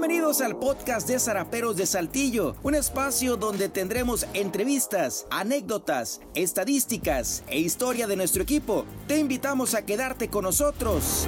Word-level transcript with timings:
Bienvenidos 0.00 0.40
al 0.42 0.56
podcast 0.56 1.08
de 1.08 1.18
Zaraperos 1.18 1.76
de 1.76 1.84
Saltillo, 1.84 2.54
un 2.62 2.76
espacio 2.76 3.36
donde 3.36 3.68
tendremos 3.68 4.28
entrevistas, 4.32 5.26
anécdotas, 5.28 6.20
estadísticas 6.36 7.42
e 7.48 7.58
historia 7.58 8.06
de 8.06 8.14
nuestro 8.14 8.44
equipo. 8.44 8.86
Te 9.08 9.18
invitamos 9.18 9.74
a 9.74 9.84
quedarte 9.84 10.28
con 10.28 10.44
nosotros. 10.44 11.26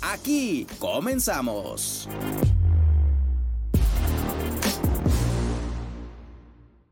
Aquí 0.00 0.64
comenzamos. 0.78 2.08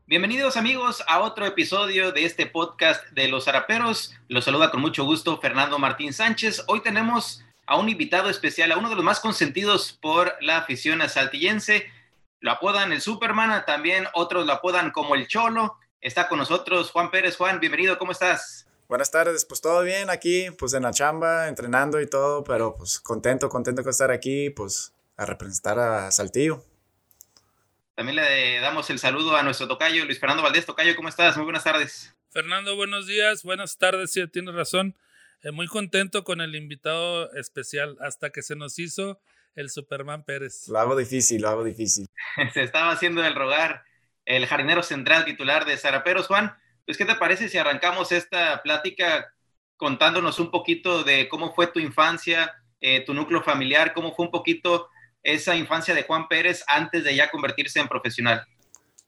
Bienvenidos 0.07 0.57
amigos 0.57 1.01
a 1.07 1.21
otro 1.21 1.45
episodio 1.45 2.11
de 2.11 2.25
este 2.25 2.47
podcast 2.47 3.01
de 3.11 3.29
los 3.29 3.45
Zaraperos. 3.45 4.13
Los 4.27 4.43
saluda 4.43 4.71
con 4.71 4.81
mucho 4.81 5.05
gusto 5.05 5.39
Fernando 5.39 5.79
Martín 5.79 6.11
Sánchez. 6.11 6.65
Hoy 6.67 6.81
tenemos 6.81 7.42
a 7.65 7.77
un 7.77 7.89
invitado 7.89 8.29
especial, 8.29 8.71
a 8.71 8.77
uno 8.77 8.89
de 8.89 8.95
los 8.95 9.03
más 9.03 9.19
consentidos 9.19 9.97
por 10.01 10.35
la 10.41 10.57
afición 10.57 11.07
saltillense. 11.07 11.91
Lo 12.39 12.51
apodan 12.51 12.91
el 12.91 13.01
Superman, 13.01 13.63
también 13.65 14.05
otros 14.13 14.45
lo 14.45 14.53
apodan 14.53 14.91
como 14.91 15.15
el 15.15 15.27
Cholo. 15.27 15.77
Está 16.01 16.27
con 16.27 16.39
nosotros 16.39 16.91
Juan 16.91 17.09
Pérez. 17.09 17.37
Juan, 17.37 17.59
bienvenido, 17.59 17.97
¿cómo 17.97 18.11
estás? 18.11 18.67
Buenas 18.89 19.09
tardes, 19.09 19.45
pues 19.45 19.61
todo 19.61 19.81
bien 19.81 20.09
aquí, 20.09 20.51
pues 20.59 20.73
en 20.73 20.83
la 20.83 20.91
chamba, 20.91 21.47
entrenando 21.47 22.01
y 22.01 22.07
todo, 22.07 22.43
pero 22.43 22.75
pues 22.75 22.99
contento, 22.99 23.47
contento 23.47 23.81
de 23.81 23.89
estar 23.89 24.11
aquí, 24.11 24.49
pues 24.49 24.93
a 25.15 25.25
representar 25.25 25.79
a 25.79 26.11
Saltillo. 26.11 26.63
También 27.95 28.17
le 28.17 28.59
damos 28.59 28.89
el 28.89 28.99
saludo 28.99 29.35
a 29.35 29.43
nuestro 29.43 29.67
tocayo, 29.67 30.03
Luis 30.05 30.19
Fernando 30.19 30.43
Valdés. 30.43 30.65
Tocayo, 30.65 30.95
¿cómo 30.95 31.09
estás? 31.09 31.37
Muy 31.37 31.45
buenas 31.45 31.63
tardes. 31.63 32.13
Fernando, 32.31 32.75
buenos 32.75 33.07
días, 33.07 33.43
buenas 33.43 33.77
tardes, 33.77 34.11
sí, 34.11 34.27
tienes 34.27 34.55
razón. 34.55 34.95
Eh, 35.43 35.51
muy 35.51 35.67
contento 35.67 36.23
con 36.23 36.39
el 36.39 36.55
invitado 36.55 37.31
especial 37.33 37.97
hasta 37.99 38.29
que 38.29 38.41
se 38.41 38.55
nos 38.55 38.79
hizo 38.79 39.19
el 39.55 39.69
Superman 39.69 40.23
Pérez. 40.23 40.69
Lo 40.69 40.79
hago 40.79 40.95
difícil, 40.95 41.41
lo 41.41 41.49
hago 41.49 41.63
difícil. 41.65 42.07
se 42.53 42.63
estaba 42.63 42.91
haciendo 42.91 43.23
el 43.23 43.35
rogar 43.35 43.83
el 44.25 44.47
jardinero 44.47 44.83
central 44.83 45.25
titular 45.25 45.65
de 45.65 45.77
Zaraperos, 45.77 46.27
Juan. 46.27 46.55
Pues, 46.85 46.97
¿qué 46.97 47.05
te 47.05 47.15
parece 47.15 47.49
si 47.49 47.57
arrancamos 47.57 48.13
esta 48.13 48.61
plática 48.63 49.33
contándonos 49.75 50.39
un 50.39 50.49
poquito 50.49 51.03
de 51.03 51.27
cómo 51.27 51.53
fue 51.53 51.67
tu 51.67 51.79
infancia, 51.79 52.53
eh, 52.79 53.03
tu 53.05 53.13
núcleo 53.13 53.43
familiar, 53.43 53.93
cómo 53.93 54.15
fue 54.15 54.25
un 54.25 54.31
poquito 54.31 54.87
esa 55.23 55.57
infancia 55.57 55.93
de 55.93 56.03
Juan 56.03 56.29
Pérez 56.29 56.63
antes 56.67 57.03
de 57.03 57.15
ya 57.15 57.29
convertirse 57.29 57.81
en 57.81 57.89
profesional? 57.89 58.45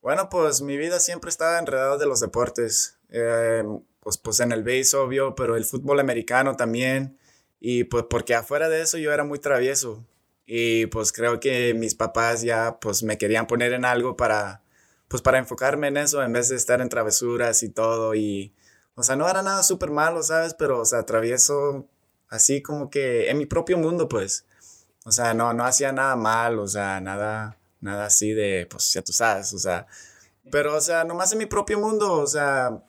Bueno, 0.02 0.28
pues 0.30 0.62
mi 0.62 0.78
vida 0.78 1.00
siempre 1.00 1.30
estaba 1.30 1.60
enredada 1.60 1.98
de 1.98 2.06
los 2.06 2.20
deportes. 2.20 3.00
Eh, 3.10 3.64
pues, 4.06 4.20
pues 4.20 4.40
en 4.40 4.52
el 4.52 4.64
base, 4.64 4.96
obvio, 4.96 5.34
pero 5.34 5.56
el 5.58 5.66
fútbol 5.66 6.00
americano 6.00 6.56
también. 6.56 7.18
Y 7.60 7.86
pues 7.86 8.06
porque 8.08 8.36
afuera 8.36 8.70
de 8.70 8.84
eso 8.84 9.00
yo 9.00 9.12
era 9.12 9.24
muy 9.24 9.40
travieso. 9.40 10.06
Y 10.46 10.86
pues 10.88 11.12
creo 11.12 11.40
que 11.40 11.74
mis 11.74 11.96
papás 11.96 12.44
ya 12.44 12.78
pues 12.80 13.02
me 13.02 13.18
querían 13.18 13.48
poner 13.48 13.74
en 13.74 13.84
algo 13.84 14.16
para, 14.16 14.62
pues 15.08 15.24
para 15.24 15.40
enfocarme 15.40 15.88
en 15.88 15.98
eso 15.98 16.22
en 16.22 16.34
vez 16.34 16.50
de 16.50 16.56
estar 16.56 16.82
en 16.82 16.90
travesuras 16.90 17.64
y 17.64 17.70
todo. 17.70 18.14
Y, 18.14 18.54
o 18.94 19.02
sea, 19.02 19.16
no 19.16 19.28
era 19.28 19.42
nada 19.42 19.64
súper 19.64 19.90
malo, 19.90 20.22
¿sabes? 20.22 20.54
Pero, 20.54 20.82
o 20.82 20.86
sea, 20.86 21.04
travieso 21.04 21.88
así 22.30 22.62
como 22.62 22.92
que 22.92 23.32
en 23.32 23.40
mi 23.40 23.48
propio 23.48 23.80
mundo, 23.80 24.08
pues. 24.08 24.46
O 25.04 25.12
sea, 25.12 25.34
no, 25.34 25.52
no 25.54 25.66
hacía 25.66 25.92
nada 25.92 26.16
mal, 26.16 26.60
o 26.60 26.68
sea, 26.68 27.02
nada, 27.02 27.58
nada 27.82 28.06
así 28.06 28.34
de, 28.34 28.68
pues 28.70 28.94
ya 28.94 29.02
tú 29.02 29.14
sabes, 29.14 29.52
o 29.54 29.58
sea. 29.58 29.88
Pero, 30.52 30.76
o 30.76 30.82
sea, 30.82 31.04
nomás 31.06 31.32
en 31.32 31.40
mi 31.40 31.48
propio 31.48 31.80
mundo, 31.80 32.14
o 32.14 32.28
sea, 32.28 32.84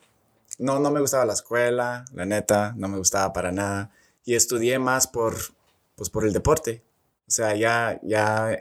no, 0.59 0.78
no 0.78 0.91
me 0.91 1.00
gustaba 1.00 1.25
la 1.25 1.34
escuela, 1.34 2.05
la 2.12 2.25
neta, 2.25 2.75
no 2.77 2.89
me 2.89 2.99
gustaba 2.99 3.33
para 3.33 3.53
nada. 3.53 3.91
Y 4.25 4.34
estudié 4.34 4.78
más 4.78 5.06
por, 5.06 5.37
pues 5.94 6.11
por 6.11 6.25
el 6.25 6.33
deporte. 6.33 6.83
O 7.28 7.31
sea, 7.31 7.55
ya, 7.55 8.00
ya 8.03 8.61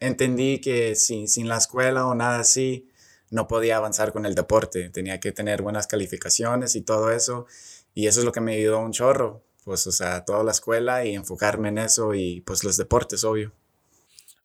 entendí 0.00 0.60
que 0.60 0.94
sin, 0.94 1.28
sin 1.28 1.48
la 1.48 1.58
escuela 1.58 2.06
o 2.06 2.14
nada 2.14 2.40
así, 2.40 2.88
no 3.30 3.48
podía 3.48 3.76
avanzar 3.76 4.12
con 4.12 4.26
el 4.26 4.34
deporte. 4.34 4.90
Tenía 4.90 5.20
que 5.20 5.32
tener 5.32 5.62
buenas 5.62 5.86
calificaciones 5.86 6.76
y 6.76 6.82
todo 6.82 7.10
eso. 7.10 7.46
Y 7.94 8.06
eso 8.06 8.20
es 8.20 8.26
lo 8.26 8.32
que 8.32 8.40
me 8.40 8.56
ayudó 8.56 8.78
un 8.78 8.92
chorro. 8.92 9.42
Pues, 9.64 9.86
o 9.86 9.92
sea, 9.92 10.24
toda 10.24 10.44
la 10.44 10.52
escuela 10.52 11.04
y 11.04 11.14
enfocarme 11.14 11.70
en 11.70 11.78
eso 11.78 12.14
y 12.14 12.40
pues 12.42 12.62
los 12.62 12.76
deportes, 12.76 13.24
obvio. 13.24 13.52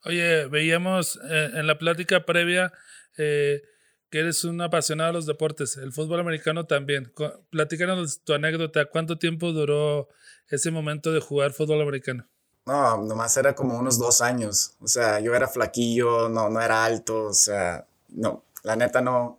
Oye, 0.04 0.46
veíamos 0.46 1.20
eh, 1.30 1.50
en 1.54 1.66
la 1.68 1.78
plática 1.78 2.26
previa 2.26 2.72
eh, 3.16 3.62
que 4.12 4.20
eres 4.20 4.44
un 4.44 4.60
apasionado 4.60 5.08
de 5.08 5.14
los 5.14 5.24
deportes, 5.24 5.78
el 5.78 5.90
fútbol 5.90 6.20
americano 6.20 6.66
también. 6.66 7.10
Platícanos 7.48 8.20
tu 8.22 8.34
anécdota, 8.34 8.84
¿cuánto 8.84 9.16
tiempo 9.16 9.52
duró 9.52 10.06
ese 10.50 10.70
momento 10.70 11.12
de 11.12 11.20
jugar 11.20 11.52
fútbol 11.52 11.80
americano? 11.80 12.28
No, 12.66 12.98
nomás 12.98 13.34
era 13.38 13.54
como 13.54 13.78
unos 13.78 13.98
dos 13.98 14.20
años. 14.20 14.74
O 14.82 14.86
sea, 14.86 15.18
yo 15.20 15.34
era 15.34 15.48
flaquillo, 15.48 16.28
no, 16.28 16.50
no 16.50 16.60
era 16.60 16.84
alto, 16.84 17.24
o 17.24 17.32
sea, 17.32 17.86
no, 18.10 18.44
la 18.62 18.76
neta 18.76 19.00
no, 19.00 19.38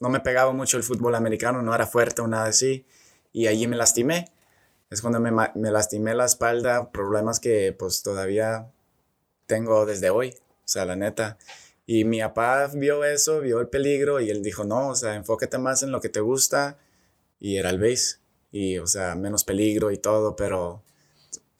no 0.00 0.08
me 0.08 0.20
pegaba 0.20 0.54
mucho 0.54 0.78
el 0.78 0.84
fútbol 0.84 1.14
americano, 1.16 1.60
no 1.60 1.74
era 1.74 1.86
fuerte 1.86 2.22
o 2.22 2.26
nada 2.26 2.46
así. 2.46 2.86
Y 3.30 3.46
allí 3.48 3.66
me 3.66 3.76
lastimé. 3.76 4.32
Es 4.88 5.02
cuando 5.02 5.20
me, 5.20 5.32
me 5.32 5.70
lastimé 5.70 6.14
la 6.14 6.24
espalda, 6.24 6.90
problemas 6.92 7.40
que 7.40 7.76
pues 7.78 8.02
todavía 8.02 8.72
tengo 9.44 9.84
desde 9.84 10.08
hoy. 10.08 10.34
O 10.64 10.68
sea, 10.68 10.86
la 10.86 10.96
neta. 10.96 11.36
Y 11.86 12.04
mi 12.04 12.20
papá 12.20 12.70
vio 12.74 13.04
eso, 13.04 13.40
vio 13.40 13.60
el 13.60 13.68
peligro 13.68 14.20
y 14.20 14.30
él 14.30 14.42
dijo, 14.42 14.64
no, 14.64 14.88
o 14.88 14.94
sea, 14.94 15.14
enfócate 15.14 15.58
más 15.58 15.82
en 15.82 15.92
lo 15.92 16.00
que 16.00 16.08
te 16.08 16.20
gusta. 16.20 16.78
Y 17.38 17.56
era 17.56 17.70
el 17.70 17.78
base. 17.78 18.16
Y, 18.52 18.78
o 18.78 18.86
sea, 18.86 19.14
menos 19.16 19.44
peligro 19.44 19.90
y 19.90 19.98
todo, 19.98 20.36
pero 20.36 20.82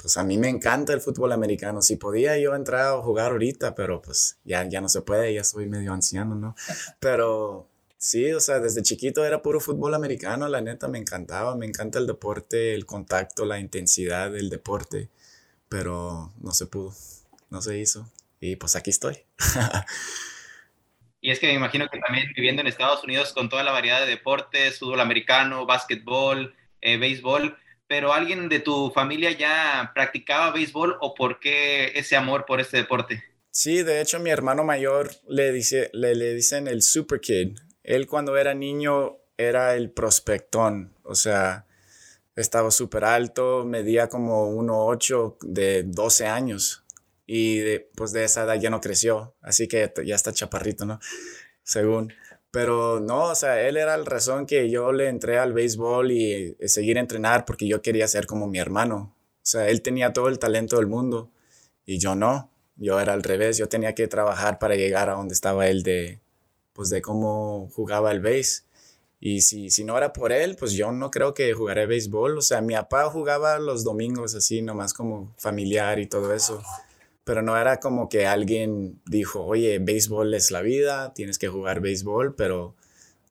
pues 0.04 0.18
a 0.18 0.22
mí 0.22 0.36
me 0.36 0.50
encanta 0.50 0.92
el 0.92 1.00
fútbol 1.00 1.32
americano. 1.32 1.80
Si 1.80 1.96
podía 1.96 2.38
yo 2.38 2.54
entrar 2.54 2.94
a 2.94 3.02
jugar 3.02 3.32
ahorita, 3.32 3.74
pero 3.74 4.02
pues 4.02 4.36
ya, 4.44 4.62
ya 4.68 4.82
no 4.82 4.88
se 4.90 5.00
puede, 5.00 5.32
ya 5.32 5.44
soy 5.44 5.66
medio 5.66 5.94
anciano, 5.94 6.34
¿no? 6.34 6.54
Pero 7.00 7.70
sí, 7.96 8.30
o 8.32 8.40
sea, 8.40 8.60
desde 8.60 8.82
chiquito 8.82 9.24
era 9.24 9.40
puro 9.40 9.60
fútbol 9.60 9.94
americano, 9.94 10.46
la 10.46 10.60
neta 10.60 10.88
me 10.88 10.98
encantaba, 10.98 11.56
me 11.56 11.64
encanta 11.64 11.98
el 11.98 12.06
deporte, 12.06 12.74
el 12.74 12.84
contacto, 12.84 13.46
la 13.46 13.58
intensidad 13.58 14.30
del 14.30 14.50
deporte, 14.50 15.08
pero 15.70 16.34
no 16.38 16.52
se 16.52 16.66
pudo, 16.66 16.94
no 17.48 17.62
se 17.62 17.78
hizo. 17.78 18.06
Y 18.40 18.56
pues 18.56 18.76
aquí 18.76 18.90
estoy. 18.90 19.23
Y 21.20 21.30
es 21.30 21.38
que 21.38 21.46
me 21.46 21.54
imagino 21.54 21.88
que 21.88 21.98
también 21.98 22.32
viviendo 22.34 22.60
en 22.62 22.68
Estados 22.68 23.02
Unidos 23.04 23.32
con 23.32 23.48
toda 23.48 23.62
la 23.62 23.72
variedad 23.72 24.00
de 24.00 24.06
deportes, 24.06 24.78
fútbol 24.78 25.00
americano, 25.00 25.66
básquetbol, 25.66 26.54
eh, 26.80 26.98
béisbol, 26.98 27.56
pero 27.86 28.12
alguien 28.12 28.48
de 28.48 28.60
tu 28.60 28.90
familia 28.90 29.30
ya 29.32 29.92
practicaba 29.94 30.52
béisbol 30.52 30.96
o 31.00 31.14
por 31.14 31.40
qué 31.40 31.92
ese 31.94 32.16
amor 32.16 32.44
por 32.46 32.60
este 32.60 32.78
deporte? 32.78 33.22
Sí, 33.50 33.82
de 33.82 34.00
hecho 34.00 34.18
mi 34.18 34.30
hermano 34.30 34.64
mayor 34.64 35.10
le, 35.28 35.52
dice, 35.52 35.90
le, 35.92 36.14
le 36.14 36.34
dicen 36.34 36.66
el 36.66 36.82
super 36.82 37.20
kid. 37.20 37.58
Él 37.82 38.06
cuando 38.06 38.36
era 38.36 38.54
niño 38.54 39.18
era 39.36 39.74
el 39.76 39.90
prospectón, 39.90 40.94
o 41.02 41.14
sea, 41.14 41.66
estaba 42.36 42.70
súper 42.70 43.04
alto, 43.04 43.64
medía 43.64 44.08
como 44.08 44.50
1,8 44.50 45.36
de 45.40 45.84
12 45.84 46.26
años 46.26 46.83
y 47.26 47.58
de, 47.58 47.90
pues 47.96 48.12
de 48.12 48.24
esa 48.24 48.44
edad 48.44 48.60
ya 48.60 48.70
no 48.70 48.80
creció, 48.80 49.34
así 49.40 49.68
que 49.68 49.92
ya 50.04 50.14
está 50.14 50.32
chaparrito, 50.32 50.84
¿no? 50.84 51.00
Según. 51.62 52.12
Pero 52.50 53.00
no, 53.00 53.24
o 53.24 53.34
sea, 53.34 53.66
él 53.66 53.76
era 53.76 53.96
la 53.96 54.04
razón 54.04 54.46
que 54.46 54.70
yo 54.70 54.92
le 54.92 55.08
entré 55.08 55.38
al 55.38 55.52
béisbol 55.52 56.12
y, 56.12 56.56
y 56.60 56.68
seguir 56.68 56.98
entrenar 56.98 57.44
porque 57.44 57.66
yo 57.66 57.82
quería 57.82 58.06
ser 58.06 58.26
como 58.26 58.46
mi 58.46 58.58
hermano. 58.58 59.16
O 59.36 59.46
sea, 59.46 59.68
él 59.68 59.82
tenía 59.82 60.12
todo 60.12 60.28
el 60.28 60.38
talento 60.38 60.76
del 60.76 60.86
mundo 60.86 61.30
y 61.84 61.98
yo 61.98 62.14
no. 62.14 62.50
Yo 62.76 63.00
era 63.00 63.12
al 63.12 63.22
revés, 63.22 63.58
yo 63.58 63.68
tenía 63.68 63.94
que 63.94 64.06
trabajar 64.08 64.58
para 64.58 64.76
llegar 64.76 65.08
a 65.10 65.14
donde 65.14 65.34
estaba 65.34 65.68
él 65.68 65.82
de, 65.82 66.20
pues 66.72 66.90
de 66.90 67.02
cómo 67.02 67.70
jugaba 67.74 68.12
el 68.12 68.20
béis. 68.20 68.66
Y 69.20 69.40
si, 69.40 69.70
si 69.70 69.84
no 69.84 69.96
era 69.96 70.12
por 70.12 70.32
él, 70.32 70.56
pues 70.56 70.72
yo 70.72 70.92
no 70.92 71.10
creo 71.10 71.34
que 71.34 71.54
jugaré 71.54 71.86
béisbol. 71.86 72.38
O 72.38 72.42
sea, 72.42 72.60
mi 72.60 72.74
papá 72.74 73.10
jugaba 73.10 73.58
los 73.58 73.84
domingos 73.84 74.34
así, 74.34 74.62
nomás 74.62 74.92
como 74.94 75.34
familiar 75.38 75.98
y 75.98 76.06
todo 76.06 76.34
eso 76.34 76.62
pero 77.24 77.42
no 77.42 77.56
era 77.56 77.80
como 77.80 78.08
que 78.08 78.26
alguien 78.26 79.00
dijo, 79.06 79.44
oye, 79.44 79.78
béisbol 79.78 80.34
es 80.34 80.50
la 80.50 80.60
vida, 80.60 81.14
tienes 81.14 81.38
que 81.38 81.48
jugar 81.48 81.80
béisbol, 81.80 82.34
pero 82.36 82.76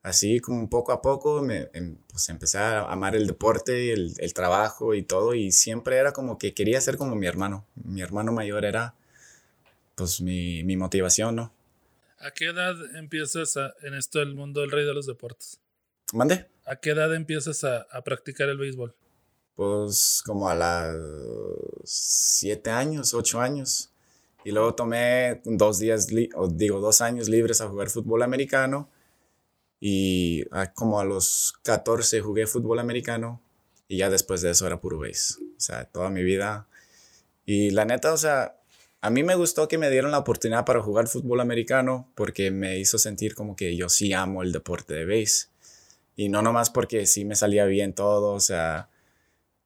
así 0.02 0.40
como 0.40 0.70
poco 0.70 0.92
a 0.92 1.02
poco 1.02 1.42
me, 1.42 1.70
em, 1.74 1.98
pues 2.10 2.28
empecé 2.30 2.58
a 2.58 2.92
amar 2.92 3.16
el 3.16 3.28
deporte, 3.28 3.94
el, 3.94 4.14
el, 4.18 4.34
trabajo 4.34 4.96
y 4.96 5.04
todo, 5.04 5.36
y 5.36 5.52
siempre 5.52 5.98
era 5.98 6.12
como 6.12 6.38
que 6.38 6.54
quería 6.54 6.82
ser 6.82 6.98
como 6.98 7.16
mi 7.16 7.28
hermano. 7.28 7.66
Mi 7.76 8.02
hermano 8.02 8.32
mayor 8.32 8.66
era 8.66 8.96
pues 9.96 10.22
mi, 10.22 10.64
mi 10.64 10.76
motivación, 10.76 11.36
¿no? 11.36 11.54
¿A 12.18 12.32
qué 12.32 12.46
edad 12.46 12.76
empiezas 12.96 13.58
en 13.84 13.94
esto 13.94 14.20
del 14.20 14.34
mundo 14.34 14.62
del 14.62 14.72
rey 14.72 14.86
de 14.86 14.94
los 14.94 15.06
deportes? 15.06 15.60
¿Mande? 16.14 16.48
¿A 16.66 16.78
qué 16.78 16.92
edad 16.92 17.14
empiezas 17.14 17.64
a, 17.64 17.82
a 17.92 18.02
practicar 18.04 18.50
el 18.50 18.58
béisbol? 18.58 18.96
Pues 19.56 20.22
como 20.26 20.50
a 20.50 20.56
las 20.56 20.96
siete 21.84 22.70
años, 22.70 23.14
ocho 23.14 23.40
años. 23.40 23.92
Y 24.44 24.52
luego 24.52 24.76
tomé 24.76 25.42
dos 25.46 25.80
días, 25.80 26.08
o 26.36 26.48
digo, 26.48 26.80
dos 26.80 27.02
años 27.02 27.30
libres 27.30 27.62
a 27.62 27.68
jugar 27.70 27.90
fútbol 27.90 28.24
americano. 28.24 28.90
Y 29.80 30.46
como 30.76 31.00
a 31.00 31.06
los 31.06 31.54
14 31.64 32.22
jugué 32.22 32.48
fútbol 32.48 32.80
americano. 32.80 33.42
Y 33.88 33.98
ya 33.98 34.10
después 34.10 34.42
de 34.42 34.52
eso 34.52 34.66
era 34.66 34.80
puro 34.82 35.00
base. 35.00 35.36
O 35.58 35.60
sea, 35.60 35.86
toda 35.86 36.10
mi 36.10 36.24
vida 36.24 36.68
Y 37.46 37.72
la 37.72 37.86
neta, 37.86 38.14
o 38.14 38.18
sea, 38.18 38.58
a 39.02 39.10
mí 39.10 39.24
me 39.24 39.36
gustó 39.36 39.68
que 39.68 39.78
me 39.78 39.90
dieron 39.90 40.12
la 40.12 40.20
oportunidad 40.20 40.66
para 40.66 40.82
jugar 40.82 41.08
fútbol 41.10 41.42
americano 41.42 42.10
porque 42.16 42.52
me 42.52 42.80
hizo 42.80 42.98
sentir 42.98 43.36
como 43.36 43.56
que 43.56 43.76
yo 43.76 43.90
sí 43.90 44.14
amo 44.14 44.44
el 44.44 44.54
deporte 44.54 44.94
de 44.94 45.06
base. 45.06 45.48
Y 46.16 46.30
no 46.30 46.42
nomás 46.42 46.70
porque 46.70 47.06
sí 47.06 47.26
me 47.26 47.36
salía 47.36 47.66
bien 47.66 47.94
todo, 47.94 48.32
o 48.34 48.40
sea, 48.40 48.90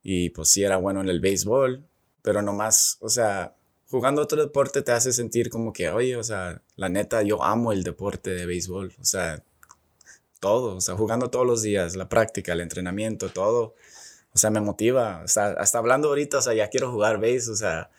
y 0.03 0.29
pues 0.29 0.49
sí 0.49 0.63
era 0.63 0.77
bueno 0.77 1.01
en 1.01 1.09
el 1.09 1.19
béisbol, 1.19 1.83
pero 2.21 2.41
nomás, 2.41 2.97
o 3.01 3.09
sea, 3.09 3.55
jugando 3.89 4.21
otro 4.21 4.41
deporte 4.41 4.81
te 4.81 4.91
hace 4.91 5.13
sentir 5.13 5.49
como 5.49 5.73
que, 5.73 5.89
oye, 5.89 6.15
o 6.15 6.23
sea, 6.23 6.61
la 6.75 6.89
neta, 6.89 7.23
yo 7.23 7.43
amo 7.43 7.71
el 7.71 7.83
deporte 7.83 8.31
de 8.31 8.45
béisbol, 8.45 8.93
o 8.99 9.05
sea, 9.05 9.43
todo, 10.39 10.75
o 10.77 10.81
sea, 10.81 10.95
jugando 10.95 11.29
todos 11.29 11.45
los 11.45 11.61
días, 11.61 11.95
la 11.95 12.09
práctica, 12.09 12.53
el 12.53 12.61
entrenamiento, 12.61 13.29
todo, 13.29 13.75
o 14.33 14.37
sea, 14.37 14.49
me 14.51 14.61
motiva, 14.61 15.21
o 15.21 15.23
hasta 15.23 15.77
hablando 15.77 16.09
ahorita, 16.09 16.39
o 16.39 16.41
sea, 16.41 16.53
ya 16.53 16.69
quiero 16.69 16.91
jugar 16.91 17.19
béis, 17.19 17.47
o 17.49 17.55
sea, 17.55 17.89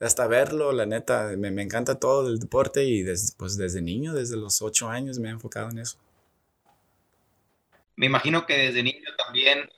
hasta 0.00 0.26
verlo, 0.26 0.72
la 0.72 0.86
neta, 0.86 1.32
me, 1.36 1.50
me 1.50 1.62
encanta 1.62 1.98
todo 1.98 2.28
el 2.28 2.38
deporte 2.38 2.84
y 2.84 3.02
desde, 3.02 3.34
pues 3.36 3.56
desde 3.56 3.82
niño, 3.82 4.14
desde 4.14 4.36
los 4.36 4.62
ocho 4.62 4.88
años 4.88 5.18
me 5.18 5.28
he 5.28 5.32
enfocado 5.32 5.70
en 5.70 5.78
eso. 5.78 5.98
Me 7.96 8.06
imagino 8.06 8.44
que 8.44 8.54
desde 8.54 8.82
niño 8.82 9.08
también 9.16 9.70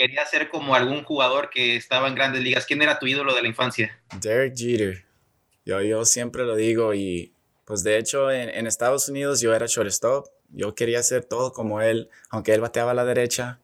quería 0.00 0.24
ser 0.24 0.48
como 0.48 0.74
algún 0.74 1.04
jugador 1.04 1.50
que 1.50 1.76
estaba 1.76 2.08
en 2.08 2.14
grandes 2.14 2.42
ligas. 2.42 2.64
¿Quién 2.64 2.80
era 2.80 2.98
tu 2.98 3.06
ídolo 3.06 3.34
de 3.34 3.42
la 3.42 3.48
infancia? 3.48 4.00
Derek 4.18 4.56
Jeter. 4.56 5.04
Yo, 5.66 5.82
yo 5.82 6.06
siempre 6.06 6.44
lo 6.44 6.56
digo 6.56 6.94
y 6.94 7.34
pues 7.66 7.82
de 7.82 7.98
hecho 7.98 8.30
en, 8.30 8.48
en 8.48 8.66
Estados 8.66 9.10
Unidos 9.10 9.42
yo 9.42 9.54
era 9.54 9.66
shortstop. 9.66 10.26
Yo 10.48 10.74
quería 10.74 11.00
hacer 11.00 11.26
todo 11.26 11.52
como 11.52 11.82
él, 11.82 12.08
aunque 12.30 12.54
él 12.54 12.62
bateaba 12.62 12.92
a 12.92 12.94
la 12.94 13.04
derecha, 13.04 13.60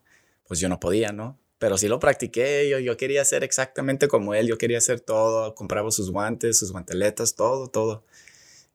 pues 0.46 0.60
yo 0.60 0.68
no 0.68 0.78
podía, 0.78 1.10
¿no? 1.10 1.38
Pero 1.58 1.78
sí 1.78 1.88
lo 1.88 1.98
practiqué, 1.98 2.68
yo, 2.68 2.80
yo 2.80 2.98
quería 2.98 3.24
ser 3.24 3.42
exactamente 3.42 4.06
como 4.06 4.34
él, 4.34 4.46
yo 4.46 4.58
quería 4.58 4.76
hacer 4.76 5.00
todo, 5.00 5.54
compraba 5.54 5.90
sus 5.90 6.10
guantes, 6.10 6.58
sus 6.58 6.70
guanteletas, 6.70 7.34
todo, 7.34 7.68
todo. 7.68 8.04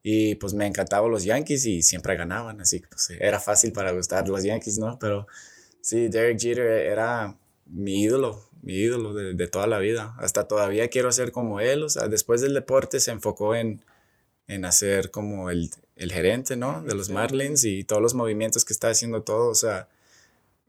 Y 0.02 0.34
pues 0.36 0.56
me 0.56 0.66
encantaban 0.66 1.12
los 1.12 1.26
Yankees 1.26 1.68
y 1.68 1.84
siempre 1.84 2.16
ganaban, 2.16 2.60
así 2.60 2.82
que 2.82 2.88
pues, 2.88 3.12
era 3.20 3.40
fácil 3.40 3.72
para 3.72 3.92
gustar 3.92 4.28
los 4.28 4.44
Yankees, 4.44 4.80
¿no? 4.80 4.98
Pero 4.98 5.28
sí, 5.80 6.08
Derek 6.08 6.40
Jeter 6.40 6.66
era 6.66 7.38
mi 7.72 8.02
ídolo, 8.04 8.48
mi 8.62 8.74
ídolo 8.74 9.14
de, 9.14 9.34
de, 9.34 9.48
toda 9.48 9.68
la 9.68 9.80
vida. 9.80 10.16
Hasta 10.20 10.48
todavía 10.48 10.90
quiero 10.90 11.12
ser 11.12 11.32
como 11.32 11.60
él, 11.60 11.84
o 11.84 11.90
sea, 11.90 12.08
después 12.08 12.42
del 12.42 12.54
deporte 12.54 13.00
se 13.00 13.12
enfocó 13.12 13.56
en, 13.56 13.84
en 14.48 14.66
hacer 14.66 15.12
como 15.12 15.50
el, 15.50 15.72
el 15.96 16.12
gerente, 16.12 16.56
¿no? 16.56 16.84
De 16.84 16.96
los 16.96 17.10
Marlins 17.10 17.64
y 17.64 17.84
todos 17.84 18.02
los 18.02 18.14
movimientos 18.14 18.66
que 18.66 18.74
está 18.74 18.90
haciendo 18.90 19.24
todo, 19.24 19.50
o 19.50 19.56
sea, 19.56 19.88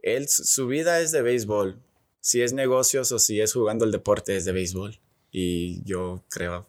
él, 0.03 0.29
su 0.29 0.67
vida 0.67 1.01
es 1.01 1.13
de 1.13 1.23
béisbol. 1.23 1.79
Si 2.21 2.43
es 2.43 2.53
negocios 2.53 3.13
o 3.13 3.19
si 3.19 3.41
es 3.41 3.53
jugando 3.53 3.85
el 3.85 3.93
deporte 3.93 4.37
es 4.37 4.45
de 4.45 4.53
béisbol. 4.53 4.99
Y 5.33 5.83
yo 5.85 6.23
creo 6.29 6.67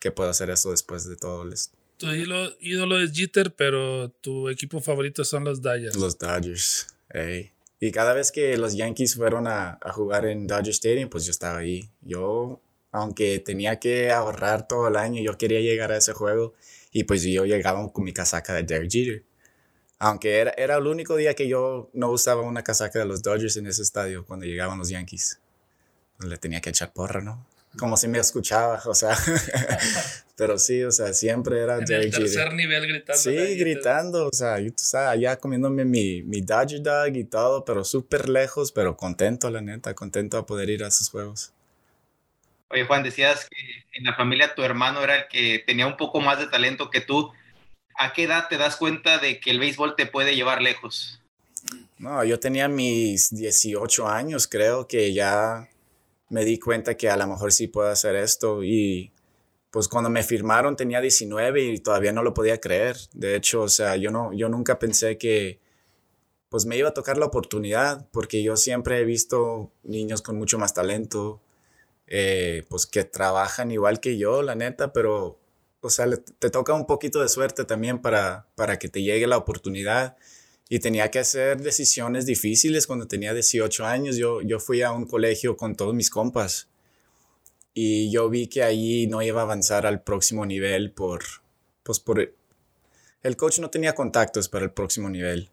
que 0.00 0.10
puedo 0.10 0.30
hacer 0.30 0.50
eso 0.50 0.70
después 0.70 1.08
de 1.08 1.16
todo 1.16 1.50
esto 1.50 1.78
tu 1.96 2.06
ídolo, 2.06 2.52
ídolo, 2.60 3.00
es 3.00 3.12
Jeter, 3.12 3.54
pero 3.54 4.10
tu 4.20 4.48
equipo 4.48 4.80
favorito 4.80 5.24
son 5.24 5.44
los 5.44 5.62
Dodgers. 5.62 5.96
Los 5.96 6.18
Dodgers, 6.18 6.88
hey. 7.10 7.50
Y 7.86 7.92
cada 7.92 8.14
vez 8.14 8.32
que 8.32 8.56
los 8.56 8.74
Yankees 8.76 9.14
fueron 9.14 9.46
a, 9.46 9.78
jugar 9.92 10.24
en 10.24 10.46
Dodger 10.46 10.70
Stadium, 10.70 11.10
pues 11.10 11.26
yo 11.26 11.32
estaba 11.32 11.58
ahí. 11.58 11.90
Yo, 12.00 12.62
aunque 12.90 13.40
tenía 13.40 13.78
que 13.78 14.10
ahorrar 14.10 14.66
todo 14.66 14.88
el 14.88 14.96
año, 14.96 15.22
yo 15.22 15.36
quería 15.36 15.60
llegar 15.60 15.92
a 15.92 15.98
ese 15.98 16.14
juego. 16.14 16.54
Y 16.92 17.04
pues 17.04 17.22
yo 17.24 17.44
llegaba 17.44 17.92
con 17.92 18.04
mi 18.04 18.14
casaca 18.14 18.54
de 18.54 18.62
Derek 18.62 18.90
Jeter. 18.90 19.24
Aunque 19.98 20.38
era, 20.38 20.52
era 20.56 20.76
el 20.78 20.86
único 20.86 21.14
día 21.16 21.34
que 21.34 21.46
yo 21.46 21.90
no 21.92 22.08
usaba 22.08 22.40
una 22.40 22.64
casaca 22.64 23.00
de 23.00 23.04
los 23.04 23.22
Dodgers 23.22 23.58
en 23.58 23.66
ese 23.66 23.82
estadio 23.82 24.24
cuando 24.24 24.46
llegaban 24.46 24.78
los 24.78 24.88
Yankees. 24.88 25.38
Le 26.20 26.38
tenía 26.38 26.62
que 26.62 26.70
echar 26.70 26.90
porra, 26.90 27.20
¿no? 27.20 27.44
Como 27.78 27.96
si 27.96 28.08
me 28.08 28.18
escuchaba, 28.18 28.80
o 28.84 28.94
sea, 28.94 29.16
pero 30.36 30.58
sí, 30.58 30.82
o 30.82 30.90
sea, 30.90 31.12
siempre 31.12 31.60
era 31.60 31.76
en 31.76 31.92
el 31.92 32.10
tercer 32.10 32.52
nivel 32.52 32.86
gritando. 32.86 33.20
Sí, 33.20 33.56
gritando, 33.56 34.28
o 34.28 34.32
sea, 34.32 34.58
yo 34.60 34.68
estaba 34.68 35.10
allá 35.10 35.36
comiéndome 35.36 35.84
mi, 35.84 36.22
mi 36.22 36.40
Dodger 36.40 36.82
Dog 36.82 37.16
y 37.16 37.24
todo, 37.24 37.64
pero 37.64 37.84
súper 37.84 38.28
lejos, 38.28 38.72
pero 38.72 38.96
contento, 38.96 39.50
la 39.50 39.60
neta, 39.60 39.94
contento 39.94 40.36
de 40.36 40.42
poder 40.44 40.70
ir 40.70 40.84
a 40.84 40.88
esos 40.88 41.10
juegos. 41.10 41.52
Oye, 42.68 42.84
Juan, 42.86 43.02
decías 43.02 43.48
que 43.48 43.84
en 43.92 44.04
la 44.04 44.14
familia 44.14 44.54
tu 44.54 44.62
hermano 44.62 45.02
era 45.02 45.16
el 45.16 45.28
que 45.28 45.62
tenía 45.64 45.86
un 45.86 45.96
poco 45.96 46.20
más 46.20 46.38
de 46.38 46.46
talento 46.46 46.90
que 46.90 47.00
tú. 47.00 47.32
¿A 47.96 48.12
qué 48.12 48.24
edad 48.24 48.48
te 48.48 48.56
das 48.56 48.76
cuenta 48.76 49.18
de 49.18 49.38
que 49.38 49.50
el 49.50 49.60
béisbol 49.60 49.94
te 49.94 50.06
puede 50.06 50.34
llevar 50.34 50.60
lejos? 50.60 51.20
No, 51.98 52.24
yo 52.24 52.40
tenía 52.40 52.68
mis 52.68 53.34
18 53.34 54.08
años, 54.08 54.48
creo 54.48 54.88
que 54.88 55.12
ya 55.12 55.68
me 56.34 56.44
di 56.44 56.58
cuenta 56.58 56.96
que 56.96 57.08
a 57.08 57.16
lo 57.16 57.28
mejor 57.28 57.52
sí 57.52 57.68
puedo 57.68 57.88
hacer 57.88 58.16
esto 58.16 58.64
y 58.64 59.12
pues 59.70 59.86
cuando 59.86 60.10
me 60.10 60.24
firmaron 60.24 60.74
tenía 60.74 61.00
19 61.00 61.62
y 61.62 61.78
todavía 61.78 62.12
no 62.12 62.24
lo 62.24 62.34
podía 62.34 62.60
creer. 62.60 62.96
De 63.12 63.36
hecho, 63.36 63.62
o 63.62 63.68
sea, 63.68 63.94
yo, 63.94 64.10
no, 64.10 64.32
yo 64.32 64.48
nunca 64.48 64.80
pensé 64.80 65.16
que 65.16 65.60
pues 66.48 66.66
me 66.66 66.76
iba 66.76 66.88
a 66.88 66.94
tocar 66.94 67.18
la 67.18 67.26
oportunidad 67.26 68.08
porque 68.10 68.42
yo 68.42 68.56
siempre 68.56 68.98
he 68.98 69.04
visto 69.04 69.70
niños 69.84 70.22
con 70.22 70.36
mucho 70.36 70.58
más 70.58 70.74
talento, 70.74 71.40
eh, 72.08 72.64
pues 72.68 72.86
que 72.86 73.04
trabajan 73.04 73.70
igual 73.70 74.00
que 74.00 74.18
yo, 74.18 74.42
la 74.42 74.56
neta, 74.56 74.92
pero 74.92 75.38
o 75.82 75.90
sea, 75.90 76.06
te 76.40 76.50
toca 76.50 76.74
un 76.74 76.86
poquito 76.86 77.22
de 77.22 77.28
suerte 77.28 77.64
también 77.64 78.02
para, 78.02 78.48
para 78.56 78.80
que 78.80 78.88
te 78.88 79.02
llegue 79.02 79.28
la 79.28 79.36
oportunidad 79.36 80.16
y 80.74 80.80
tenía 80.80 81.08
que 81.08 81.20
hacer 81.20 81.60
decisiones 81.60 82.26
difíciles 82.26 82.88
cuando 82.88 83.06
tenía 83.06 83.32
18 83.32 83.86
años. 83.86 84.16
Yo, 84.16 84.42
yo 84.42 84.58
fui 84.58 84.82
a 84.82 84.90
un 84.90 85.06
colegio 85.06 85.56
con 85.56 85.76
todos 85.76 85.94
mis 85.94 86.10
compas 86.10 86.68
y 87.72 88.10
yo 88.10 88.28
vi 88.28 88.48
que 88.48 88.64
ahí 88.64 89.06
no 89.06 89.22
iba 89.22 89.40
a 89.40 89.44
avanzar 89.44 89.86
al 89.86 90.02
próximo 90.02 90.44
nivel 90.44 90.90
por, 90.90 91.22
pues 91.84 92.00
por, 92.00 92.34
el 93.22 93.36
coach 93.36 93.60
no 93.60 93.70
tenía 93.70 93.94
contactos 93.94 94.48
para 94.48 94.64
el 94.64 94.72
próximo 94.72 95.08
nivel. 95.08 95.52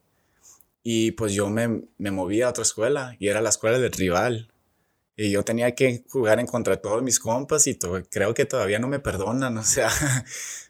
Y 0.82 1.12
pues 1.12 1.34
yo 1.34 1.52
me, 1.52 1.84
me 2.00 2.10
moví 2.10 2.42
a 2.42 2.50
otra 2.50 2.64
escuela 2.64 3.16
y 3.20 3.28
era 3.28 3.42
la 3.42 3.50
escuela 3.50 3.78
del 3.78 3.92
rival. 3.92 4.52
Y 5.16 5.30
yo 5.30 5.44
tenía 5.44 5.76
que 5.76 6.04
jugar 6.10 6.40
en 6.40 6.48
contra 6.48 6.78
de 6.78 6.82
todos 6.82 7.04
mis 7.04 7.20
compas 7.20 7.68
y 7.68 7.78
creo 8.10 8.34
que 8.34 8.46
todavía 8.46 8.80
no 8.80 8.88
me 8.88 8.98
perdonan, 8.98 9.56
o 9.60 9.64
sea, 9.64 9.92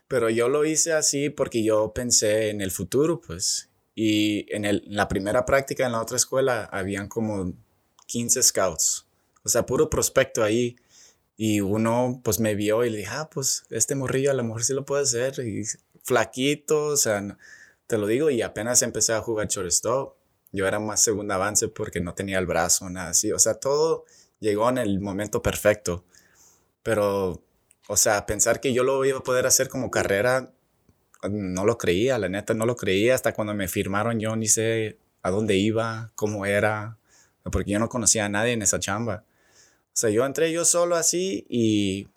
pero 0.10 0.30
yo 0.30 0.50
lo 0.50 0.66
hice 0.66 0.92
así 0.92 1.30
porque 1.30 1.64
yo 1.64 1.94
pensé 1.94 2.50
en 2.50 2.60
el 2.60 2.72
futuro, 2.72 3.22
pues, 3.22 3.71
y 4.04 4.48
en, 4.50 4.66
el, 4.66 4.84
la 4.88 5.08
primera 5.08 5.46
práctica 5.46 5.86
en 5.86 5.92
la 5.92 6.02
otra 6.02 6.18
escuela 6.18 6.68
habían 6.72 7.08
como 7.08 7.54
15 8.08 8.42
scouts. 8.42 9.06
O 9.44 9.50
sea, 9.50 9.68
puro 9.68 9.92
prospecto 9.92 10.44
ahí. 10.44 10.76
Y 11.38 11.62
uno 11.62 12.20
pues 12.24 12.40
me 12.40 12.56
vio 12.56 12.84
y 12.84 12.90
le 12.90 12.98
dije, 12.98 13.12
ah, 13.12 13.30
pues 13.32 13.64
este 13.70 13.94
morrillo 13.94 14.32
a 14.32 14.34
lo 14.34 14.44
mejor 14.44 14.64
sí 14.64 14.74
lo 14.74 14.86
puede 14.86 15.04
hacer. 15.04 15.46
Y 15.46 15.66
flaquito, 16.02 16.86
o 16.86 16.98
sea, 16.98 17.38
te 17.86 18.00
lo 18.00 18.08
digo. 18.08 18.32
Y 18.32 18.42
apenas 18.42 18.82
empecé 18.82 19.14
a 19.14 19.22
jugar 19.22 19.50
shortstop. 19.50 20.16
Yo 20.52 20.66
era 20.66 20.80
más 20.80 21.04
segundo 21.04 21.36
avance 21.36 21.68
porque 21.68 22.02
no 22.02 22.16
tenía 22.16 22.40
el 22.40 22.48
brazo, 22.48 22.90
nada 22.90 23.10
así. 23.10 23.32
O 23.32 23.38
sea, 23.38 23.54
todo 23.54 24.06
llegó 24.40 24.68
en 24.68 24.80
el 24.80 25.00
momento 25.00 25.44
perfecto. 25.44 26.06
Pero, 26.82 27.44
o 27.88 27.98
sea, 27.98 28.26
pensar 28.26 28.62
que 28.62 28.74
yo 28.74 28.84
lo 28.84 29.06
iba 29.06 29.20
a 29.20 29.24
poder 29.24 29.46
hacer 29.46 29.70
como 29.70 29.92
carrera, 29.92 30.52
no 31.30 31.66
lo 31.66 31.78
creía, 31.78 32.18
la 32.18 32.30
neta 32.30 32.54
no 32.54 32.66
lo 32.66 32.76
creía. 32.76 33.16
Hasta 33.16 33.34
cuando 33.34 33.54
me 33.54 33.68
firmaron 33.68 34.20
yo 34.20 34.36
ni 34.36 34.48
sé 34.48 34.98
a 35.22 35.30
dónde 35.30 35.56
iba, 35.56 36.12
cómo 36.16 36.46
era, 36.46 36.98
porque 37.52 37.72
yo 37.72 37.80
no 37.80 37.90
conocía 37.90 38.26
a 38.26 38.30
nadie 38.30 38.54
en 38.54 38.62
esa 38.62 38.80
chamba. 38.80 39.24
O 39.88 39.96
sea, 39.96 40.10
yo 40.10 40.26
entré 40.26 40.52
yo 40.52 40.66
solo 40.66 40.96
así 40.96 41.46
y 41.50 42.08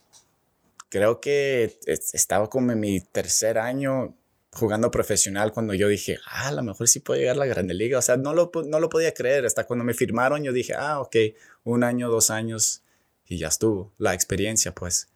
creo 0.88 1.20
que 1.20 1.76
estaba 1.86 2.48
como 2.48 2.72
en 2.72 2.80
mi 2.80 3.00
tercer 3.00 3.58
año 3.58 4.14
jugando 4.52 4.90
profesional 4.90 5.52
cuando 5.52 5.74
yo 5.74 5.88
dije, 5.88 6.18
ah, 6.26 6.48
a 6.48 6.52
lo 6.52 6.62
mejor 6.62 6.86
sí 6.86 7.00
puedo 7.00 7.18
llegar 7.18 7.34
a 7.34 7.40
la 7.40 7.46
Grande 7.46 7.74
Liga. 7.74 7.98
O 7.98 8.02
sea, 8.02 8.16
no 8.16 8.32
lo, 8.32 8.50
no 8.66 8.78
lo 8.78 8.88
podía 8.88 9.12
creer. 9.12 9.44
Hasta 9.44 9.64
cuando 9.66 9.84
me 9.84 9.94
firmaron 9.94 10.44
yo 10.44 10.52
dije, 10.52 10.74
ah, 10.74 11.00
ok, 11.00 11.16
un 11.64 11.82
año, 11.82 12.08
dos 12.08 12.30
años 12.30 12.82
y 13.26 13.38
ya 13.38 13.48
estuvo. 13.48 13.92
La 13.98 14.14
experiencia, 14.14 14.72
pues. 14.72 15.08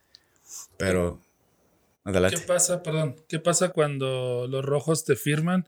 Pero 0.76 1.20
¿Qué 2.04 2.38
pasa, 2.46 2.82
perdón, 2.82 3.16
qué 3.28 3.38
pasa 3.38 3.68
cuando 3.70 4.46
los 4.48 4.64
rojos 4.64 5.04
te 5.04 5.14
firman 5.14 5.66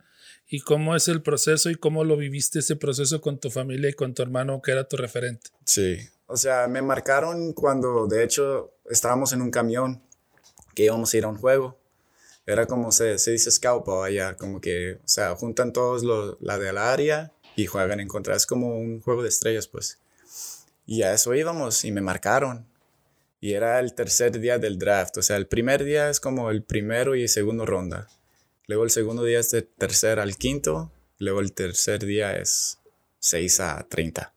y 0.49 0.61
cómo 0.61 0.97
es 0.97 1.09
el 1.09 1.23
proceso 1.23 1.71
y 1.71 1.75
cómo 1.75 2.03
lo 2.05 2.17
viviste 2.17 2.61
ese 2.61 2.77
proceso 2.77 3.21
con 3.21 3.39
tu 3.39 3.51
familia 3.51 3.91
y 3.91 3.93
con 3.93 4.15
tu 4.15 4.23
hermano 4.23 4.63
que 4.63 4.73
era 4.73 4.85
tu 4.85 4.97
referente? 4.97 5.51
Sí, 5.65 5.99
o 6.27 6.37
sea, 6.37 6.67
me 6.69 6.81
marcaron 6.81 7.53
cuando 7.53 8.07
de 8.07 8.25
hecho 8.25 8.73
estábamos 8.89 9.33
en 9.33 9.43
un 9.43 9.51
camión 9.51 10.03
que 10.75 10.85
íbamos 10.85 11.13
a 11.13 11.17
ir 11.19 11.25
a 11.25 11.29
un 11.29 11.37
juego. 11.37 11.79
Era 12.47 12.67
como 12.67 12.91
se, 12.91 13.19
se 13.19 13.33
dice 13.33 13.51
scout 13.51 13.87
allá, 13.89 14.37
como 14.37 14.61
que, 14.61 14.95
o 14.95 15.09
sea, 15.09 15.35
juntan 15.35 15.73
todos 15.73 16.03
los, 16.03 16.37
la 16.41 16.59
del 16.59 16.79
área 16.79 17.33
y 17.55 17.67
juegan 17.67 18.01
en 18.01 18.09
contra. 18.09 18.35
Es 18.35 18.47
como 18.47 18.79
un 18.79 19.01
juego 19.01 19.23
de 19.23 19.29
estrellas, 19.29 19.69
pues. 19.69 19.99
Y 20.87 21.03
a 21.03 21.13
eso 21.13 21.35
íbamos 21.35 21.85
y 21.85 21.93
me 21.93 22.01
marcaron 22.01 22.67
y 23.40 23.54
era 23.54 23.80
el 23.80 23.94
tercer 23.94 24.38
día 24.38 24.59
del 24.59 24.78
draft. 24.78 25.18
O 25.18 25.23
sea, 25.23 25.37
el 25.37 25.47
primer 25.47 25.85
día 25.85 26.11
es 26.11 26.20
como 26.20 26.50
el 26.50 26.62
primero 26.62 27.14
y 27.16 27.26
segundo 27.28 27.66
ronda. 27.66 28.09
Luego 28.66 28.85
el 28.85 28.90
segundo 28.90 29.25
día 29.25 29.40
es 29.40 29.50
de 29.50 29.62
tercer 29.62 30.20
al 30.20 30.37
quinto. 30.37 30.92
Luego 31.18 31.40
el 31.40 31.52
tercer 31.52 32.04
día 32.04 32.37
es 32.37 32.78
6 33.20 33.61
a 33.61 33.87
30. 33.88 34.32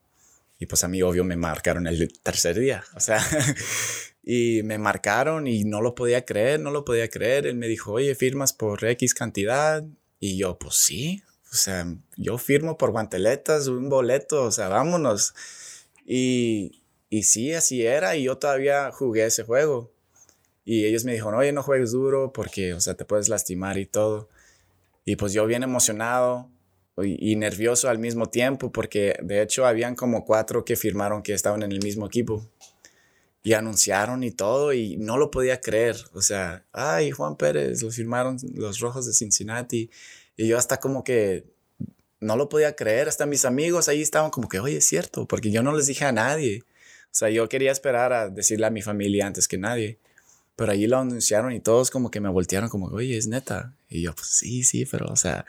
Y 0.60 0.66
pues 0.66 0.84
a 0.84 0.88
mí 0.88 1.02
obvio 1.02 1.24
me 1.24 1.36
marcaron 1.36 1.88
el 1.88 2.12
tercer 2.22 2.60
día. 2.60 2.84
O 2.96 3.00
sea, 3.00 3.22
Y 4.24 4.64
me 4.64 4.78
marcaron 4.78 5.48
y 5.48 5.66
no 5.66 5.82
lo 5.82 5.96
podía 5.96 6.24
creer, 6.24 6.60
no 6.62 6.72
lo 6.72 6.86
podía 6.86 7.10
creer. 7.10 7.46
Él 7.46 7.58
me 7.58 7.68
dijo, 7.68 7.92
oye, 7.92 8.16
firmas 8.16 8.54
por 8.54 8.84
X 8.84 9.14
cantidad. 9.14 9.84
Y 10.20 10.38
yo, 10.38 10.58
pues 10.58 10.76
sí, 10.76 11.22
o 11.52 11.56
sea, 11.56 11.86
yo 12.16 12.38
firmo 12.38 12.78
por 12.78 12.92
guanteletas, 12.92 13.68
un 13.68 13.90
boleto, 13.90 14.44
o 14.46 14.52
sea, 14.52 14.70
vámonos. 14.70 15.36
Y, 16.06 16.83
y 17.14 17.22
sí, 17.22 17.54
así 17.54 17.86
era. 17.86 18.16
Y 18.16 18.24
yo 18.24 18.40
todavía 18.40 18.92
jugué 18.92 19.28
ese 19.28 19.44
juego. 19.44 19.92
Y 20.66 20.86
ellos 20.86 21.06
me 21.06 21.12
dijeron, 21.12 21.36
oye, 21.36 21.52
no 21.52 21.62
juegues 21.62 21.92
duro 21.92 22.34
porque, 22.34 22.74
o 22.74 22.82
sea, 22.82 22.96
te 22.96 23.06
puedes 23.06 23.30
lastimar 23.30 23.78
y 23.78 23.86
todo. 23.86 24.30
Y 25.06 25.16
pues 25.16 25.32
yo 25.32 25.46
bien 25.46 25.62
emocionado 25.62 26.50
y, 26.98 27.36
nervioso 27.36 27.88
al 27.88 28.00
mismo 28.00 28.30
tiempo 28.30 28.72
porque 28.72 29.16
de 29.22 29.44
hecho 29.44 29.68
habían 29.68 29.94
como 29.94 30.26
cuatro 30.26 30.66
que 30.66 30.76
firmaron 30.76 31.22
que 31.22 31.34
estaban 31.34 31.62
en 31.62 31.72
el 31.72 31.84
mismo 31.84 32.08
equipo. 32.08 32.50
Y 33.44 33.54
anunciaron 33.54 34.24
y 34.24 34.32
todo 34.32 34.74
y 34.74 34.98
no 34.98 35.18
lo 35.18 35.30
podía 35.30 35.62
creer. 35.62 35.98
O 36.14 36.22
sea, 36.24 36.66
ay, 36.72 37.12
Juan 37.12 37.38
Pérez, 37.38 37.84
lo 37.84 37.92
firmaron 37.92 38.38
los 38.56 38.80
Rojos 38.80 39.06
de 39.06 39.14
Cincinnati. 39.14 39.92
Y 40.36 40.48
yo 40.48 40.58
hasta 40.58 40.80
como 40.80 41.04
que 41.04 41.46
no 42.20 42.38
lo 42.38 42.50
podía 42.50 42.76
creer. 42.76 43.08
Hasta 43.08 43.28
mis 43.28 43.46
amigos 43.46 43.88
ahí 43.88 44.02
estaban 44.02 44.32
como 44.32 44.50
que, 44.50 44.60
oye, 44.60 44.78
es 44.78 44.86
cierto, 44.86 45.28
porque 45.28 45.52
yo 45.52 45.62
no 45.62 45.76
les 45.78 45.86
dije 45.86 46.06
a 46.06 46.12
nadie. 46.12 46.64
Sea, 47.14 47.30
yo 47.30 47.48
quería 47.48 47.72
esperar 47.72 48.12
a 48.12 48.30
decirle 48.30 48.66
a 48.66 48.72
mi 48.72 48.82
familia 48.82 49.28
antes 49.28 49.48
que 49.48 49.60
nadie. 49.60 50.00
Pero 50.56 50.72
allí 50.72 50.88
lo 50.88 50.98
anunciaron 50.98 51.54
y 51.54 51.60
todos 51.60 51.92
como 51.92 52.10
que 52.10 52.20
me 52.20 52.30
voltearon 52.30 52.70
como, 52.70 52.88
oye, 52.88 53.18
es 53.18 53.28
neta. 53.28 53.74
Y 53.88 54.02
yo, 54.02 54.16
pues 54.16 54.28
sí, 54.30 54.64
sí, 54.64 54.86
pero 54.86 55.08
o 55.08 55.16
sea, 55.16 55.46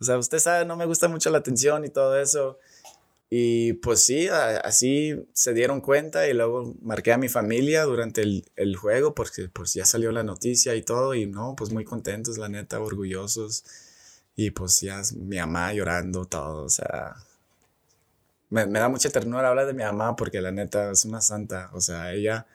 o 0.00 0.04
sea, 0.04 0.18
usted 0.18 0.38
sabe, 0.40 0.64
no 0.64 0.76
me 0.76 0.86
gusta 0.86 1.08
mucho 1.08 1.30
la 1.30 1.38
atención 1.38 1.84
y 1.84 1.88
todo 1.88 2.20
eso. 2.20 2.58
Y 3.30 3.74
pues 3.74 4.04
sí, 4.04 4.28
así 4.28 5.14
se 5.32 5.54
dieron 5.54 5.80
cuenta 5.80 6.28
y 6.28 6.34
luego 6.34 6.74
marqué 6.82 7.12
a 7.12 7.18
mi 7.18 7.28
familia 7.28 7.84
durante 7.84 8.22
el, 8.22 8.44
el, 8.56 8.76
juego 8.76 9.14
porque 9.14 9.48
pues 9.48 9.74
ya 9.74 9.84
salió 9.86 10.12
la 10.12 10.22
noticia 10.24 10.74
y 10.74 10.82
todo 10.82 11.14
y 11.14 11.26
no, 11.26 11.54
pues 11.56 11.72
muy 11.72 11.84
contentos, 11.84 12.38
la 12.38 12.48
neta, 12.48 12.80
orgullosos. 12.80 13.64
Y 14.36 14.50
pues 14.50 14.80
ya 14.80 15.02
mi 15.16 15.38
mamá 15.38 15.72
llorando, 15.72 16.24
todo, 16.26 16.64
o 16.64 16.68
sea, 16.68 17.14
me, 18.54 18.66
me 18.66 18.78
da 18.78 18.88
mucha 18.88 19.10
ternura 19.10 19.48
hablar 19.48 19.66
de 19.66 19.74
mi 19.74 19.82
mamá 19.82 20.14
porque 20.14 20.40
la 20.40 20.52
neta 20.52 20.92
es 20.92 21.04
una 21.04 21.20
santa, 21.20 21.70
o 21.72 21.80
sea, 21.80 22.12
ella 22.12 22.46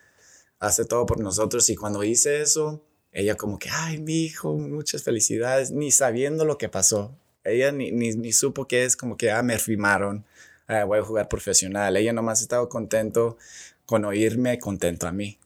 hace 0.58 0.86
todo 0.86 1.04
por 1.04 1.20
nosotros 1.20 1.68
y 1.68 1.76
cuando 1.76 2.02
hice 2.02 2.40
eso, 2.40 2.82
ella 3.12 3.36
como 3.36 3.58
que, 3.58 3.68
ay, 3.70 3.98
mi 3.98 4.24
hijo, 4.24 4.54
muchas 4.56 5.02
felicidades, 5.02 5.72
ni 5.72 5.90
sabiendo 5.90 6.46
lo 6.46 6.56
que 6.56 6.70
pasó. 6.70 7.14
Ella 7.44 7.70
ni, 7.72 7.90
ni, 7.92 8.12
ni 8.12 8.32
supo 8.32 8.66
que 8.66 8.84
es 8.84 8.96
como 8.96 9.16
que, 9.18 9.30
ah, 9.30 9.42
me 9.42 9.58
firmaron, 9.58 10.24
ah, 10.68 10.84
voy 10.84 11.00
a 11.00 11.02
jugar 11.02 11.28
profesional. 11.28 11.96
Ella 11.96 12.12
nomás 12.14 12.40
estaba 12.40 12.68
contento 12.68 13.36
con 13.84 14.04
oírme, 14.06 14.58
contento 14.58 15.06
a 15.06 15.12
mí. 15.12 15.38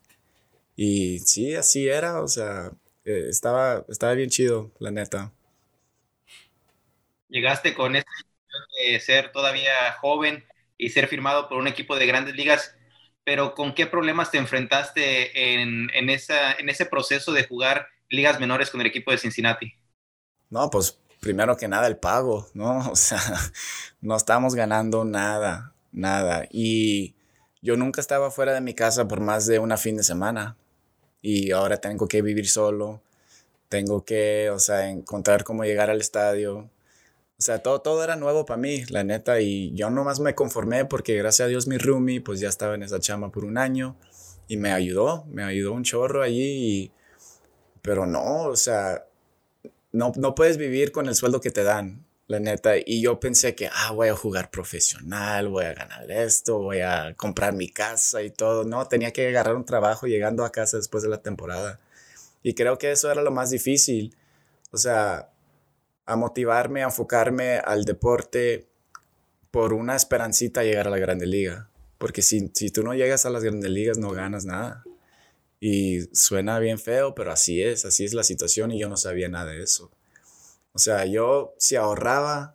Y 0.77 1.19
sí, 1.21 1.55
así 1.55 1.89
era, 1.89 2.21
o 2.21 2.29
sea, 2.29 2.73
eh, 3.05 3.27
estaba, 3.29 3.85
estaba 3.89 4.15
bien 4.15 4.31
chido, 4.31 4.71
la 4.79 4.91
neta. 4.93 5.33
Llegaste 7.29 7.75
con 7.75 7.97
esta 7.97 8.11
de 8.93 9.01
ser 9.01 9.33
todavía 9.33 9.93
joven 10.01 10.45
y 10.77 10.91
ser 10.91 11.09
firmado 11.09 11.49
por 11.49 11.59
un 11.59 11.69
equipo 11.69 11.97
de 11.97 12.07
grandes 12.07 12.35
ligas 12.35 12.75
pero 13.25 13.55
¿con 13.55 13.75
qué 13.75 13.87
problemas 13.87 14.31
te 14.31 14.39
enfrentaste 14.39 15.63
en, 15.63 15.89
ese 16.11 16.87
proceso 16.87 17.33
de 17.33 17.47
jugar 17.47 17.89
ligas 18.11 18.39
menores 18.39 18.71
con 18.71 18.81
el 18.83 18.87
equipo 18.87 19.11
de 19.11 19.19
Cincinnati? 19.19 19.73
No, 20.51 20.69
pues 20.71 20.99
primero 21.21 21.57
que 21.57 21.67
nada 21.67 21.87
el 21.87 21.97
pago, 21.97 22.49
¿no? 22.53 22.91
O 22.93 22.97
sea, 22.97 23.21
no 24.01 24.15
estábamos 24.15 24.55
ganando 24.55 25.05
nada, 25.05 25.73
nada. 25.91 26.47
Y 26.51 27.15
yo 27.63 27.77
nunca 27.77 28.03
estaba 28.03 28.31
fuera 28.31 28.53
de 28.53 28.61
mi 28.61 28.75
casa 28.75 29.09
por 29.09 29.21
más 29.21 29.47
de 29.47 29.59
una 29.59 29.79
fin 29.79 29.97
de 29.97 30.03
semana. 30.03 30.57
Y 31.23 31.53
ahora 31.53 31.79
tengo 31.79 32.07
que 32.07 32.21
vivir 32.21 32.49
solo. 32.49 33.01
Tengo 33.71 34.05
que, 34.05 34.51
o 34.51 34.59
sea, 34.59 34.91
encontrar 34.91 35.45
cómo 35.45 35.65
llegar 35.65 35.89
al 35.89 36.03
estadio. 36.03 36.69
Sea, 37.45 37.59
todo, 37.59 37.83
todo 37.83 38.03
era 38.03 38.17
nuevo 38.17 38.47
para 38.47 38.57
mí, 38.57 38.87
la 38.89 39.05
neta, 39.05 39.39
y 39.39 39.71
yo 39.75 39.91
nomás 39.91 40.19
me 40.19 40.35
conformé 40.35 40.87
porque 40.87 41.15
gracias 41.15 41.45
a 41.45 41.49
Dios 41.51 41.67
mi 41.67 41.77
roomie 41.77 42.23
pues 42.23 42.41
ya 42.41 42.49
estaba 42.49 42.75
en 42.75 42.83
esa 42.83 43.01
chama 43.01 43.31
por 43.31 43.45
un 43.45 43.59
año 43.59 43.99
y 44.49 44.57
me 44.57 44.73
ayudó, 44.73 45.27
me 45.27 45.45
ayudó 45.45 45.75
un 45.75 45.85
chorro 45.85 46.23
allí, 46.23 46.91
pero 47.83 48.07
no, 48.07 48.45
o 48.45 48.57
sea, 48.57 49.05
no, 49.93 50.11
no 50.17 50.35
puedes 50.35 50.57
vivir 50.57 50.91
con 50.91 51.07
el 51.07 51.15
sueldo 51.15 51.43
que 51.43 51.51
te 51.51 51.65
dan, 51.65 52.07
la 52.29 52.41
neta, 52.41 52.77
y 52.79 53.03
yo 53.03 53.21
pensé 53.21 53.55
que, 53.55 53.69
ah, 53.71 53.93
voy 53.93 54.09
a 54.09 54.17
jugar 54.17 54.51
profesional, 54.51 55.49
voy 55.49 55.67
a 55.67 55.75
ganar 55.75 56.11
esto, 56.11 56.61
voy 56.61 56.81
a 56.81 57.13
comprar 57.15 57.53
mi 57.53 57.69
casa 57.69 58.23
y 58.23 58.31
todo, 58.31 58.65
no, 58.65 58.87
tenía 58.87 59.11
que 59.11 59.29
agarrar 59.29 59.55
un 59.55 59.67
trabajo 59.67 60.07
llegando 60.07 60.47
a 60.47 60.51
casa 60.51 60.79
después 60.79 61.03
de 61.03 61.11
la 61.11 61.21
temporada, 61.21 61.79
y 62.43 62.55
creo 62.55 62.79
que 62.79 62.91
eso 62.91 63.13
era 63.13 63.21
lo 63.21 63.33
más 63.33 63.51
difícil, 63.51 64.17
o 64.73 64.79
sea, 64.79 65.29
a 66.07 66.17
motivarme, 66.17 66.83
a 66.83 66.87
enfocarme 66.87 67.59
al 67.59 67.85
deporte 67.85 68.67
por 69.51 69.73
una 69.73 69.97
esperancita 69.97 70.65
llegar 70.65 70.89
a 70.89 70.91
la 70.91 70.99
Grande 70.99 71.27
Liga. 71.27 71.69
Porque 71.99 72.23
si, 72.23 72.51
si 72.55 72.71
tú 72.71 72.83
no 72.83 72.95
llegas 72.95 73.25
a 73.25 73.31
las 73.31 73.45
Grandes 73.45 73.71
Ligas 73.71 73.99
no 73.99 74.11
ganas 74.11 74.45
nada. 74.45 74.85
Y 75.61 76.03
suena 76.13 76.59
bien 76.59 76.79
feo, 76.79 77.15
pero 77.15 77.33
así 77.33 77.63
es, 77.63 77.85
así 77.85 78.05
es 78.05 78.13
la 78.13 78.25
situación 78.25 78.71
y 78.71 78.79
yo 78.79 78.89
no 78.89 78.97
sabía 78.97 79.29
nada 79.29 79.53
de 79.53 79.63
eso. 79.63 79.91
O 80.73 80.79
sea, 80.79 81.07
yo 81.07 81.55
si 81.57 81.77
ahorraba, 81.77 82.55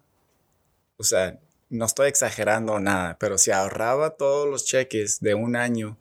o 0.98 1.04
sea, 1.04 1.40
no 1.70 1.86
estoy 1.86 2.10
exagerando 2.10 2.80
nada, 2.80 3.18
pero 3.20 3.38
si 3.38 3.52
ahorraba 3.52 4.12
todos 4.12 4.48
los 4.48 4.66
cheques 4.66 5.22
de 5.22 5.34
un 5.36 5.56
año, 5.56 5.98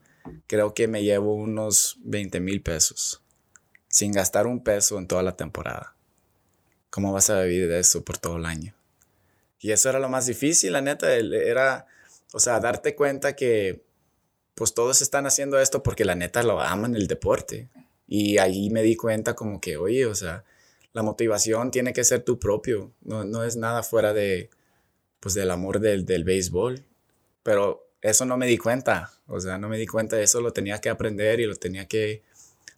creo 0.46 0.74
que 0.74 0.88
me 0.88 1.02
llevo 1.02 1.34
unos 1.34 1.98
20 2.04 2.40
mil 2.40 2.60
pesos, 2.60 3.22
sin 3.88 4.12
gastar 4.12 4.46
un 4.46 4.62
peso 4.62 4.98
en 4.98 5.06
toda 5.06 5.22
la 5.22 5.36
temporada. 5.36 5.94
¿Cómo 6.90 7.12
vas 7.12 7.30
a 7.30 7.42
vivir 7.42 7.68
de 7.68 7.80
eso 7.80 8.04
por 8.04 8.18
todo 8.18 8.36
el 8.36 8.46
año? 8.46 8.74
Y 9.60 9.72
eso 9.72 9.88
era 9.88 9.98
lo 9.98 10.08
más 10.08 10.26
difícil, 10.26 10.72
la 10.72 10.80
neta, 10.80 11.12
era, 11.14 11.86
o 12.32 12.40
sea, 12.40 12.60
darte 12.60 12.94
cuenta 12.94 13.34
que 13.34 13.82
pues 14.54 14.74
todos 14.74 15.02
están 15.02 15.26
haciendo 15.26 15.58
esto 15.60 15.82
porque 15.82 16.04
la 16.04 16.16
neta 16.16 16.42
lo 16.42 16.60
aman 16.60 16.96
el 16.96 17.06
deporte. 17.06 17.68
Y 18.08 18.38
ahí 18.38 18.70
me 18.70 18.82
di 18.82 18.96
cuenta 18.96 19.34
como 19.34 19.60
que, 19.60 19.76
oye, 19.76 20.06
o 20.06 20.14
sea, 20.14 20.44
la 20.92 21.02
motivación 21.02 21.70
tiene 21.70 21.92
que 21.92 22.04
ser 22.04 22.24
tu 22.24 22.38
propio, 22.38 22.92
no, 23.02 23.24
no 23.24 23.44
es 23.44 23.56
nada 23.56 23.82
fuera 23.82 24.12
de, 24.12 24.50
pues 25.20 25.34
del 25.34 25.50
amor 25.50 25.80
del, 25.80 26.06
del 26.06 26.24
béisbol. 26.24 26.84
Pero 27.42 27.88
eso 28.00 28.24
no 28.24 28.36
me 28.36 28.46
di 28.46 28.58
cuenta, 28.58 29.12
o 29.26 29.40
sea, 29.40 29.58
no 29.58 29.68
me 29.68 29.78
di 29.78 29.86
cuenta, 29.86 30.20
eso 30.20 30.40
lo 30.40 30.52
tenía 30.52 30.80
que 30.80 30.88
aprender 30.88 31.40
y 31.40 31.46
lo 31.46 31.56
tenía 31.56 31.86
que, 31.86 32.22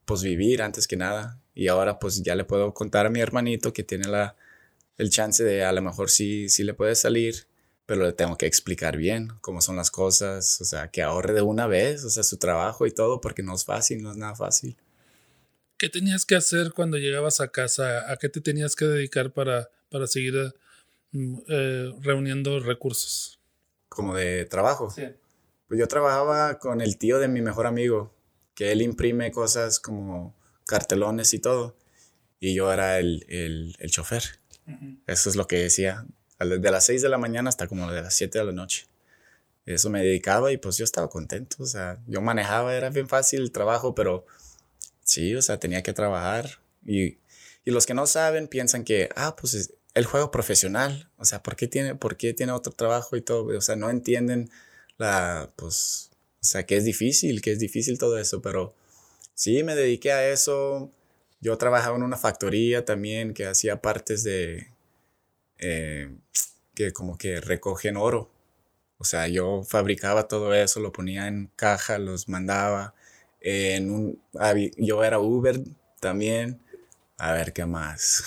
pues, 0.05 0.23
vivir 0.23 0.63
antes 0.63 0.87
que 0.87 0.97
nada. 0.97 1.39
Y 1.61 1.69
ahora 1.69 1.99
pues 1.99 2.23
ya 2.23 2.35
le 2.37 2.45
puedo 2.45 2.73
contar 2.73 3.05
a 3.05 3.11
mi 3.11 3.21
hermanito 3.21 3.75
que 3.75 3.85
tiene 3.85 4.09
la, 4.09 4.35
el 4.97 5.11
chance 5.11 5.45
de 5.45 5.63
a 5.63 5.73
lo 5.73 5.83
mejor 5.83 6.09
sí, 6.09 6.49
sí 6.49 6.65
le 6.65 6.73
puede 6.73 6.95
salir, 6.95 7.47
pero 7.85 8.07
le 8.07 8.15
tengo 8.15 8.39
que 8.39 8.47
explicar 8.47 8.97
bien 8.97 9.33
cómo 9.43 9.61
son 9.61 9.77
las 9.77 9.91
cosas, 9.91 10.59
o 10.63 10.65
sea, 10.65 10.89
que 10.89 11.03
ahorre 11.03 11.35
de 11.35 11.43
una 11.43 11.67
vez, 11.67 12.03
o 12.05 12.09
sea, 12.09 12.23
su 12.23 12.39
trabajo 12.39 12.87
y 12.87 12.93
todo, 12.93 13.21
porque 13.21 13.43
no 13.43 13.55
es 13.55 13.67
fácil, 13.67 14.03
no 14.03 14.11
es 14.11 14.17
nada 14.17 14.35
fácil. 14.35 14.75
¿Qué 15.77 15.91
tenías 15.91 16.25
que 16.25 16.35
hacer 16.35 16.73
cuando 16.73 16.97
llegabas 16.97 17.43
a 17.43 17.49
casa? 17.49 18.11
¿A 18.11 18.17
qué 18.17 18.31
te 18.31 18.41
tenías 18.41 18.75
que 18.75 18.87
dedicar 18.87 19.31
para, 19.31 19.69
para 19.91 20.07
seguir 20.07 20.55
mm, 21.13 21.41
eh, 21.47 21.93
reuniendo 22.01 22.59
recursos? 22.61 23.39
Como 23.91 24.17
de 24.17 24.47
trabajo. 24.47 24.89
Sí. 24.91 25.03
Pues 25.69 25.79
yo 25.79 25.87
trabajaba 25.89 26.59
con 26.59 26.81
el 26.81 26.97
tío 26.97 27.19
de 27.19 27.29
mi 27.29 27.43
mejor 27.43 27.67
amigo, 27.67 28.15
que 28.55 28.73
él 28.73 28.81
imprime 28.81 29.31
cosas 29.31 29.79
como 29.79 30.40
cartelones 30.67 31.35
y 31.35 31.39
todo. 31.39 31.77
Y 32.39 32.55
yo 32.55 32.73
era 32.73 32.99
el, 32.99 33.25
el, 33.29 33.77
el 33.79 33.91
chofer. 33.91 34.23
Eso 35.07 35.29
es 35.31 35.37
lo 35.37 35.47
que 35.47 35.59
decía. 35.59 36.07
De 36.39 36.71
las 36.71 36.87
6 36.87 37.03
de 37.03 37.09
la 37.09 37.19
mañana 37.19 37.49
hasta 37.49 37.67
como 37.67 37.91
de 37.91 38.03
las 38.03 38.15
7 38.15 38.39
de 38.39 38.45
la 38.45 38.53
noche. 38.53 38.87
Eso 39.67 39.91
me 39.91 40.03
dedicaba 40.03 40.53
y 40.53 40.57
pues 40.57 40.77
yo 40.79 40.85
estaba 40.85 41.09
contento. 41.11 41.57
O 41.61 41.67
sea, 41.67 41.99
yo 42.07 42.21
manejaba, 42.21 42.75
era 42.75 42.91
bien 42.91 43.09
fácil 43.09 43.43
el 43.43 43.53
trabajo, 43.53 43.95
pero 43.95 44.27
sí, 45.03 45.35
o 45.35 45.43
sea, 45.43 45.59
tenía 45.59 45.83
que 45.83 45.93
trabajar. 45.93 46.61
Y, 46.87 47.19
y 47.65 47.71
los 47.71 47.87
que 47.87 47.95
no 47.95 48.07
saben 48.07 48.49
piensan 48.49 48.85
que, 48.85 49.11
ah, 49.17 49.37
pues 49.37 49.75
el 49.95 50.07
juego 50.07 50.31
profesional. 50.31 51.09
O 51.19 51.25
sea, 51.25 51.43
¿por 51.43 51.57
qué 51.57 51.69
tiene, 51.69 51.95
por 51.95 52.17
qué 52.17 52.33
tiene 52.35 52.53
otro 52.53 52.73
trabajo 52.73 53.17
y 53.17 53.23
todo? 53.23 53.57
O 53.57 53.61
sea, 53.61 53.77
no 53.77 53.91
entienden 53.91 54.51
la, 54.99 55.51
pues, 55.57 56.11
o 56.41 56.45
sea, 56.45 56.65
que 56.67 56.77
es 56.77 56.85
difícil, 56.85 57.43
que 57.43 57.53
es 57.53 57.59
difícil 57.59 57.99
todo 57.99 58.19
eso, 58.19 58.41
pero 58.43 58.75
Sí, 59.41 59.63
me 59.65 59.75
dediqué 59.75 60.13
a 60.13 60.29
eso. 60.29 60.91
Yo 61.41 61.57
trabajaba 61.57 61.97
en 61.97 62.03
una 62.03 62.19
factoría 62.19 62.85
también 62.85 63.33
que 63.33 63.47
hacía 63.47 63.81
partes 63.81 64.23
de... 64.23 64.69
Eh, 65.57 66.15
que 66.75 66.93
como 66.93 67.17
que 67.17 67.41
recogen 67.41 67.97
oro. 67.97 68.31
O 68.99 69.05
sea, 69.05 69.29
yo 69.29 69.63
fabricaba 69.65 70.29
todo 70.29 70.53
eso, 70.53 70.81
lo 70.81 70.93
ponía 70.93 71.27
en 71.27 71.51
caja, 71.57 71.99
los 71.99 72.29
mandaba. 72.29 72.95
En 73.41 73.91
un, 73.91 74.23
yo 74.77 75.05
era 75.05 75.19
Uber 75.19 75.59
también. 76.01 76.61
A 77.17 77.33
ver, 77.33 77.55
¿qué 77.55 77.65
más? 77.65 78.23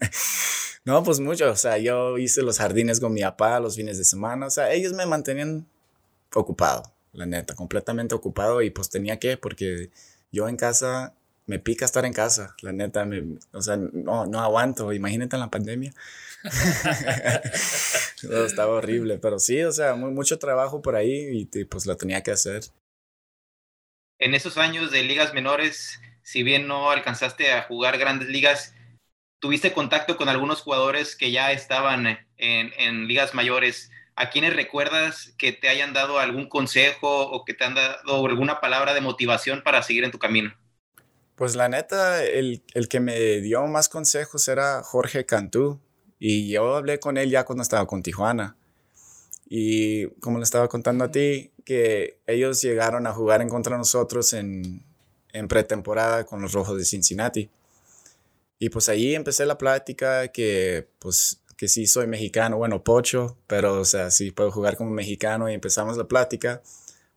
no, 0.84 1.02
pues 1.02 1.18
mucho. 1.18 1.50
O 1.50 1.56
sea, 1.56 1.78
yo 1.78 2.18
hice 2.18 2.42
los 2.42 2.58
jardines 2.58 3.00
con 3.00 3.14
mi 3.14 3.22
papá 3.22 3.58
los 3.58 3.76
fines 3.76 3.96
de 3.96 4.04
semana. 4.04 4.48
O 4.48 4.50
sea, 4.50 4.70
ellos 4.70 4.92
me 4.92 5.06
mantenían 5.06 5.66
ocupado 6.34 6.92
la 7.14 7.24
neta, 7.24 7.54
completamente 7.54 8.14
ocupado 8.14 8.60
y 8.60 8.68
pues 8.68 8.90
tenía 8.90 9.18
que, 9.18 9.38
porque 9.38 9.90
yo 10.32 10.48
en 10.48 10.56
casa 10.56 11.14
me 11.46 11.58
pica 11.60 11.84
estar 11.84 12.04
en 12.04 12.12
casa, 12.12 12.56
la 12.60 12.72
neta, 12.72 13.04
me, 13.04 13.38
o 13.52 13.62
sea, 13.62 13.76
no, 13.76 14.26
no 14.26 14.40
aguanto, 14.40 14.92
imagínate 14.92 15.36
en 15.36 15.40
la 15.40 15.50
pandemia. 15.50 15.92
estaba 18.22 18.74
horrible, 18.74 19.18
pero 19.18 19.38
sí, 19.38 19.62
o 19.62 19.72
sea, 19.72 19.94
mucho 19.94 20.38
trabajo 20.38 20.82
por 20.82 20.96
ahí 20.96 21.48
y, 21.52 21.64
pues 21.64 21.86
lo 21.86 21.96
tenía 21.96 22.22
que 22.22 22.32
hacer. 22.32 22.64
En 24.18 24.34
esos 24.34 24.58
años 24.58 24.90
de 24.90 25.04
ligas 25.04 25.34
menores, 25.34 26.00
si 26.22 26.42
bien 26.42 26.66
no 26.66 26.90
alcanzaste 26.90 27.52
a 27.52 27.62
jugar 27.62 27.98
grandes 27.98 28.28
ligas, 28.28 28.74
tuviste 29.38 29.72
contacto 29.72 30.16
con 30.16 30.28
algunos 30.28 30.62
jugadores 30.62 31.14
que 31.14 31.30
ya 31.30 31.52
estaban 31.52 32.06
en, 32.38 32.72
en 32.78 33.06
ligas 33.06 33.34
mayores. 33.34 33.92
¿A 34.16 34.30
quiénes 34.30 34.56
recuerdas 34.56 35.34
que 35.36 35.52
te 35.52 35.68
hayan 35.68 35.92
dado 35.92 36.18
algún 36.18 36.48
consejo 36.48 37.28
o 37.28 37.44
que 37.44 37.52
te 37.52 37.64
han 37.64 37.74
dado 37.74 38.26
alguna 38.26 38.60
palabra 38.60 38.94
de 38.94 39.02
motivación 39.02 39.62
para 39.62 39.82
seguir 39.82 40.04
en 40.04 40.10
tu 40.10 40.18
camino? 40.18 40.54
Pues 41.34 41.54
la 41.54 41.68
neta, 41.68 42.24
el, 42.24 42.62
el, 42.72 42.88
que 42.88 42.98
me 42.98 43.42
dio 43.42 43.66
más 43.66 43.90
consejos 43.90 44.48
era 44.48 44.82
Jorge 44.82 45.26
Cantú. 45.26 45.80
Y 46.18 46.48
yo 46.48 46.76
hablé 46.76 46.98
con 46.98 47.18
él 47.18 47.28
ya 47.30 47.44
cuando 47.44 47.62
estaba 47.62 47.86
con 47.86 48.02
Tijuana. 48.02 48.56
Y 49.48 50.06
como 50.20 50.38
le 50.38 50.44
estaba 50.44 50.66
contando 50.68 51.04
a 51.04 51.10
ti, 51.10 51.52
que 51.66 52.18
ellos 52.26 52.62
llegaron 52.62 53.06
a 53.06 53.12
jugar 53.12 53.42
en 53.42 53.50
contra 53.50 53.76
nosotros 53.76 54.32
en, 54.32 54.82
en 55.34 55.46
pretemporada 55.46 56.24
con 56.24 56.40
los 56.40 56.52
Rojos 56.52 56.78
de 56.78 56.86
Cincinnati. 56.86 57.50
Y 58.58 58.70
pues 58.70 58.88
ahí 58.88 59.14
empecé 59.14 59.44
la 59.44 59.58
plática 59.58 60.28
que 60.28 60.88
pues 60.98 61.42
que 61.56 61.68
sí 61.68 61.86
soy 61.86 62.06
mexicano, 62.06 62.58
bueno, 62.58 62.84
pocho, 62.84 63.38
pero 63.46 63.80
o 63.80 63.84
sea, 63.84 64.10
sí 64.10 64.30
puedo 64.30 64.50
jugar 64.50 64.76
como 64.76 64.90
mexicano 64.90 65.50
y 65.50 65.54
empezamos 65.54 65.96
la 65.96 66.08
plática. 66.08 66.62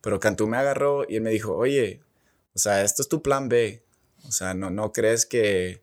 Pero 0.01 0.19
Cantú 0.19 0.47
me 0.47 0.57
agarró 0.57 1.05
y 1.07 1.17
él 1.17 1.21
me 1.21 1.31
dijo, 1.31 1.55
oye, 1.55 2.01
o 2.55 2.59
sea, 2.59 2.83
esto 2.83 3.01
es 3.01 3.09
tu 3.09 3.21
plan 3.21 3.49
B. 3.49 3.83
O 4.27 4.31
sea, 4.31 4.53
no, 4.53 4.69
no 4.69 4.93
crees 4.93 5.25
que, 5.25 5.81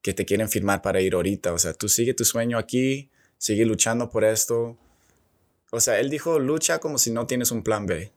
que 0.00 0.14
te 0.14 0.24
quieren 0.24 0.48
firmar 0.48 0.82
para 0.82 1.00
ir 1.00 1.14
ahorita. 1.14 1.52
O 1.52 1.58
sea, 1.58 1.72
tú 1.74 1.88
sigue 1.88 2.14
tu 2.14 2.24
sueño 2.24 2.58
aquí, 2.58 3.10
sigue 3.38 3.64
luchando 3.64 4.10
por 4.10 4.24
esto. 4.24 4.78
O 5.72 5.80
sea, 5.80 5.98
él 5.98 6.10
dijo, 6.10 6.38
lucha 6.38 6.78
como 6.78 6.98
si 6.98 7.10
no 7.10 7.26
tienes 7.26 7.50
un 7.50 7.62
plan 7.62 7.86
B. 7.86 8.12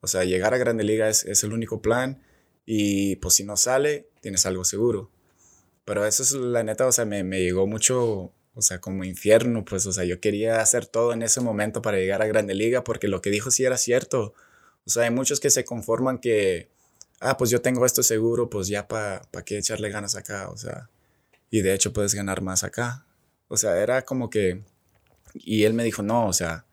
O 0.00 0.06
sea, 0.06 0.24
llegar 0.24 0.52
a 0.52 0.58
Grande 0.58 0.84
Liga 0.84 1.08
es, 1.08 1.24
es 1.24 1.42
el 1.42 1.52
único 1.52 1.80
plan 1.80 2.22
y 2.66 3.16
pues 3.16 3.34
si 3.34 3.44
no 3.44 3.56
sale, 3.56 4.08
tienes 4.20 4.44
algo 4.44 4.64
seguro. 4.64 5.10
Pero 5.84 6.04
eso 6.04 6.22
es 6.22 6.32
la 6.32 6.64
neta, 6.64 6.86
o 6.86 6.92
sea, 6.92 7.04
me, 7.04 7.22
me 7.22 7.40
llegó 7.40 7.66
mucho, 7.66 8.32
o 8.56 8.62
sea, 8.62 8.80
como 8.80 9.04
infierno, 9.04 9.64
pues, 9.66 9.86
o 9.86 9.92
sea, 9.92 10.04
yo 10.04 10.18
quería 10.18 10.60
hacer 10.62 10.86
todo 10.86 11.12
en 11.12 11.22
ese 11.22 11.42
momento 11.42 11.82
para 11.82 11.98
llegar 11.98 12.22
a 12.22 12.26
Grande 12.26 12.54
Liga 12.54 12.82
porque 12.82 13.06
lo 13.06 13.20
que 13.20 13.30
dijo 13.30 13.50
sí 13.50 13.64
era 13.64 13.76
cierto. 13.76 14.34
O 14.86 14.90
sea, 14.90 15.04
hay 15.04 15.10
muchos 15.10 15.40
que 15.40 15.50
se 15.50 15.66
conforman 15.66 16.18
que, 16.18 16.70
ah, 17.20 17.36
pues 17.36 17.50
yo 17.50 17.60
tengo 17.60 17.84
esto 17.84 18.02
seguro, 18.02 18.48
pues 18.48 18.68
ya 18.68 18.88
para 18.88 19.22
pa 19.30 19.44
qué 19.44 19.58
echarle 19.58 19.90
ganas 19.90 20.16
acá, 20.16 20.48
o 20.48 20.56
sea, 20.56 20.88
y 21.50 21.60
de 21.60 21.74
hecho 21.74 21.92
puedes 21.92 22.14
ganar 22.14 22.40
más 22.40 22.64
acá. 22.64 23.04
O 23.48 23.58
sea, 23.58 23.76
era 23.78 24.02
como 24.02 24.30
que, 24.30 24.62
y 25.34 25.64
él 25.64 25.74
me 25.74 25.84
dijo, 25.84 26.02
no, 26.02 26.26
o 26.26 26.32
sea, 26.32 26.64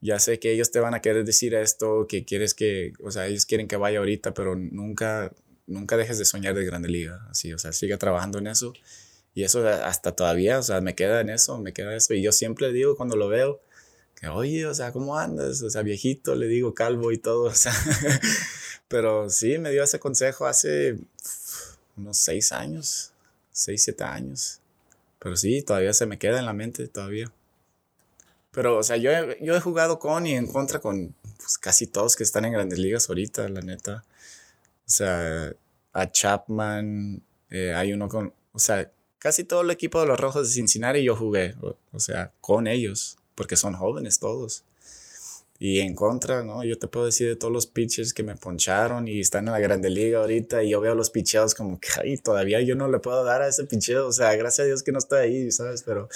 ya 0.00 0.18
sé 0.18 0.38
que 0.38 0.52
ellos 0.52 0.70
te 0.70 0.80
van 0.80 0.94
a 0.94 1.02
querer 1.02 1.24
decir 1.24 1.54
esto, 1.54 2.06
que 2.08 2.24
quieres 2.24 2.54
que, 2.54 2.94
o 3.02 3.10
sea, 3.10 3.26
ellos 3.26 3.44
quieren 3.46 3.68
que 3.68 3.76
vaya 3.76 3.98
ahorita, 3.98 4.32
pero 4.32 4.56
nunca, 4.56 5.32
nunca 5.66 5.98
dejes 5.98 6.18
de 6.18 6.24
soñar 6.24 6.54
de 6.54 6.64
Grande 6.64 6.88
Liga, 6.88 7.26
así, 7.30 7.52
o 7.52 7.58
sea, 7.58 7.72
sigue 7.72 7.96
trabajando 7.98 8.38
en 8.38 8.46
eso. 8.46 8.72
Y 9.36 9.44
eso 9.44 9.68
hasta 9.68 10.12
todavía, 10.12 10.58
o 10.58 10.62
sea, 10.62 10.80
me 10.80 10.94
queda 10.94 11.20
en 11.20 11.28
eso, 11.28 11.58
me 11.58 11.74
queda 11.74 11.94
eso. 11.94 12.14
Y 12.14 12.22
yo 12.22 12.32
siempre 12.32 12.72
digo 12.72 12.96
cuando 12.96 13.16
lo 13.16 13.28
veo, 13.28 13.60
que, 14.18 14.28
oye, 14.28 14.64
o 14.64 14.72
sea, 14.72 14.92
¿cómo 14.92 15.18
andas? 15.18 15.60
O 15.60 15.68
sea, 15.68 15.82
viejito, 15.82 16.34
le 16.34 16.46
digo, 16.46 16.74
calvo 16.74 17.12
y 17.12 17.18
todo, 17.18 17.42
o 17.50 17.54
sea, 17.54 17.74
Pero 18.88 19.28
sí, 19.28 19.58
me 19.58 19.70
dio 19.72 19.82
ese 19.82 20.00
consejo 20.00 20.46
hace 20.46 20.96
unos 21.98 22.16
seis 22.16 22.50
años, 22.50 23.12
seis, 23.52 23.82
siete 23.84 24.04
años. 24.04 24.60
Pero 25.18 25.36
sí, 25.36 25.60
todavía 25.60 25.92
se 25.92 26.06
me 26.06 26.18
queda 26.18 26.38
en 26.38 26.46
la 26.46 26.54
mente, 26.54 26.88
todavía. 26.88 27.30
Pero, 28.52 28.78
o 28.78 28.82
sea, 28.82 28.96
yo 28.96 29.10
he, 29.10 29.38
yo 29.44 29.54
he 29.54 29.60
jugado 29.60 29.98
con 29.98 30.26
y 30.26 30.34
en 30.34 30.46
contra 30.46 30.78
con 30.78 31.14
pues, 31.36 31.58
casi 31.58 31.86
todos 31.86 32.16
que 32.16 32.22
están 32.22 32.46
en 32.46 32.54
grandes 32.54 32.78
ligas 32.78 33.10
ahorita, 33.10 33.50
la 33.50 33.60
neta. 33.60 34.02
O 34.86 34.90
sea, 34.90 35.52
a 35.92 36.10
Chapman, 36.10 37.22
eh, 37.50 37.74
hay 37.74 37.92
uno 37.92 38.08
con, 38.08 38.32
o 38.52 38.58
sea, 38.58 38.90
casi 39.26 39.42
todo 39.42 39.62
el 39.62 39.72
equipo 39.72 40.00
de 40.00 40.06
los 40.06 40.20
Rojos 40.20 40.46
de 40.46 40.54
Cincinnati 40.54 41.02
yo 41.02 41.16
jugué, 41.16 41.56
o 41.90 41.98
sea, 41.98 42.32
con 42.40 42.68
ellos, 42.68 43.18
porque 43.34 43.56
son 43.56 43.74
jóvenes 43.74 44.20
todos. 44.20 44.62
Y 45.58 45.80
en 45.80 45.96
contra, 45.96 46.44
¿no? 46.44 46.62
Yo 46.62 46.78
te 46.78 46.86
puedo 46.86 47.06
decir 47.06 47.26
de 47.26 47.34
todos 47.34 47.52
los 47.52 47.66
pitchers 47.66 48.14
que 48.14 48.22
me 48.22 48.36
poncharon 48.36 49.08
y 49.08 49.18
están 49.18 49.48
en 49.48 49.54
la 49.54 49.58
Grande 49.58 49.90
Liga 49.90 50.20
ahorita 50.20 50.62
y 50.62 50.70
yo 50.70 50.80
veo 50.80 50.94
los 50.94 51.10
picheos 51.10 51.56
como 51.56 51.80
que, 51.80 51.88
ay, 52.00 52.18
todavía 52.18 52.60
yo 52.60 52.76
no 52.76 52.88
le 52.88 53.00
puedo 53.00 53.24
dar 53.24 53.42
a 53.42 53.48
ese 53.48 53.64
picheo. 53.64 54.06
O 54.06 54.12
sea, 54.12 54.32
gracias 54.36 54.60
a 54.64 54.68
Dios 54.68 54.84
que 54.84 54.92
no 54.92 54.98
está 54.98 55.16
ahí, 55.16 55.50
¿sabes? 55.50 55.82
Pero, 55.82 56.08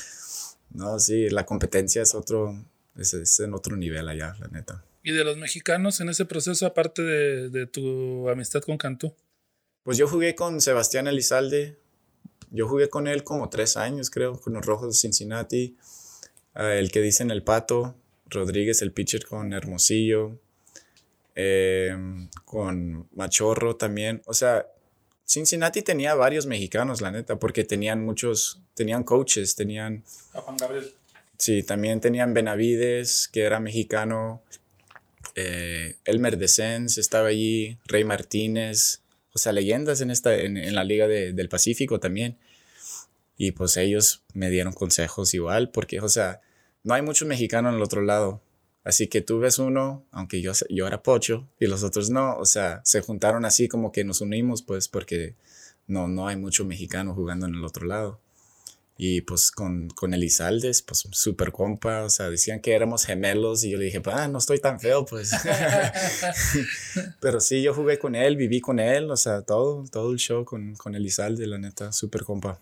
no, 0.72 1.00
sí, 1.00 1.30
la 1.30 1.44
competencia 1.44 2.02
es 2.02 2.14
otro, 2.14 2.64
es, 2.96 3.12
es 3.12 3.40
en 3.40 3.54
otro 3.54 3.76
nivel 3.76 4.08
allá, 4.08 4.36
la 4.38 4.46
neta. 4.46 4.84
¿Y 5.02 5.10
de 5.10 5.24
los 5.24 5.36
mexicanos 5.36 6.00
en 6.00 6.10
ese 6.10 6.26
proceso, 6.26 6.64
aparte 6.64 7.02
de, 7.02 7.48
de 7.48 7.66
tu 7.66 8.28
amistad 8.28 8.60
con 8.60 8.78
Cantú? 8.78 9.12
Pues 9.82 9.98
yo 9.98 10.06
jugué 10.06 10.36
con 10.36 10.60
Sebastián 10.60 11.08
Elizalde. 11.08 11.76
Yo 12.50 12.68
jugué 12.68 12.88
con 12.88 13.06
él 13.06 13.24
como 13.24 13.48
tres 13.48 13.76
años, 13.76 14.10
creo, 14.10 14.40
con 14.40 14.54
los 14.54 14.66
Rojos 14.66 14.88
de 14.88 14.94
Cincinnati. 14.94 15.76
El 16.54 16.90
que 16.90 17.00
dicen 17.00 17.30
el 17.30 17.42
pato, 17.42 17.94
Rodríguez, 18.26 18.82
el 18.82 18.92
pitcher 18.92 19.24
con 19.24 19.52
Hermosillo, 19.52 20.38
eh, 21.36 21.96
con 22.44 23.08
Machorro 23.14 23.76
también. 23.76 24.22
O 24.26 24.34
sea, 24.34 24.66
Cincinnati 25.24 25.82
tenía 25.82 26.14
varios 26.14 26.46
mexicanos, 26.46 27.00
la 27.00 27.12
neta, 27.12 27.38
porque 27.38 27.64
tenían 27.64 28.04
muchos, 28.04 28.60
tenían 28.74 29.04
coaches, 29.04 29.54
tenían... 29.54 30.02
A 30.34 30.40
Juan 30.40 30.56
Gabriel. 30.56 30.92
Sí, 31.38 31.62
también 31.62 32.00
tenían 32.00 32.34
Benavides, 32.34 33.28
que 33.32 33.42
era 33.42 33.60
mexicano. 33.60 34.42
Eh, 35.36 35.96
Elmer 36.04 36.36
Descens 36.36 36.98
estaba 36.98 37.28
allí, 37.28 37.78
Rey 37.86 38.02
Martínez, 38.04 39.02
o 39.32 39.38
sea, 39.38 39.52
leyendas 39.52 40.00
en, 40.00 40.10
esta, 40.10 40.36
en, 40.36 40.74
la 40.74 40.84
Liga 40.84 41.06
del 41.08 41.48
Pacífico 41.48 42.00
también. 42.00 42.38
Y 43.36 43.52
pues 43.52 43.76
ellos 43.76 44.22
me 44.34 44.50
dieron 44.50 44.72
consejos 44.72 45.32
igual, 45.34 45.70
porque, 45.70 46.00
o 46.00 46.08
sea, 46.08 46.40
no 46.82 46.94
hay 46.94 47.02
muchos 47.02 47.26
mexicanos 47.26 47.70
en 47.70 47.76
el 47.76 47.82
otro 47.82 48.02
lado. 48.02 48.42
Así 48.84 49.08
que 49.08 49.20
tú 49.20 49.38
ves 49.38 49.58
uno, 49.58 50.04
aunque 50.10 50.40
yo, 50.40 50.52
yo 50.70 50.86
era 50.86 51.02
pocho 51.02 51.48
y 51.58 51.66
los 51.66 51.82
otros 51.82 52.10
no, 52.10 52.36
o 52.36 52.46
sea, 52.46 52.80
se 52.84 53.02
juntaron 53.02 53.44
así 53.44 53.68
como 53.68 53.92
que 53.92 54.04
nos 54.04 54.20
unimos, 54.22 54.62
pues 54.62 54.88
porque 54.88 55.34
no, 55.86 56.08
no 56.08 56.28
hay 56.28 56.36
mucho 56.36 56.64
mexicano 56.64 57.14
jugando 57.14 57.46
en 57.46 57.54
el 57.54 57.64
otro 57.64 57.86
lado. 57.86 58.20
Y 59.02 59.22
pues 59.22 59.50
con, 59.50 59.88
con 59.88 60.12
Elizaldes, 60.12 60.82
pues 60.82 61.08
súper 61.12 61.52
compa, 61.52 62.02
o 62.02 62.10
sea, 62.10 62.28
decían 62.28 62.60
que 62.60 62.74
éramos 62.74 63.06
gemelos 63.06 63.64
y 63.64 63.70
yo 63.70 63.78
le 63.78 63.86
dije, 63.86 64.02
pues, 64.02 64.14
ah, 64.14 64.28
no 64.28 64.36
estoy 64.36 64.60
tan 64.60 64.78
feo, 64.78 65.06
pues. 65.06 65.30
Pero 67.20 67.40
sí, 67.40 67.62
yo 67.62 67.72
jugué 67.72 67.98
con 67.98 68.14
él, 68.14 68.36
viví 68.36 68.60
con 68.60 68.78
él, 68.78 69.10
o 69.10 69.16
sea, 69.16 69.42
todo, 69.42 69.84
todo 69.90 70.12
el 70.12 70.18
show 70.18 70.44
con, 70.44 70.74
con 70.74 70.94
Elizalde, 70.94 71.46
la 71.46 71.56
neta, 71.56 71.92
súper 71.92 72.24
compa 72.24 72.60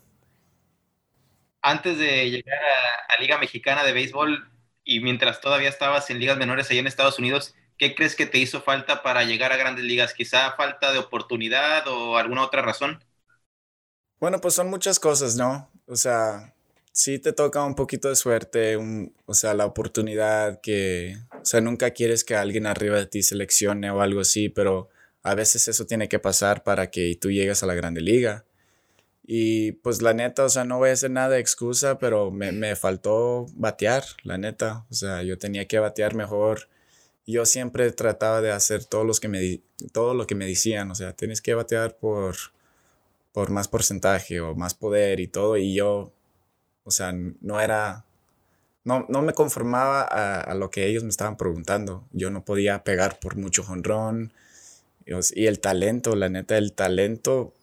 antes 1.61 1.97
de 1.97 2.29
llegar 2.29 2.57
a, 2.57 3.21
Liga 3.21 3.37
Mexicana 3.37 3.83
de 3.83 3.91
Béisbol 3.91 4.49
y 4.85 5.01
mientras 5.01 5.41
todavía 5.41 5.67
estabas 5.67 6.09
en 6.09 6.19
ligas 6.19 6.37
menores 6.37 6.71
allá 6.71 6.79
en 6.79 6.87
Estados 6.87 7.19
Unidos, 7.19 7.53
¿qué 7.77 7.93
crees 7.93 8.15
que 8.15 8.25
te 8.25 8.37
hizo 8.37 8.61
falta 8.61 9.03
para 9.03 9.25
llegar 9.25 9.51
a 9.51 9.57
grandes 9.57 9.83
ligas? 9.83 10.13
¿Quizá 10.13 10.53
falta 10.53 10.93
de 10.93 10.99
oportunidad 10.99 11.85
o 11.89 12.17
alguna 12.17 12.43
otra 12.43 12.61
razón? 12.61 13.03
Bueno, 14.21 14.39
pues 14.39 14.53
son 14.53 14.69
muchas 14.69 14.99
cosas, 14.99 15.35
¿no? 15.35 15.69
O 15.89 15.95
sea, 15.95 16.53
sí 16.91 17.17
te 17.17 17.33
toca 17.33 17.63
un 17.63 17.73
poquito 17.73 18.09
de 18.09 18.15
suerte, 18.15 18.77
o 19.25 19.33
sea, 19.33 19.55
la 19.55 19.65
oportunidad 19.65 20.61
que, 20.61 21.17
o 21.41 21.45
sea, 21.45 21.61
nunca 21.61 21.91
quieres 21.91 22.23
que 22.23 22.35
alguien 22.35 22.67
arriba 22.67 22.97
de 22.97 23.07
ti 23.07 23.23
seleccione 23.23 23.89
o 23.89 24.01
algo 24.01 24.21
así, 24.21 24.49
pero 24.49 24.89
a 25.23 25.33
veces 25.33 25.67
eso 25.67 25.87
tiene 25.87 26.07
que 26.07 26.19
pasar 26.19 26.63
para 26.63 26.91
que 26.91 27.17
tú 27.19 27.31
llegues 27.31 27.63
a 27.63 27.65
la 27.65 27.73
grande 27.73 28.01
liga. 28.01 28.45
Y 29.25 29.73
pues 29.73 30.01
la 30.03 30.13
neta, 30.13 30.45
o 30.45 30.49
sea, 30.49 30.63
no 30.63 30.77
voy 30.77 30.89
a 30.89 30.93
hacer 30.93 31.11
nada 31.11 31.29
de 31.29 31.39
excusa, 31.39 31.97
pero 31.99 32.31
me, 32.31 32.51
me 32.51 32.75
faltó 32.75 33.47
batear, 33.55 34.03
la 34.23 34.37
neta. 34.37 34.85
O 34.91 34.93
sea, 34.93 35.23
yo 35.23 35.37
tenía 35.39 35.67
que 35.67 35.79
batear 35.79 36.15
mejor. 36.15 36.69
Yo 37.25 37.45
siempre 37.45 37.91
trataba 37.91 38.41
de 38.41 38.51
hacer 38.51 38.85
todo, 38.85 39.03
los 39.05 39.19
que 39.19 39.27
me, 39.27 39.61
todo 39.91 40.13
lo 40.13 40.27
que 40.27 40.35
me 40.35 40.45
decían. 40.47 40.91
O 40.91 40.95
sea, 40.95 41.13
tienes 41.13 41.41
que 41.41 41.53
batear 41.55 41.97
por, 41.97 42.35
por 43.39 43.51
más 43.51 43.69
porcentaje 43.69 44.41
o 44.41 44.53
más 44.53 44.73
poder 44.73 45.21
y 45.21 45.27
todo. 45.27 45.55
Y 45.55 45.73
yo, 45.73 46.11
o 46.83 46.91
sea, 46.91 47.13
no 47.13 47.61
era... 47.61 48.03
No, 48.83 49.05
no 49.07 49.21
me 49.21 49.33
conformaba 49.33 50.01
a, 50.01 50.41
a, 50.41 50.55
lo 50.55 50.69
que 50.69 50.87
ellos 50.87 51.03
me 51.03 51.09
estaban 51.09 51.37
preguntando. 51.37 52.05
Yo 52.11 52.31
no 52.31 52.43
podía 52.43 52.83
pegar 52.83 53.17
por 53.21 53.37
mucho 53.37 53.63
jonrón. 53.63 54.33
Y 55.05 55.45
el 55.45 55.61
talento, 55.61 56.17
la 56.17 56.27
neta, 56.27 56.57
el 56.57 56.73
talento 56.73 57.53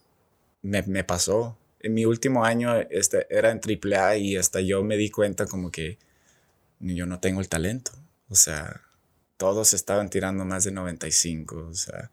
me, 0.63 0.81
me 0.85 1.05
pasó. 1.05 1.59
En 1.81 1.93
mi 1.93 2.07
último 2.07 2.47
año 2.47 2.75
este, 2.89 3.27
era 3.29 3.51
en 3.51 3.61
AAA 3.61 4.17
y 4.17 4.37
hasta 4.39 4.63
yo 4.63 4.83
me 4.83 4.97
di 4.97 5.11
cuenta 5.11 5.45
como 5.45 5.71
que 5.71 5.99
yo 6.81 7.05
no 7.05 7.21
tengo 7.21 7.43
el 7.43 7.51
talento. 7.51 7.93
O 8.31 8.35
sea, 8.35 8.81
todos 9.37 9.75
estaban 9.75 10.09
tirando 10.09 10.47
más 10.47 10.65
de 10.65 10.73
95, 10.73 11.69
o 11.69 11.75
sea, 11.75 12.11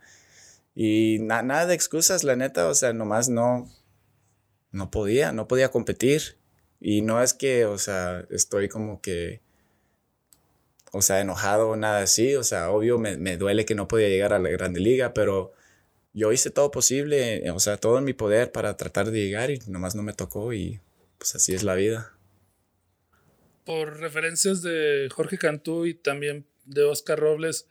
y 0.76 1.18
nada 1.22 1.66
de 1.66 1.76
excusas, 1.76 2.24
la 2.24 2.36
neta, 2.36 2.68
o 2.68 2.74
sea, 2.76 2.94
nomás 2.94 3.30
no, 3.30 3.70
no 4.72 4.92
podía, 4.92 5.32
no 5.32 5.48
podía 5.48 5.70
competir. 5.70 6.38
Y 6.80 7.02
no 7.02 7.22
es 7.22 7.34
que, 7.34 7.66
o 7.66 7.78
sea, 7.78 8.26
estoy 8.30 8.68
como 8.68 9.02
que, 9.02 9.42
o 10.92 11.02
sea, 11.02 11.22
enojado 11.22 11.70
o 11.70 11.76
nada 11.76 12.02
así, 12.02 12.36
o 12.36 12.44
sea, 12.44 12.72
obvio 12.72 12.98
me, 13.00 13.18
me 13.18 13.38
duele 13.38 13.66
que 13.66 13.76
no 13.76 13.88
podía 13.88 14.10
llegar 14.10 14.34
a 14.34 14.40
la 14.40 14.50
Grande 14.50 14.82
Liga, 14.82 15.14
pero 15.14 15.54
yo 16.14 16.32
hice 16.32 16.52
todo 16.52 16.72
posible, 16.72 17.50
o 17.52 17.60
sea, 17.60 17.78
todo 17.78 17.98
en 17.98 18.04
mi 18.04 18.14
poder 18.14 18.52
para 18.52 18.78
tratar 18.78 19.12
de 19.12 19.20
llegar 19.20 19.50
y 19.50 19.60
nomás 19.68 19.96
no 19.96 20.04
me 20.04 20.14
tocó 20.14 20.54
y 20.54 20.80
pues 21.18 21.36
así 21.36 21.54
es 21.54 21.64
la 21.64 21.76
vida. 21.76 22.14
Por 23.66 24.00
referencias 24.00 24.62
de 24.62 25.10
Jorge 25.12 25.38
Cantú 25.38 25.86
y 25.86 25.94
también 25.94 26.46
de 26.66 26.84
Oscar 26.84 27.20
Robles, 27.20 27.70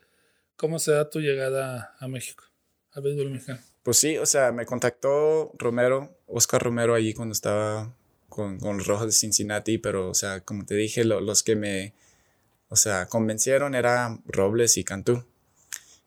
¿cómo 0.56 0.78
se 0.78 0.92
da 0.92 1.10
tu 1.10 1.20
llegada 1.20 1.94
a 2.00 2.08
México, 2.08 2.44
al 2.92 3.02
béisbol 3.02 3.30
mexicano? 3.30 3.60
Pues 3.82 3.96
sí, 3.96 4.16
o 4.18 4.26
sea, 4.26 4.52
me 4.52 4.64
contactó 4.64 5.52
Romero, 5.58 6.16
Oscar 6.26 6.62
Romero 6.62 6.94
allí 6.94 7.14
cuando 7.14 7.32
estaba 7.32 7.94
con, 8.28 8.58
con 8.58 8.78
los 8.78 9.06
de 9.06 9.12
Cincinnati, 9.12 9.78
pero, 9.78 10.08
o 10.08 10.14
sea, 10.14 10.40
como 10.40 10.64
te 10.64 10.74
dije, 10.74 11.04
los 11.04 11.42
que 11.42 11.56
me, 11.56 11.94
o 12.68 12.76
sea, 12.76 13.06
convencieron 13.06 13.74
eran 13.74 14.22
Robles 14.26 14.78
y 14.78 14.84
Cantú. 14.84 15.24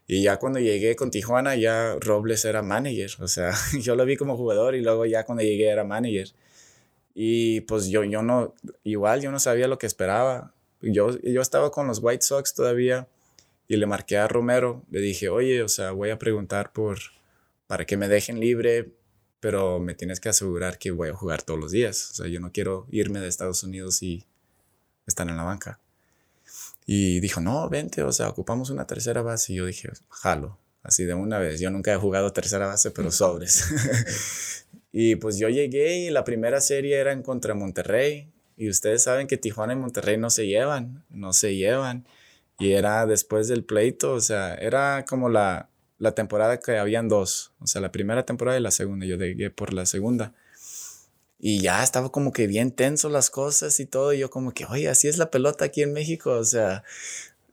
Y 0.07 0.21
ya 0.23 0.37
cuando 0.37 0.59
llegué 0.59 0.95
con 0.95 1.11
Tijuana, 1.11 1.55
ya 1.55 1.95
Robles 1.99 2.45
era 2.45 2.61
manager. 2.61 3.11
O 3.19 3.27
sea, 3.27 3.53
yo 3.81 3.95
lo 3.95 4.05
vi 4.05 4.17
como 4.17 4.37
jugador 4.37 4.75
y 4.75 4.81
luego 4.81 5.05
ya 5.05 5.25
cuando 5.25 5.43
llegué 5.43 5.67
era 5.67 5.83
manager. 5.83 6.29
Y 7.13 7.61
pues 7.61 7.87
yo, 7.87 8.03
yo 8.03 8.21
no, 8.21 8.53
igual 8.83 9.21
yo 9.21 9.31
no 9.31 9.39
sabía 9.39 9.67
lo 9.67 9.77
que 9.77 9.87
esperaba. 9.87 10.53
Yo, 10.81 11.19
yo 11.21 11.41
estaba 11.41 11.71
con 11.71 11.87
los 11.87 11.99
White 12.01 12.23
Sox 12.23 12.53
todavía 12.53 13.07
y 13.67 13.77
le 13.77 13.85
marqué 13.85 14.17
a 14.17 14.27
Romero. 14.27 14.83
Le 14.89 14.99
dije, 14.99 15.29
oye, 15.29 15.61
o 15.61 15.69
sea, 15.69 15.91
voy 15.91 16.09
a 16.09 16.19
preguntar 16.19 16.71
por, 16.71 16.99
para 17.67 17.85
que 17.85 17.97
me 17.97 18.07
dejen 18.07 18.39
libre, 18.39 18.91
pero 19.39 19.79
me 19.79 19.95
tienes 19.95 20.19
que 20.19 20.29
asegurar 20.29 20.77
que 20.77 20.91
voy 20.91 21.09
a 21.09 21.13
jugar 21.13 21.43
todos 21.43 21.59
los 21.59 21.71
días. 21.71 22.11
O 22.11 22.13
sea, 22.15 22.27
yo 22.27 22.39
no 22.39 22.51
quiero 22.51 22.87
irme 22.91 23.19
de 23.19 23.27
Estados 23.27 23.63
Unidos 23.63 24.01
y 24.01 24.25
estar 25.05 25.27
en 25.29 25.37
la 25.37 25.43
banca. 25.43 25.79
Y 26.85 27.19
dijo, 27.19 27.41
no, 27.41 27.67
vente, 27.69 28.03
o 28.03 28.11
sea, 28.11 28.29
ocupamos 28.29 28.69
una 28.69 28.85
tercera 28.85 29.21
base. 29.21 29.53
Y 29.53 29.55
yo 29.57 29.65
dije, 29.65 29.89
jalo, 30.09 30.59
así 30.83 31.03
de 31.03 31.15
una 31.15 31.39
vez. 31.39 31.59
Yo 31.59 31.71
nunca 31.71 31.93
he 31.93 31.97
jugado 31.97 32.31
tercera 32.31 32.67
base, 32.67 32.91
pero 32.91 33.11
sobres. 33.11 33.65
y 34.91 35.15
pues 35.15 35.37
yo 35.37 35.49
llegué 35.49 35.97
y 35.97 36.09
la 36.11 36.23
primera 36.23 36.61
serie 36.61 36.97
era 36.97 37.11
en 37.11 37.23
contra 37.23 37.55
Monterrey. 37.55 38.31
Y 38.57 38.69
ustedes 38.69 39.03
saben 39.03 39.27
que 39.27 39.37
Tijuana 39.37 39.73
y 39.73 39.77
Monterrey 39.77 40.17
no 40.17 40.29
se 40.29 40.47
llevan, 40.47 41.03
no 41.09 41.33
se 41.33 41.55
llevan. 41.55 42.05
Y 42.57 42.71
era 42.71 43.05
después 43.05 43.47
del 43.47 43.65
pleito, 43.65 44.13
o 44.13 44.21
sea, 44.21 44.55
era 44.55 45.05
como 45.05 45.29
la, 45.29 45.69
la 45.97 46.13
temporada 46.13 46.59
que 46.59 46.77
habían 46.77 47.07
dos. 47.07 47.53
O 47.59 47.67
sea, 47.67 47.81
la 47.81 47.91
primera 47.91 48.25
temporada 48.25 48.57
y 48.57 48.61
la 48.61 48.71
segunda. 48.71 49.05
Yo 49.05 49.17
llegué 49.17 49.49
por 49.49 49.73
la 49.73 49.85
segunda. 49.85 50.33
Y 51.37 51.61
ya 51.61 51.83
estaba 51.83 52.11
como 52.11 52.31
que 52.31 52.47
bien 52.47 52.71
tenso 52.71 53.09
las 53.09 53.29
cosas 53.29 53.79
y 53.79 53.85
todo. 53.85 54.13
Y 54.13 54.19
yo 54.19 54.29
como 54.29 54.53
que, 54.53 54.65
oye, 54.65 54.89
así 54.89 55.07
es 55.07 55.17
la 55.17 55.31
pelota 55.31 55.65
aquí 55.65 55.81
en 55.83 55.93
México. 55.93 56.31
O 56.31 56.43
sea, 56.43 56.83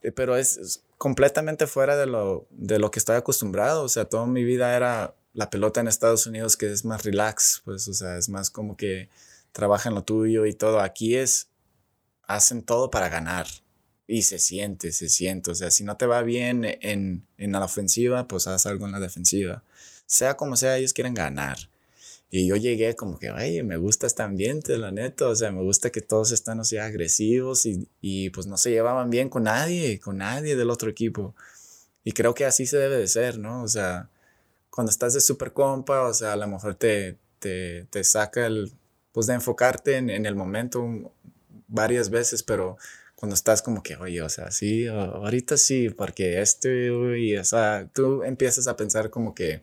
eh, 0.02 0.12
pero 0.12 0.36
es, 0.36 0.84
completamente 0.98 1.66
fuera 1.66 1.96
de 1.96 2.06
lo, 2.06 2.46
de 2.50 2.78
lo 2.78 2.90
que 2.90 2.98
estoy 2.98 3.16
acostumbrado. 3.16 3.82
O 3.82 3.88
sea, 3.88 4.04
toda 4.04 4.26
mi 4.26 4.44
vida 4.44 4.76
era 4.76 5.14
la 5.34 5.50
pelota 5.50 5.80
en 5.80 5.88
Estados 5.88 6.26
Unidos 6.26 6.56
que 6.56 6.70
es 6.70 6.84
más 6.84 7.04
relax. 7.04 7.62
Pues, 7.64 7.88
o 7.88 7.94
sea, 7.94 8.18
es 8.18 8.28
más 8.28 8.50
como 8.50 8.76
que 8.76 9.08
trabaja 9.52 9.88
en 9.88 9.94
lo 9.94 10.04
tuyo 10.04 10.46
y 10.46 10.52
todo. 10.54 10.80
Aquí 10.80 11.16
es, 11.16 11.48
hacen 12.22 12.62
todo 12.62 12.90
para 12.90 13.08
ganar. 13.08 13.46
Y 14.12 14.24
se 14.24 14.38
siente, 14.38 14.92
se 14.92 15.08
siente. 15.08 15.52
O 15.52 15.54
sea, 15.54 15.70
si 15.70 15.84
no 15.84 15.96
te 15.96 16.04
va 16.04 16.20
bien 16.20 16.66
en, 16.82 17.26
en 17.38 17.52
la 17.52 17.64
ofensiva, 17.64 18.28
pues 18.28 18.46
haz 18.46 18.66
algo 18.66 18.84
en 18.84 18.92
la 18.92 19.00
defensiva. 19.00 19.64
Sea 20.04 20.36
como 20.36 20.56
sea, 20.56 20.76
ellos 20.76 20.92
quieren 20.92 21.14
ganar. 21.14 21.56
Y 22.30 22.46
yo 22.46 22.56
llegué 22.56 22.94
como 22.94 23.18
que, 23.18 23.30
oye, 23.30 23.62
me 23.62 23.78
gusta 23.78 24.06
este 24.06 24.22
ambiente, 24.22 24.76
la 24.76 24.90
neta, 24.90 25.28
o 25.28 25.34
sea, 25.34 25.50
me 25.50 25.62
gusta 25.62 25.88
que 25.88 26.02
todos 26.02 26.30
están 26.30 26.60
así 26.60 26.76
agresivos 26.76 27.64
y, 27.64 27.88
y, 28.02 28.28
pues 28.28 28.46
no 28.46 28.58
se 28.58 28.70
llevaban 28.70 29.08
bien 29.08 29.30
con 29.30 29.44
nadie, 29.44 29.98
con 29.98 30.18
nadie 30.18 30.56
del 30.56 30.68
otro 30.68 30.90
equipo. 30.90 31.34
Y 32.04 32.12
creo 32.12 32.34
que 32.34 32.44
así 32.44 32.66
se 32.66 32.76
debe 32.76 32.98
de 32.98 33.08
ser, 33.08 33.38
¿no? 33.38 33.62
O 33.62 33.68
sea, 33.68 34.10
cuando 34.68 34.90
estás 34.90 35.14
de 35.14 35.22
super 35.22 35.54
compa, 35.54 36.02
o 36.02 36.12
sea, 36.12 36.34
a 36.34 36.36
lo 36.36 36.48
mejor 36.48 36.74
te, 36.74 37.16
te, 37.38 37.86
te 37.88 38.04
saca 38.04 38.44
el, 38.44 38.72
pues 39.12 39.26
de 39.26 39.32
enfocarte 39.34 39.96
en, 39.96 40.10
en, 40.10 40.26
el 40.26 40.36
momento 40.36 40.86
varias 41.68 42.10
veces, 42.10 42.42
pero 42.42 42.76
cuando 43.22 43.34
estás 43.36 43.62
como 43.62 43.84
que, 43.84 43.94
oye, 43.94 44.20
o 44.20 44.28
sea, 44.28 44.50
sí, 44.50 44.88
ahorita 44.88 45.56
sí, 45.56 45.90
porque 45.90 46.42
este, 46.42 46.88
y, 47.20 47.36
o 47.36 47.44
sea, 47.44 47.88
tú 47.94 48.24
empiezas 48.24 48.66
a 48.66 48.76
pensar 48.76 49.10
como 49.10 49.32
que 49.32 49.62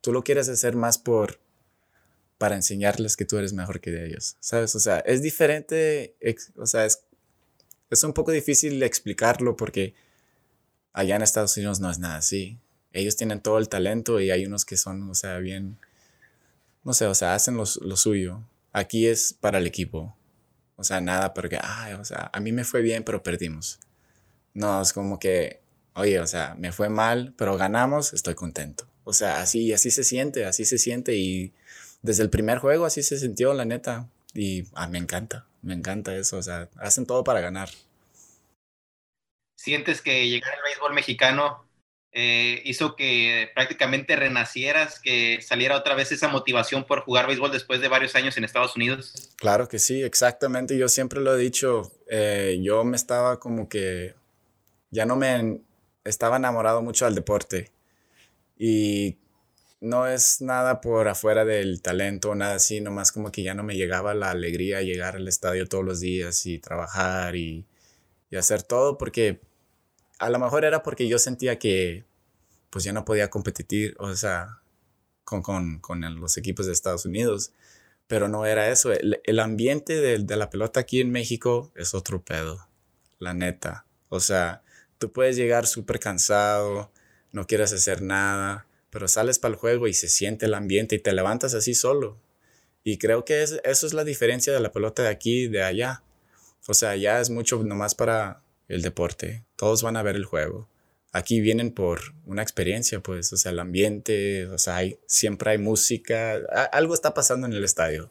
tú 0.00 0.12
lo 0.12 0.22
quieres 0.22 0.48
hacer 0.48 0.76
más 0.76 0.96
por 0.96 1.40
para 2.38 2.54
enseñarles 2.54 3.16
que 3.16 3.24
tú 3.24 3.36
eres 3.36 3.52
mejor 3.52 3.80
que 3.80 4.06
ellos, 4.06 4.36
¿sabes? 4.38 4.76
O 4.76 4.78
sea, 4.78 5.00
es 5.00 5.22
diferente, 5.22 6.14
o 6.54 6.66
sea, 6.66 6.84
es, 6.86 7.02
es 7.90 8.04
un 8.04 8.12
poco 8.12 8.30
difícil 8.30 8.80
explicarlo 8.80 9.56
porque 9.56 9.92
allá 10.92 11.16
en 11.16 11.22
Estados 11.22 11.56
Unidos 11.56 11.80
no 11.80 11.90
es 11.90 11.98
nada 11.98 12.18
así. 12.18 12.60
Ellos 12.92 13.16
tienen 13.16 13.40
todo 13.40 13.58
el 13.58 13.68
talento 13.68 14.20
y 14.20 14.30
hay 14.30 14.46
unos 14.46 14.64
que 14.64 14.76
son, 14.76 15.10
o 15.10 15.16
sea, 15.16 15.38
bien, 15.38 15.78
no 16.84 16.92
sé, 16.92 17.06
o 17.06 17.14
sea, 17.16 17.34
hacen 17.34 17.56
lo, 17.56 17.64
lo 17.80 17.96
suyo. 17.96 18.44
Aquí 18.72 19.08
es 19.08 19.32
para 19.32 19.58
el 19.58 19.66
equipo. 19.66 20.16
O 20.80 20.84
sea, 20.84 21.02
nada 21.02 21.34
porque, 21.34 21.58
ay, 21.62 21.92
o 21.92 22.04
sea, 22.06 22.30
a 22.32 22.40
mí 22.40 22.52
me 22.52 22.64
fue 22.64 22.80
bien, 22.80 23.04
pero 23.04 23.22
perdimos. 23.22 23.78
No, 24.54 24.80
es 24.80 24.94
como 24.94 25.18
que, 25.18 25.60
oye, 25.94 26.18
o 26.20 26.26
sea, 26.26 26.54
me 26.58 26.72
fue 26.72 26.88
mal, 26.88 27.34
pero 27.36 27.58
ganamos, 27.58 28.14
estoy 28.14 28.34
contento. 28.34 28.86
O 29.04 29.12
sea, 29.12 29.42
así, 29.42 29.74
así 29.74 29.90
se 29.90 30.04
siente, 30.04 30.46
así 30.46 30.64
se 30.64 30.78
siente 30.78 31.16
y 31.16 31.52
desde 32.00 32.22
el 32.22 32.30
primer 32.30 32.58
juego 32.58 32.86
así 32.86 33.02
se 33.02 33.18
sintió, 33.18 33.52
la 33.52 33.66
neta. 33.66 34.08
Y 34.32 34.64
ah, 34.74 34.88
me 34.88 34.96
encanta, 34.96 35.44
me 35.60 35.74
encanta 35.74 36.16
eso. 36.16 36.38
O 36.38 36.42
sea, 36.42 36.70
hacen 36.78 37.04
todo 37.04 37.24
para 37.24 37.40
ganar. 37.40 37.68
¿Sientes 39.56 40.00
que 40.00 40.30
llegar 40.30 40.54
al 40.54 40.62
béisbol 40.64 40.94
mexicano 40.94 41.66
eh, 42.12 42.62
hizo 42.64 42.96
que 42.96 43.50
prácticamente 43.54 44.16
renacieras, 44.16 45.00
que 45.00 45.40
saliera 45.42 45.76
otra 45.76 45.94
vez 45.94 46.10
esa 46.12 46.28
motivación 46.28 46.84
por 46.84 47.00
jugar 47.02 47.26
béisbol 47.26 47.52
después 47.52 47.80
de 47.80 47.88
varios 47.88 48.14
años 48.16 48.36
en 48.36 48.44
Estados 48.44 48.76
Unidos? 48.76 49.30
Claro 49.36 49.68
que 49.68 49.78
sí, 49.78 50.02
exactamente. 50.02 50.76
Yo 50.76 50.88
siempre 50.88 51.20
lo 51.20 51.36
he 51.36 51.38
dicho. 51.38 51.92
Eh, 52.08 52.58
yo 52.62 52.84
me 52.84 52.96
estaba 52.96 53.38
como 53.38 53.68
que 53.68 54.14
ya 54.90 55.06
no 55.06 55.16
me 55.16 55.60
estaba 56.04 56.36
enamorado 56.36 56.82
mucho 56.82 57.04
del 57.04 57.14
deporte. 57.14 57.70
Y 58.58 59.18
no 59.80 60.06
es 60.06 60.42
nada 60.42 60.80
por 60.80 61.08
afuera 61.08 61.44
del 61.44 61.80
talento 61.80 62.34
nada 62.34 62.56
así, 62.56 62.80
nomás 62.80 63.12
como 63.12 63.32
que 63.32 63.42
ya 63.42 63.54
no 63.54 63.62
me 63.62 63.76
llegaba 63.76 64.14
la 64.14 64.30
alegría 64.30 64.82
llegar 64.82 65.16
al 65.16 65.26
estadio 65.28 65.66
todos 65.66 65.84
los 65.84 66.00
días 66.00 66.44
y 66.46 66.58
trabajar 66.58 67.36
y, 67.36 67.66
hacer 68.36 68.62
todo, 68.62 68.96
porque 68.96 69.40
a 70.20 70.30
lo 70.30 70.38
mejor 70.38 70.64
era 70.64 70.82
porque 70.82 71.08
yo 71.08 71.18
sentía 71.18 71.58
que 71.58 72.04
pues 72.70 72.84
ya 72.84 72.92
no 72.92 73.04
podía 73.04 73.30
competir, 73.30 73.96
o 73.98 74.14
sea, 74.14 74.60
con, 75.24 75.80
los 76.20 76.36
equipos 76.36 76.66
de 76.66 76.72
Estados 76.72 77.04
Unidos, 77.04 77.52
pero 78.06 78.28
no 78.28 78.46
era 78.46 78.70
eso, 78.70 78.92
el, 78.92 79.38
ambiente 79.40 79.94
de, 80.00 80.18
de 80.18 80.36
la 80.36 80.50
pelota 80.50 80.80
aquí 80.80 81.00
en 81.00 81.10
México 81.10 81.72
es 81.74 81.94
otro 81.94 82.22
pedo, 82.22 82.68
la 83.18 83.34
neta, 83.34 83.86
o 84.08 84.20
sea, 84.20 84.62
tú 84.98 85.10
puedes 85.10 85.36
llegar 85.36 85.66
súper 85.66 85.98
cansado, 85.98 86.92
no 87.32 87.46
quieres 87.46 87.72
hacer 87.72 88.02
nada, 88.02 88.66
pero 88.90 89.08
sales 89.08 89.38
para 89.38 89.54
el 89.54 89.58
juego 89.58 89.88
y 89.88 89.94
se 89.94 90.08
siente 90.08 90.46
el 90.46 90.54
ambiente 90.54 90.96
y 90.96 90.98
te 90.98 91.12
levantas 91.12 91.54
así 91.54 91.74
solo. 91.74 92.18
Y 92.82 92.98
creo 92.98 93.24
que 93.24 93.42
eso 93.42 93.60
es 93.64 93.94
la 93.94 94.04
diferencia 94.04 94.52
de 94.52 94.60
la 94.60 94.72
pelota 94.72 95.02
de 95.02 95.10
aquí 95.10 95.44
y 95.44 95.48
de 95.48 95.62
allá. 95.62 96.02
O 96.66 96.74
sea, 96.74 96.90
allá 96.90 97.20
es 97.20 97.30
mucho 97.30 97.62
nomás 97.62 97.94
para 97.94 98.42
el 98.70 98.82
deporte. 98.82 99.44
Todos 99.56 99.82
van 99.82 99.96
a 99.96 100.02
ver 100.02 100.16
el 100.16 100.24
juego. 100.24 100.68
Aquí 101.12 101.40
vienen 101.40 101.72
por 101.72 102.14
una 102.24 102.42
experiencia, 102.42 103.00
pues, 103.00 103.32
o 103.32 103.36
sea, 103.36 103.50
el 103.50 103.58
ambiente, 103.58 104.46
o 104.46 104.58
sea, 104.58 104.76
hay, 104.76 104.98
siempre 105.06 105.50
hay 105.50 105.58
música, 105.58 106.34
algo 106.72 106.94
está 106.94 107.12
pasando 107.14 107.46
en 107.46 107.52
el 107.52 107.64
estadio. 107.64 108.10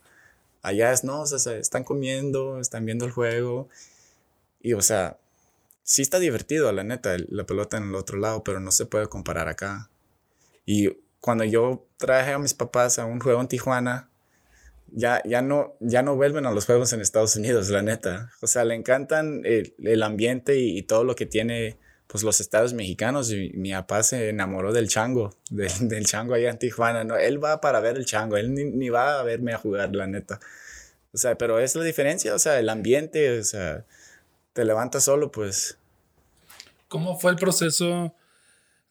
Allá 0.61 0.91
es, 0.91 1.05
no, 1.05 1.21
o 1.21 1.25
sea, 1.25 1.55
están 1.55 1.85
comiendo, 1.85 2.59
están 2.59 2.85
viendo 2.85 3.05
el 3.05 3.11
juego. 3.11 3.69
Y, 4.61 4.73
o 4.73 4.81
sea, 4.81 5.17
sí 5.83 6.01
está 6.01 6.19
divertido, 6.19 6.71
la 6.73 6.83
neta, 6.83 7.15
la 7.29 7.45
pelota 7.45 7.77
en 7.77 7.83
el 7.89 7.95
otro 7.95 8.17
lado, 8.19 8.43
pero 8.43 8.59
no 8.59 8.71
se 8.71 8.85
puede 8.85 9.07
comparar 9.07 9.47
acá. 9.47 9.89
Y 10.65 10.89
cuando 11.21 11.45
yo 11.45 11.87
traje 11.97 12.33
a 12.33 12.39
mis 12.39 12.53
papás 12.53 12.99
a 12.99 13.05
un 13.05 13.21
juego 13.21 13.39
en 13.39 13.47
Tijuana, 13.47 14.09
ya, 14.93 15.21
ya, 15.25 15.41
no, 15.41 15.75
ya 15.79 16.01
no 16.01 16.15
vuelven 16.15 16.45
a 16.45 16.51
los 16.51 16.65
juegos 16.65 16.93
en 16.93 17.01
Estados 17.01 17.35
Unidos, 17.35 17.69
la 17.69 17.81
neta. 17.81 18.31
O 18.41 18.47
sea, 18.47 18.63
le 18.63 18.75
encantan 18.75 19.41
el, 19.45 19.75
el 19.83 20.03
ambiente 20.03 20.57
y, 20.57 20.81
todo 20.83 21.03
lo 21.03 21.15
que 21.15 21.25
tiene 21.25 21.77
pues 22.07 22.23
los 22.23 22.39
estados 22.39 22.73
mexicanos. 22.73 23.31
Y 23.31 23.51
mi 23.55 23.71
papá 23.71 24.03
se 24.03 24.29
enamoró 24.29 24.71
del 24.71 24.87
chango, 24.87 25.35
del 25.49 26.05
chango 26.05 26.33
allá 26.33 26.49
en 26.49 26.59
Tijuana. 26.59 27.03
No, 27.03 27.17
él 27.17 27.43
va 27.43 27.61
para 27.61 27.79
ver 27.79 27.97
el 27.97 28.05
chango, 28.05 28.37
él 28.37 28.53
ni, 28.53 28.65
ni, 28.65 28.89
va 28.89 29.19
a 29.19 29.23
verme 29.23 29.53
a 29.53 29.57
jugar, 29.57 29.95
la 29.95 30.07
neta. 30.07 30.39
O 31.11 31.17
sea, 31.17 31.37
pero 31.37 31.59
es 31.59 31.75
la 31.75 31.83
diferencia, 31.83 32.33
o 32.35 32.39
sea, 32.39 32.59
el 32.59 32.69
ambiente, 32.69 33.39
o 33.39 33.43
sea, 33.43 33.85
te 34.53 34.63
levantas 34.63 35.03
solo, 35.03 35.31
pues. 35.31 35.77
¿Cómo 36.87 37.19
fue 37.19 37.31
el 37.31 37.37
proceso 37.37 38.15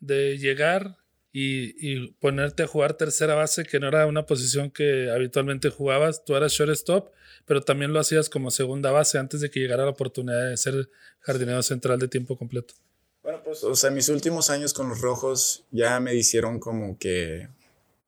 de 0.00 0.36
llegar 0.38 0.97
y, 1.32 2.08
ponerte 2.20 2.62
a 2.62 2.66
jugar 2.66 2.94
tercera 2.94 3.34
base, 3.34 3.64
que 3.64 3.80
no 3.80 3.88
era 3.88 4.06
una 4.06 4.26
posición 4.26 4.70
que 4.70 5.10
habitualmente 5.10 5.70
jugabas? 5.70 6.24
Tú 6.24 6.34
eras 6.34 6.52
shortstop, 6.52 7.10
pero 7.44 7.62
también 7.62 7.92
lo 7.92 8.00
hacías 8.00 8.28
como 8.28 8.50
segunda 8.50 8.90
base 8.90 9.18
antes 9.18 9.40
de 9.40 9.50
que 9.50 9.60
llegara 9.60 9.84
la 9.84 9.90
oportunidad 9.90 10.48
de 10.48 10.56
ser 10.56 10.88
jardinero 11.20 11.62
central 11.62 11.98
de 11.98 12.08
tiempo 12.08 12.36
completo. 12.36 12.74
Bueno, 13.22 13.42
pues, 13.44 13.62
o 13.64 13.74
sea, 13.74 13.90
mis 13.90 14.08
últimos 14.08 14.48
años 14.50 14.72
con 14.72 14.88
los 14.88 15.00
rojos 15.00 15.64
ya 15.70 16.00
me 16.00 16.14
hicieron 16.14 16.58
como 16.58 16.98
que 16.98 17.48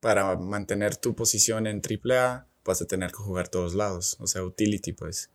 para 0.01 0.37
mantener 0.37 0.97
tu 0.97 1.15
posición 1.15 1.67
en 1.67 1.83
AAA 1.83 2.47
vas 2.65 2.83
a 2.83 2.87
tener 2.87 3.11
que 3.11 3.19
jugar 3.19 3.49
todos 3.49 3.75
lados, 3.75 4.17
o 4.21 4.27
sea, 4.27 4.43
utility, 4.43 4.93
pues. 4.93 5.31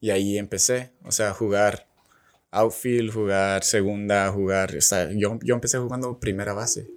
Y 0.00 0.10
ahí 0.10 0.38
empecé, 0.38 0.92
o 1.04 1.12
sea, 1.12 1.34
jugar 1.34 1.88
outfield, 2.50 3.12
jugar 3.12 3.64
segunda, 3.64 4.30
jugar, 4.30 4.76
o 4.76 4.80
sea, 4.80 5.10
yo, 5.12 5.38
yo 5.42 5.54
empecé 5.54 5.78
jugando 5.78 6.18
primera 6.18 6.52
base. 6.52 6.88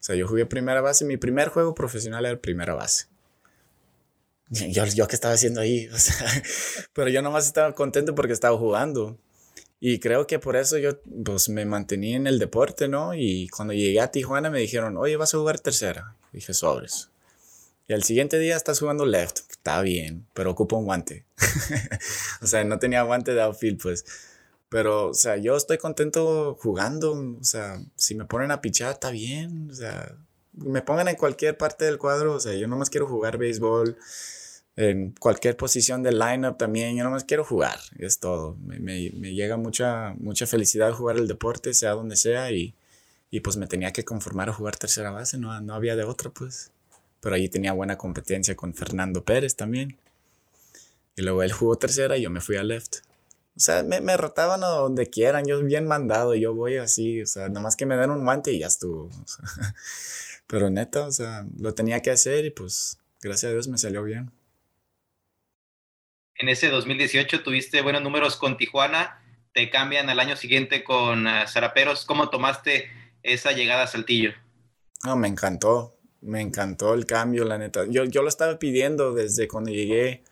O 0.00 0.02
sea, 0.02 0.16
yo 0.16 0.26
jugué 0.26 0.46
primera 0.46 0.80
base, 0.80 1.04
mi 1.04 1.18
primer 1.18 1.48
juego 1.48 1.74
profesional 1.74 2.24
era 2.24 2.40
primera 2.40 2.74
base. 2.74 3.06
Yo, 4.48 4.84
yo 4.86 5.06
qué 5.06 5.14
estaba 5.14 5.34
haciendo 5.34 5.60
ahí, 5.60 5.88
o 5.92 5.98
sea, 5.98 6.26
pero 6.92 7.10
yo 7.10 7.20
nomás 7.22 7.46
estaba 7.46 7.74
contento 7.74 8.14
porque 8.14 8.32
estaba 8.32 8.56
jugando. 8.56 9.18
Y 9.78 9.98
creo 9.98 10.26
que 10.26 10.38
por 10.38 10.56
eso 10.56 10.76
yo 10.78 11.00
pues 11.24 11.48
me 11.48 11.64
mantenía 11.64 12.16
en 12.16 12.26
el 12.26 12.38
deporte, 12.38 12.88
¿no? 12.88 13.14
Y 13.14 13.48
cuando 13.48 13.72
llegué 13.72 14.00
a 14.00 14.10
Tijuana 14.10 14.50
me 14.50 14.60
dijeron, 14.60 14.96
oye, 14.96 15.16
vas 15.16 15.34
a 15.34 15.38
jugar 15.38 15.60
tercera. 15.60 16.16
dije, 16.32 16.52
sobres. 16.52 17.10
Y 17.88 17.92
al 17.94 18.04
siguiente 18.04 18.38
día 18.38 18.56
estás 18.56 18.78
jugando 18.78 19.06
left. 19.06 19.40
Está 19.50 19.80
bien, 19.82 20.26
pero 20.34 20.50
ocupo 20.50 20.76
un 20.76 20.84
guante. 20.84 21.24
o 22.42 22.46
sea, 22.46 22.62
no 22.64 22.78
tenía 22.78 23.02
guante 23.02 23.34
de 23.34 23.40
outfield, 23.40 23.80
pues. 23.80 24.04
Pero, 24.70 25.08
o 25.08 25.14
sea, 25.14 25.36
yo 25.36 25.56
estoy 25.56 25.78
contento 25.78 26.56
jugando. 26.62 27.12
O 27.12 27.44
sea, 27.44 27.82
si 27.96 28.14
me 28.14 28.24
ponen 28.24 28.52
a 28.52 28.60
pichar, 28.60 28.92
está 28.92 29.10
bien. 29.10 29.68
O 29.70 29.74
sea, 29.74 30.16
me 30.52 30.80
pongan 30.80 31.08
en 31.08 31.16
cualquier 31.16 31.58
parte 31.58 31.84
del 31.84 31.98
cuadro. 31.98 32.34
O 32.34 32.40
sea, 32.40 32.54
yo 32.54 32.68
nomás 32.68 32.88
quiero 32.88 33.06
jugar 33.08 33.36
béisbol. 33.36 33.98
En 34.76 35.12
cualquier 35.18 35.56
posición 35.56 36.04
del 36.04 36.20
lineup 36.20 36.56
también. 36.56 36.96
Yo 36.96 37.02
nomás 37.02 37.24
quiero 37.24 37.44
jugar. 37.44 37.80
Es 37.98 38.20
todo. 38.20 38.56
Me, 38.64 38.78
me, 38.78 39.10
me, 39.16 39.34
llega 39.34 39.56
mucha, 39.56 40.14
mucha 40.18 40.46
felicidad 40.46 40.92
jugar 40.92 41.16
el 41.18 41.26
deporte, 41.26 41.74
sea 41.74 41.90
donde 41.92 42.14
sea. 42.14 42.52
Y, 42.52 42.74
y 43.32 43.40
pues 43.40 43.56
me 43.56 43.66
tenía 43.66 43.92
que 43.92 44.04
conformar 44.04 44.50
a 44.50 44.52
jugar 44.52 44.76
tercera 44.76 45.10
base. 45.10 45.36
No, 45.36 45.60
no 45.60 45.74
había 45.74 45.96
de 45.96 46.04
otra, 46.04 46.30
pues. 46.30 46.70
Pero 47.20 47.34
allí 47.34 47.48
tenía 47.48 47.72
buena 47.72 47.98
competencia 47.98 48.54
con 48.54 48.72
Fernando 48.74 49.24
Pérez 49.24 49.56
también. 49.56 49.98
Y 51.16 51.22
luego 51.22 51.42
él 51.42 51.50
jugó 51.50 51.76
tercera 51.76 52.16
y 52.16 52.22
yo 52.22 52.30
me 52.30 52.40
fui 52.40 52.56
a 52.56 52.62
left. 52.62 52.98
O 53.56 53.60
sea, 53.60 53.82
me, 53.82 54.00
me 54.00 54.16
rotaban 54.16 54.64
a 54.64 54.68
donde 54.68 55.10
quieran, 55.10 55.44
yo 55.46 55.62
bien 55.62 55.86
mandado, 55.86 56.34
yo 56.34 56.54
voy 56.54 56.76
así, 56.76 57.22
o 57.22 57.26
sea, 57.26 57.48
nada 57.48 57.60
más 57.60 57.76
que 57.76 57.86
me 57.86 57.96
den 57.96 58.10
un 58.10 58.24
guante 58.24 58.52
y 58.52 58.60
ya 58.60 58.68
estuvo. 58.68 59.10
pero 60.46 60.70
neta, 60.70 61.06
o 61.06 61.12
sea, 61.12 61.46
lo 61.58 61.74
tenía 61.74 62.00
que 62.00 62.10
hacer 62.10 62.44
y 62.44 62.50
pues 62.50 62.98
gracias 63.20 63.50
a 63.50 63.52
Dios 63.52 63.68
me 63.68 63.78
salió 63.78 64.02
bien. 64.02 64.30
En 66.36 66.48
ese 66.48 66.70
2018 66.70 67.42
tuviste 67.42 67.82
buenos 67.82 68.02
números 68.02 68.36
con 68.36 68.56
Tijuana, 68.56 69.22
te 69.52 69.68
cambian 69.68 70.08
al 70.08 70.20
año 70.20 70.36
siguiente 70.36 70.84
con 70.84 71.26
uh, 71.26 71.46
Zaraperos. 71.46 72.04
¿Cómo 72.04 72.30
tomaste 72.30 72.88
esa 73.22 73.52
llegada 73.52 73.82
a 73.82 73.86
Saltillo? 73.86 74.32
No, 75.04 75.16
me 75.16 75.28
encantó, 75.28 75.96
me 76.20 76.40
encantó 76.40 76.94
el 76.94 77.04
cambio, 77.04 77.44
la 77.44 77.58
neta. 77.58 77.84
Yo, 77.88 78.04
yo 78.04 78.22
lo 78.22 78.28
estaba 78.28 78.58
pidiendo 78.58 79.12
desde 79.12 79.48
cuando 79.48 79.70
llegué, 79.70 80.22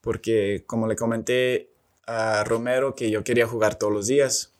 porque 0.00 0.64
como 0.66 0.86
le 0.86 0.96
comenté 0.96 1.70
a 2.06 2.44
Romero 2.44 2.94
que 2.94 3.10
yo 3.10 3.24
quería 3.24 3.46
jugar 3.46 3.78
todos 3.78 3.92
los 3.92 4.06
días, 4.06 4.52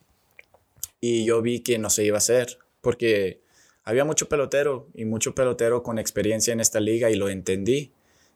y 0.99 1.25
yo 1.25 1.41
vi 1.41 1.61
que 1.61 1.77
no 1.77 1.89
se 1.89 2.03
iba 2.03 2.15
a 2.15 2.19
hacer, 2.19 2.57
porque 2.81 3.41
había 3.83 4.05
mucho 4.05 4.27
pelotero 4.27 4.89
y 4.93 5.05
mucho 5.05 5.35
pelotero 5.35 5.83
con 5.83 5.99
experiencia 5.99 6.53
en 6.53 6.59
esta 6.59 6.79
liga 6.79 7.09
y 7.09 7.15
lo 7.15 7.29
entendí. 7.29 7.93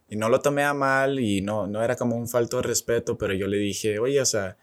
Y 0.09 0.17
no 0.17 0.29
lo 0.29 0.41
tomé 0.41 0.63
a 0.63 0.73
mal 0.73 1.19
y 1.19 1.41
no, 1.41 1.67
no 1.67 1.83
era 1.83 1.95
como 1.95 2.15
un 2.17 2.27
falto 2.27 2.57
de 2.57 2.63
respeto, 2.63 3.17
pero 3.17 3.33
yo 3.33 3.47
le 3.47 3.57
dije, 3.57 3.99
oye, 3.99 4.19
o 4.21 4.25
sea, 4.25 4.57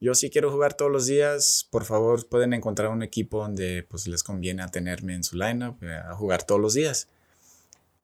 yo 0.00 0.14
sí 0.14 0.30
quiero 0.30 0.50
jugar 0.50 0.74
todos 0.74 0.92
los 0.92 1.06
días, 1.06 1.66
por 1.70 1.84
favor 1.84 2.28
pueden 2.28 2.52
encontrar 2.52 2.90
un 2.90 3.02
equipo 3.02 3.38
donde 3.38 3.82
pues 3.88 4.06
les 4.06 4.22
conviene 4.22 4.62
a 4.62 4.68
tenerme 4.68 5.14
en 5.14 5.24
su 5.24 5.36
lineup, 5.36 5.82
eh, 5.82 5.94
a 5.94 6.14
jugar 6.14 6.44
todos 6.44 6.60
los 6.60 6.74
días. 6.74 7.08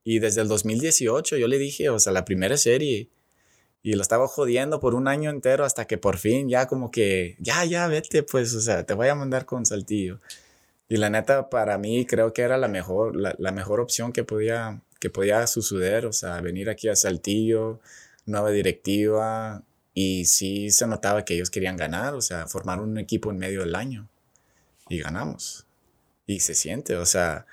Y 0.05 0.19
desde 0.19 0.41
el 0.43 0.49
2018 0.49 1.37
yo 1.37 1.47
le 1.47 1.59
dije, 1.59 1.89
o 1.89 1.99
sea, 1.99 2.13
la 2.13 2.25
primera 2.25 2.57
serie, 2.57 3.09
y 3.83 3.95
lo 3.95 4.03
estaba 4.03 4.29
jodiendo 4.29 4.81
por 4.81 4.95
un 4.95 5.09
año 5.09 5.31
entero 5.31 5.65
hasta 5.65 5.87
que 5.87 5.99
por 5.99 6.19
fin 6.19 6.49
ya 6.49 6.67
como 6.67 6.91
que, 6.91 7.37
ya, 7.41 7.65
ya, 7.65 7.89
vete, 7.89 8.23
pues, 8.23 8.55
o 8.55 8.61
sea, 8.61 8.85
te 8.87 8.95
voy 8.95 9.09
a 9.09 9.15
mandar 9.15 9.45
con 9.45 9.67
Saltillo. 9.67 10.21
Y 10.89 10.97
la 10.99 11.11
neta, 11.11 11.51
para 11.51 11.79
mí 11.79 12.07
creo 12.07 12.33
que 12.33 12.43
era 12.43 12.59
la 12.59 12.69
mejor, 12.69 13.17
la, 13.17 13.35
la 13.39 13.53
mejor 13.53 13.81
opción 13.81 14.13
que 14.13 14.25
podía, 14.25 14.83
que 15.01 15.11
podía 15.11 15.47
suceder, 15.47 16.07
o 16.07 16.13
sea, 16.13 16.41
venir 16.41 16.71
aquí 16.71 16.89
a 16.89 16.97
Saltillo, 16.97 17.81
nueva 18.27 18.51
directiva, 18.51 19.63
y 19.95 20.27
sí 20.27 20.71
se 20.71 20.87
notaba 20.87 21.25
que 21.25 21.35
ellos 21.35 21.51
querían 21.51 21.77
ganar, 21.77 22.15
o 22.15 22.21
sea, 22.21 22.47
formar 22.47 22.81
un 22.81 22.99
equipo 22.99 23.31
en 23.31 23.39
medio 23.39 23.61
del 23.61 23.75
año. 23.75 24.09
Y 24.89 25.01
ganamos. 25.01 25.67
Y 26.27 26.41
se 26.41 26.55
siente, 26.55 26.97
o 26.97 27.07
sea, 27.07 27.47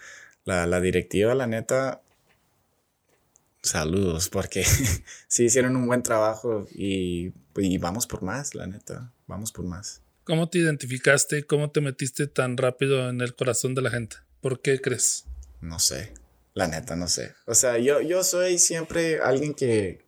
la, 0.45 0.67
la 0.67 0.79
directiva, 0.81 1.33
la 1.35 1.47
neta, 1.47 2.01
saludos, 3.61 4.29
porque 4.29 4.63
sí 5.27 5.45
hicieron 5.45 5.75
un 5.75 5.87
buen 5.87 6.03
trabajo 6.03 6.67
y, 6.71 7.33
y, 7.55 7.77
vamos 7.77 8.07
por 8.07 8.21
más, 8.21 8.55
la 8.55 8.67
neta, 8.67 9.11
vamos 9.27 9.51
por 9.51 9.65
más. 9.65 10.01
¿Cómo 10.23 10.49
te 10.49 10.59
identificaste? 10.59 11.43
¿Cómo 11.43 11.71
te 11.71 11.81
metiste 11.81 12.27
tan 12.27 12.57
rápido 12.57 13.09
en 13.09 13.21
el 13.21 13.35
corazón 13.35 13.75
de 13.75 13.81
la 13.81 13.89
gente? 13.89 14.17
¿Por 14.41 14.61
qué 14.61 14.79
crees? 14.79 15.25
No 15.61 15.79
sé, 15.79 16.13
la 16.53 16.67
neta, 16.67 16.95
no 16.95 17.07
sé. 17.07 17.33
O 17.45 17.55
sea, 17.55 17.77
yo, 17.77 18.01
yo 18.01 18.23
soy 18.23 18.59
siempre 18.59 19.19
alguien 19.19 19.53
que, 19.53 20.05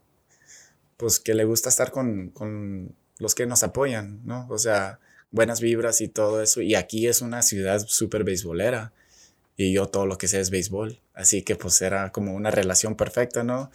pues 0.98 1.20
que 1.20 1.34
le 1.34 1.44
gusta 1.44 1.70
estar 1.70 1.92
con, 1.92 2.30
con 2.30 2.96
los 3.18 3.36
que 3.36 3.46
nos 3.46 3.64
apoyan, 3.64 4.22
¿no? 4.26 4.48
O 4.50 4.58
sea, 4.58 5.00
buenas 5.32 5.62
vibras 5.62 6.02
y 6.02 6.08
todo 6.08 6.42
eso. 6.42 6.62
Y 6.62 6.76
aquí 6.76 7.08
es 7.08 7.22
una 7.22 7.42
ciudad 7.42 7.84
súper 7.88 8.24
beisbolera. 8.24 8.94
Y 9.58 9.74
yo 9.74 9.88
todo 9.88 10.06
lo 10.06 10.18
que 10.18 10.28
sé 10.28 10.40
es 10.40 10.50
béisbol. 10.50 11.00
Así 11.22 11.44
que 11.44 11.56
pues 11.56 11.82
era 11.82 12.12
como 12.12 12.34
una 12.34 12.52
relación 12.52 12.96
perfecta, 12.96 13.44
¿no? 13.44 13.72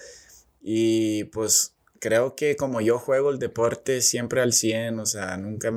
Y 0.61 1.25
pues 1.25 1.75
creo 2.01 2.35
que 2.35 2.57
como 2.57 2.81
yo 2.81 2.99
juego 2.99 3.31
el 3.31 3.39
deporte 3.39 4.03
siempre 4.03 4.41
al 4.41 4.53
100, 4.53 4.99
o 4.99 5.07
sea, 5.07 5.37
nunca, 5.37 5.73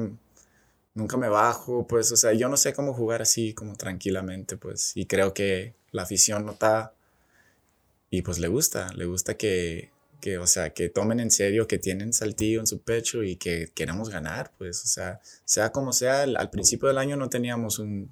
nunca 0.96 1.18
me 1.18 1.30
bajo, 1.30 1.88
pues, 1.88 2.12
o 2.12 2.18
sea, 2.18 2.34
yo 2.34 2.50
no 2.50 2.58
sé 2.58 2.74
cómo 2.74 2.94
jugar 2.94 3.22
así 3.22 3.54
como 3.54 3.76
tranquilamente, 3.76 4.58
pues. 4.58 4.94
Y 4.96 5.06
creo 5.06 5.34
que 5.34 5.76
la 5.92 6.04
afición 6.04 6.46
nota 6.46 6.94
y 8.10 8.24
pues 8.24 8.40
le 8.40 8.48
gusta, 8.48 8.92
le 8.96 9.06
gusta 9.06 9.36
que, 9.36 9.92
que, 10.22 10.40
o 10.40 10.48
sea, 10.48 10.72
que 10.72 10.90
tomen 10.90 11.20
en 11.20 11.30
serio 11.30 11.68
que 11.68 11.78
tienen 11.78 12.14
saltillo 12.14 12.60
en 12.60 12.68
su 12.68 12.82
pecho 12.82 13.24
y 13.24 13.36
que 13.36 13.70
queremos 13.76 14.10
ganar, 14.10 14.52
pues, 14.58 14.84
o 14.84 14.88
sea, 14.88 15.22
sea 15.46 15.72
como 15.72 15.94
sea, 15.94 16.24
al, 16.24 16.50
principio 16.50 16.88
del 16.88 16.98
año 16.98 17.16
no 17.16 17.30
teníamos 17.30 17.78
un, 17.78 18.12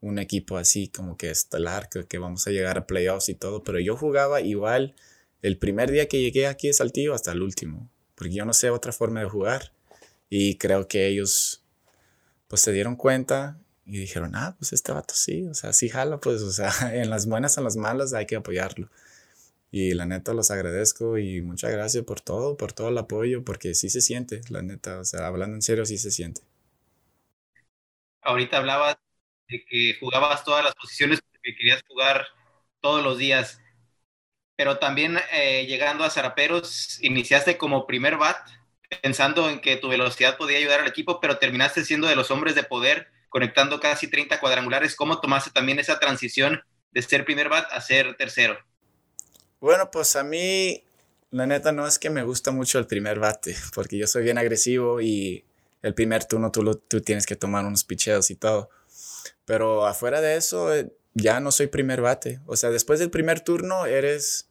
un 0.00 0.18
equipo 0.18 0.56
así 0.56 0.88
como 0.88 1.16
que 1.16 1.30
estelar, 1.30 1.88
que, 1.88 2.06
que, 2.06 2.18
vamos 2.18 2.46
a 2.46 2.50
llegar 2.50 2.78
a 2.78 2.86
playoffs 2.86 3.28
y 3.28 3.34
todo, 3.34 3.62
pero 3.62 3.78
yo 3.80 3.96
jugaba 3.96 4.40
igual 4.40 4.94
el 5.42 5.58
primer 5.58 5.90
día 5.90 6.08
que 6.08 6.20
llegué 6.20 6.46
aquí 6.46 6.68
a 6.70 6.72
Saltillo 6.72 7.14
hasta 7.14 7.32
el 7.32 7.42
último, 7.42 7.90
porque 8.14 8.34
yo 8.34 8.44
no 8.44 8.52
sé 8.52 8.70
otra 8.70 8.92
forma 8.92 9.20
de 9.20 9.28
jugar 9.28 9.72
y 10.28 10.56
creo 10.58 10.88
que 10.88 11.06
ellos 11.08 11.64
pues 12.48 12.62
se 12.62 12.72
dieron 12.72 12.96
cuenta 12.96 13.58
y 13.86 13.98
dijeron, 13.98 14.34
ah, 14.34 14.56
pues 14.58 14.72
este 14.72 14.92
vato 14.92 15.14
sí, 15.14 15.46
o 15.46 15.54
sea, 15.54 15.72
sí 15.72 15.88
jala, 15.88 16.18
pues, 16.18 16.42
o 16.42 16.50
sea, 16.52 16.70
en 16.94 17.10
las 17.10 17.26
buenas, 17.26 17.58
en 17.58 17.64
las 17.64 17.76
malas 17.76 18.12
hay 18.12 18.26
que 18.26 18.36
apoyarlo. 18.36 18.88
Y 19.72 19.94
la 19.94 20.04
neta 20.06 20.34
los 20.34 20.50
agradezco 20.50 21.18
y 21.18 21.42
muchas 21.42 21.70
gracias 21.70 22.04
por 22.04 22.20
todo, 22.20 22.56
por 22.56 22.72
todo 22.72 22.88
el 22.88 22.98
apoyo, 22.98 23.44
porque 23.44 23.74
sí 23.74 23.88
se 23.88 24.00
siente, 24.00 24.40
la 24.48 24.62
neta, 24.62 24.98
o 24.98 25.04
sea, 25.04 25.26
hablando 25.26 25.56
en 25.56 25.62
serio, 25.62 25.86
sí 25.86 25.96
se 25.98 26.10
siente. 26.10 26.42
Ahorita 28.22 28.58
hablabas 28.58 28.98
de 29.50 29.64
que 29.64 29.96
jugabas 29.98 30.44
todas 30.44 30.64
las 30.64 30.74
posiciones 30.74 31.20
que 31.42 31.54
querías 31.54 31.82
jugar 31.86 32.26
todos 32.80 33.02
los 33.02 33.18
días, 33.18 33.60
pero 34.56 34.78
también 34.78 35.18
eh, 35.32 35.66
llegando 35.66 36.04
a 36.04 36.10
Zaraperos, 36.10 36.98
iniciaste 37.02 37.56
como 37.56 37.86
primer 37.86 38.16
bat, 38.16 38.36
pensando 39.02 39.48
en 39.48 39.60
que 39.60 39.76
tu 39.76 39.88
velocidad 39.88 40.36
podía 40.36 40.58
ayudar 40.58 40.80
al 40.80 40.88
equipo, 40.88 41.20
pero 41.20 41.38
terminaste 41.38 41.84
siendo 41.84 42.06
de 42.08 42.16
los 42.16 42.30
hombres 42.30 42.54
de 42.54 42.62
poder, 42.62 43.08
conectando 43.28 43.80
casi 43.80 44.08
30 44.08 44.38
cuadrangulares. 44.40 44.96
¿Cómo 44.96 45.20
tomaste 45.20 45.50
también 45.50 45.78
esa 45.78 45.98
transición 45.98 46.62
de 46.90 47.02
ser 47.02 47.24
primer 47.24 47.48
bat 47.48 47.72
a 47.72 47.80
ser 47.80 48.16
tercero? 48.16 48.58
Bueno, 49.60 49.90
pues 49.90 50.16
a 50.16 50.24
mí, 50.24 50.84
la 51.30 51.46
neta, 51.46 51.72
no 51.72 51.86
es 51.86 51.98
que 51.98 52.10
me 52.10 52.22
gusta 52.22 52.50
mucho 52.50 52.78
el 52.78 52.86
primer 52.86 53.18
bate, 53.18 53.56
porque 53.74 53.96
yo 53.96 54.06
soy 54.06 54.24
bien 54.24 54.38
agresivo 54.38 55.00
y 55.00 55.44
el 55.82 55.94
primer 55.94 56.24
turno 56.24 56.50
tú, 56.50 56.62
lo, 56.62 56.76
tú 56.76 57.00
tienes 57.00 57.26
que 57.26 57.36
tomar 57.36 57.64
unos 57.64 57.84
picheos 57.84 58.30
y 58.30 58.36
todo. 58.36 58.68
Pero 59.44 59.86
afuera 59.86 60.20
de 60.20 60.36
eso, 60.36 60.74
eh, 60.74 60.92
ya 61.14 61.40
no 61.40 61.52
soy 61.52 61.66
primer 61.66 62.00
bate. 62.00 62.40
O 62.46 62.56
sea, 62.56 62.70
después 62.70 63.00
del 63.00 63.10
primer 63.10 63.40
turno 63.40 63.86
eres, 63.86 64.48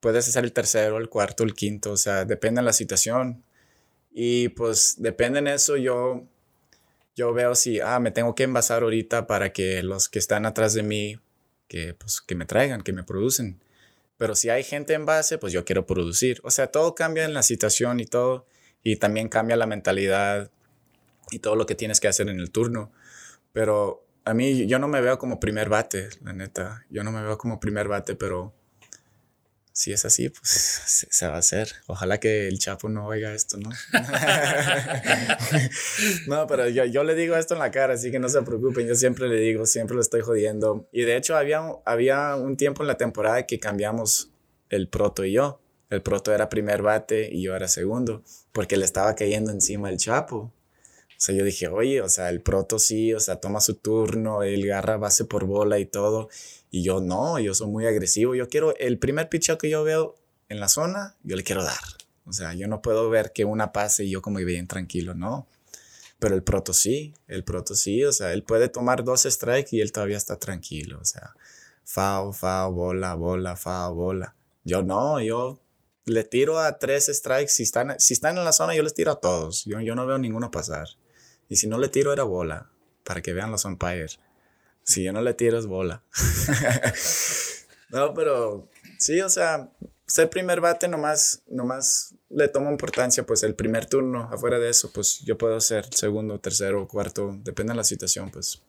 puedes 0.00 0.24
ser 0.26 0.44
el 0.44 0.52
tercero, 0.52 0.98
el 0.98 1.08
cuarto, 1.08 1.44
el 1.44 1.54
quinto, 1.54 1.92
o 1.92 1.96
sea, 1.96 2.24
depende 2.24 2.60
de 2.60 2.66
la 2.66 2.72
situación. 2.72 3.44
Y 4.12 4.48
pues 4.50 4.96
depende 4.98 5.40
en 5.40 5.48
eso, 5.48 5.76
yo, 5.76 6.24
yo 7.14 7.32
veo 7.32 7.54
si, 7.54 7.80
ah, 7.80 8.00
me 8.00 8.10
tengo 8.10 8.34
que 8.34 8.44
envasar 8.44 8.82
ahorita 8.82 9.26
para 9.26 9.52
que 9.52 9.82
los 9.82 10.08
que 10.08 10.18
están 10.18 10.46
atrás 10.46 10.74
de 10.74 10.82
mí, 10.82 11.20
que, 11.68 11.94
pues, 11.94 12.20
que 12.20 12.34
me 12.34 12.46
traigan, 12.46 12.82
que 12.82 12.92
me 12.92 13.02
producen. 13.02 13.60
Pero 14.18 14.34
si 14.34 14.48
hay 14.48 14.64
gente 14.64 14.94
en 14.94 15.04
base, 15.04 15.38
pues 15.38 15.52
yo 15.52 15.64
quiero 15.64 15.86
producir. 15.86 16.40
O 16.42 16.50
sea, 16.50 16.68
todo 16.68 16.94
cambia 16.94 17.24
en 17.24 17.34
la 17.34 17.42
situación 17.42 18.00
y 18.00 18.06
todo. 18.06 18.46
Y 18.82 18.96
también 18.96 19.28
cambia 19.28 19.56
la 19.56 19.66
mentalidad 19.66 20.50
y 21.30 21.40
todo 21.40 21.56
lo 21.56 21.66
que 21.66 21.74
tienes 21.74 22.00
que 22.00 22.08
hacer 22.08 22.28
en 22.28 22.40
el 22.40 22.50
turno. 22.50 22.92
Pero 23.52 24.05
a 24.26 24.34
mí, 24.34 24.66
yo 24.66 24.80
no 24.80 24.88
me 24.88 25.00
veo 25.00 25.18
como 25.18 25.38
primer 25.38 25.68
bate, 25.68 26.08
la 26.20 26.32
neta. 26.32 26.84
Yo 26.90 27.04
no 27.04 27.12
me 27.12 27.22
veo 27.22 27.38
como 27.38 27.60
primer 27.60 27.86
bate, 27.86 28.16
pero 28.16 28.52
si 29.70 29.92
es 29.92 30.04
así, 30.04 30.30
pues 30.30 30.48
se, 31.10 31.28
va 31.28 31.36
a 31.36 31.38
hacer. 31.38 31.68
Ojalá 31.86 32.18
que 32.18 32.48
el 32.48 32.58
Chapo 32.58 32.88
no 32.88 33.06
oiga 33.06 33.32
esto, 33.32 33.56
¿no? 33.56 33.70
no, 36.26 36.44
pero 36.48 36.68
yo, 36.68 36.84
yo, 36.86 37.04
le 37.04 37.14
digo 37.14 37.36
esto 37.36 37.54
en 37.54 37.60
la 37.60 37.70
cara, 37.70 37.94
así 37.94 38.10
que 38.10 38.18
no 38.18 38.28
se 38.28 38.42
preocupen. 38.42 38.88
Yo 38.88 38.96
siempre 38.96 39.28
le 39.28 39.36
digo, 39.36 39.64
siempre 39.64 39.94
lo 39.94 40.00
estoy 40.00 40.22
jodiendo. 40.22 40.88
Y 40.90 41.02
de 41.02 41.16
hecho, 41.16 41.36
había, 41.36 41.62
había 41.84 42.34
un 42.34 42.56
tiempo 42.56 42.82
en 42.82 42.88
la 42.88 42.96
temporada 42.96 43.46
que 43.46 43.60
cambiamos 43.60 44.32
el 44.70 44.88
proto 44.88 45.24
y 45.24 45.34
yo. 45.34 45.60
El 45.88 46.02
proto 46.02 46.34
era 46.34 46.48
primer 46.48 46.82
bate 46.82 47.32
y 47.32 47.42
yo 47.42 47.54
era 47.54 47.68
segundo, 47.68 48.24
porque 48.50 48.76
le 48.76 48.84
estaba 48.84 49.14
cayendo 49.14 49.52
encima 49.52 49.88
el 49.88 49.98
Chapo. 49.98 50.52
O 51.16 51.18
sea, 51.18 51.34
yo 51.34 51.44
dije, 51.44 51.68
oye, 51.68 52.02
o 52.02 52.08
sea, 52.08 52.28
el 52.28 52.42
proto 52.42 52.78
sí, 52.78 53.14
o 53.14 53.20
sea, 53.20 53.36
toma 53.36 53.60
su 53.60 53.74
turno, 53.74 54.42
él 54.42 54.64
agarra 54.64 54.98
base 54.98 55.24
por 55.24 55.46
bola 55.46 55.78
y 55.78 55.86
todo. 55.86 56.28
Y 56.70 56.82
yo 56.82 57.00
no, 57.00 57.38
yo 57.38 57.54
soy 57.54 57.68
muy 57.68 57.86
agresivo. 57.86 58.34
Yo 58.34 58.48
quiero, 58.48 58.76
el 58.76 58.98
primer 58.98 59.28
pitch 59.30 59.56
que 59.56 59.70
yo 59.70 59.82
veo 59.82 60.16
en 60.48 60.60
la 60.60 60.68
zona, 60.68 61.16
yo 61.22 61.36
le 61.36 61.42
quiero 61.42 61.64
dar. 61.64 61.80
O 62.26 62.32
sea, 62.32 62.52
yo 62.54 62.68
no 62.68 62.82
puedo 62.82 63.08
ver 63.08 63.32
que 63.32 63.44
una 63.44 63.72
pase 63.72 64.04
y 64.04 64.10
yo 64.10 64.20
como 64.20 64.38
bien 64.40 64.66
tranquilo, 64.66 65.14
no. 65.14 65.46
Pero 66.18 66.34
el 66.34 66.42
proto 66.42 66.72
sí, 66.72 67.14
el 67.28 67.44
proto 67.44 67.74
sí, 67.74 68.04
o 68.04 68.12
sea, 68.12 68.32
él 68.32 68.42
puede 68.42 68.68
tomar 68.68 69.04
dos 69.04 69.22
strikes 69.22 69.76
y 69.76 69.80
él 69.80 69.92
todavía 69.92 70.16
está 70.16 70.38
tranquilo. 70.38 70.98
O 71.00 71.04
sea, 71.04 71.34
foul, 71.84 72.34
foul, 72.34 72.74
bola, 72.74 73.14
bola, 73.14 73.56
foul, 73.56 73.94
bola. 73.94 74.34
Yo 74.64 74.82
no, 74.82 75.20
yo 75.20 75.60
le 76.04 76.24
tiro 76.24 76.58
a 76.58 76.78
tres 76.78 77.06
strikes. 77.06 77.50
Si 77.50 77.62
están, 77.62 77.98
si 78.00 78.14
están 78.14 78.36
en 78.38 78.44
la 78.44 78.52
zona, 78.52 78.74
yo 78.74 78.82
les 78.82 78.94
tiro 78.94 79.12
a 79.12 79.20
todos. 79.20 79.64
Yo, 79.64 79.80
yo 79.80 79.94
no 79.94 80.06
veo 80.06 80.18
ninguno 80.18 80.50
pasar. 80.50 80.88
Y 81.48 81.56
si 81.56 81.66
no 81.66 81.78
le 81.78 81.88
tiro, 81.88 82.12
era 82.12 82.24
bola, 82.24 82.70
para 83.04 83.22
que 83.22 83.32
vean 83.32 83.50
los 83.50 83.64
umpires. 83.64 84.18
Si 84.82 85.02
yo 85.02 85.12
no 85.12 85.20
le 85.20 85.34
tiro 85.34 85.58
es 85.58 85.66
bola. 85.66 86.02
no, 87.90 88.14
pero 88.14 88.68
sí, 88.98 89.20
o 89.20 89.28
sea, 89.28 89.70
ser 90.06 90.30
primer 90.30 90.60
bate 90.60 90.88
nomás, 90.88 91.42
nomás 91.48 92.14
le 92.30 92.48
tomo 92.48 92.70
importancia, 92.70 93.24
pues 93.24 93.42
el 93.42 93.54
primer 93.54 93.86
turno, 93.86 94.28
afuera 94.32 94.58
de 94.58 94.70
eso, 94.70 94.92
pues 94.92 95.20
yo 95.24 95.36
puedo 95.36 95.60
ser 95.60 95.86
segundo, 95.92 96.38
tercero, 96.38 96.86
cuarto, 96.86 97.36
depende 97.42 97.72
de 97.72 97.76
la 97.76 97.84
situación, 97.84 98.30
pues. 98.30 98.62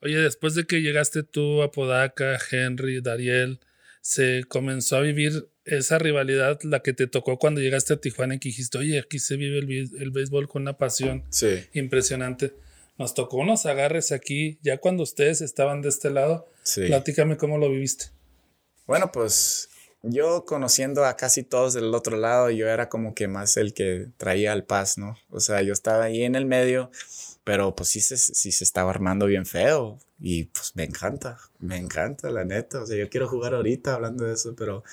Oye, 0.00 0.18
después 0.18 0.54
de 0.54 0.64
que 0.64 0.82
llegaste 0.82 1.22
tú 1.22 1.62
a 1.62 1.70
Podaca, 1.70 2.38
Henry, 2.50 3.00
Dariel, 3.00 3.60
se 4.00 4.44
comenzó 4.48 4.96
a 4.96 5.00
vivir 5.00 5.48
esa 5.64 5.98
rivalidad, 5.98 6.58
la 6.62 6.80
que 6.80 6.92
te 6.92 7.06
tocó 7.06 7.38
cuando 7.38 7.60
llegaste 7.60 7.94
a 7.94 7.96
Tijuana 7.96 8.34
y 8.34 8.38
que 8.38 8.48
dijiste, 8.48 8.78
oye, 8.78 8.98
aquí 8.98 9.18
se 9.18 9.36
vive 9.36 9.58
el, 9.58 9.90
el 10.00 10.10
béisbol 10.10 10.48
con 10.48 10.62
una 10.62 10.76
pasión 10.76 11.24
impresionante 11.72 12.54
nos 12.98 13.14
tocó 13.14 13.38
unos 13.38 13.66
agarres 13.66 14.12
aquí, 14.12 14.58
ya 14.62 14.78
cuando 14.78 15.02
ustedes 15.02 15.40
estaban 15.40 15.82
de 15.82 15.88
este 15.88 16.10
lado. 16.10 16.48
Sí. 16.62 16.86
Platícame 16.86 17.36
cómo 17.36 17.58
lo 17.58 17.70
viviste. 17.70 18.06
Bueno, 18.86 19.10
pues 19.12 19.70
yo 20.02 20.44
conociendo 20.44 21.04
a 21.04 21.16
casi 21.16 21.42
todos 21.42 21.74
del 21.74 21.94
otro 21.94 22.16
lado, 22.16 22.50
yo 22.50 22.68
era 22.68 22.88
como 22.88 23.14
que 23.14 23.28
más 23.28 23.56
el 23.56 23.74
que 23.74 24.08
traía 24.16 24.52
el 24.52 24.64
paz, 24.64 24.98
¿no? 24.98 25.16
O 25.30 25.40
sea, 25.40 25.62
yo 25.62 25.72
estaba 25.72 26.04
ahí 26.04 26.22
en 26.22 26.34
el 26.34 26.46
medio, 26.46 26.90
pero 27.44 27.74
pues 27.74 27.88
sí 27.88 28.00
se, 28.00 28.16
sí 28.16 28.52
se 28.52 28.64
estaba 28.64 28.90
armando 28.90 29.26
bien 29.26 29.46
feo 29.46 29.98
y 30.20 30.44
pues 30.44 30.76
me 30.76 30.84
encanta, 30.84 31.38
me 31.58 31.78
encanta, 31.78 32.30
la 32.30 32.44
neta. 32.44 32.82
O 32.82 32.86
sea, 32.86 32.96
yo 32.96 33.08
quiero 33.08 33.28
jugar 33.28 33.54
ahorita 33.54 33.94
hablando 33.94 34.24
de 34.24 34.34
eso, 34.34 34.54
pero 34.56 34.84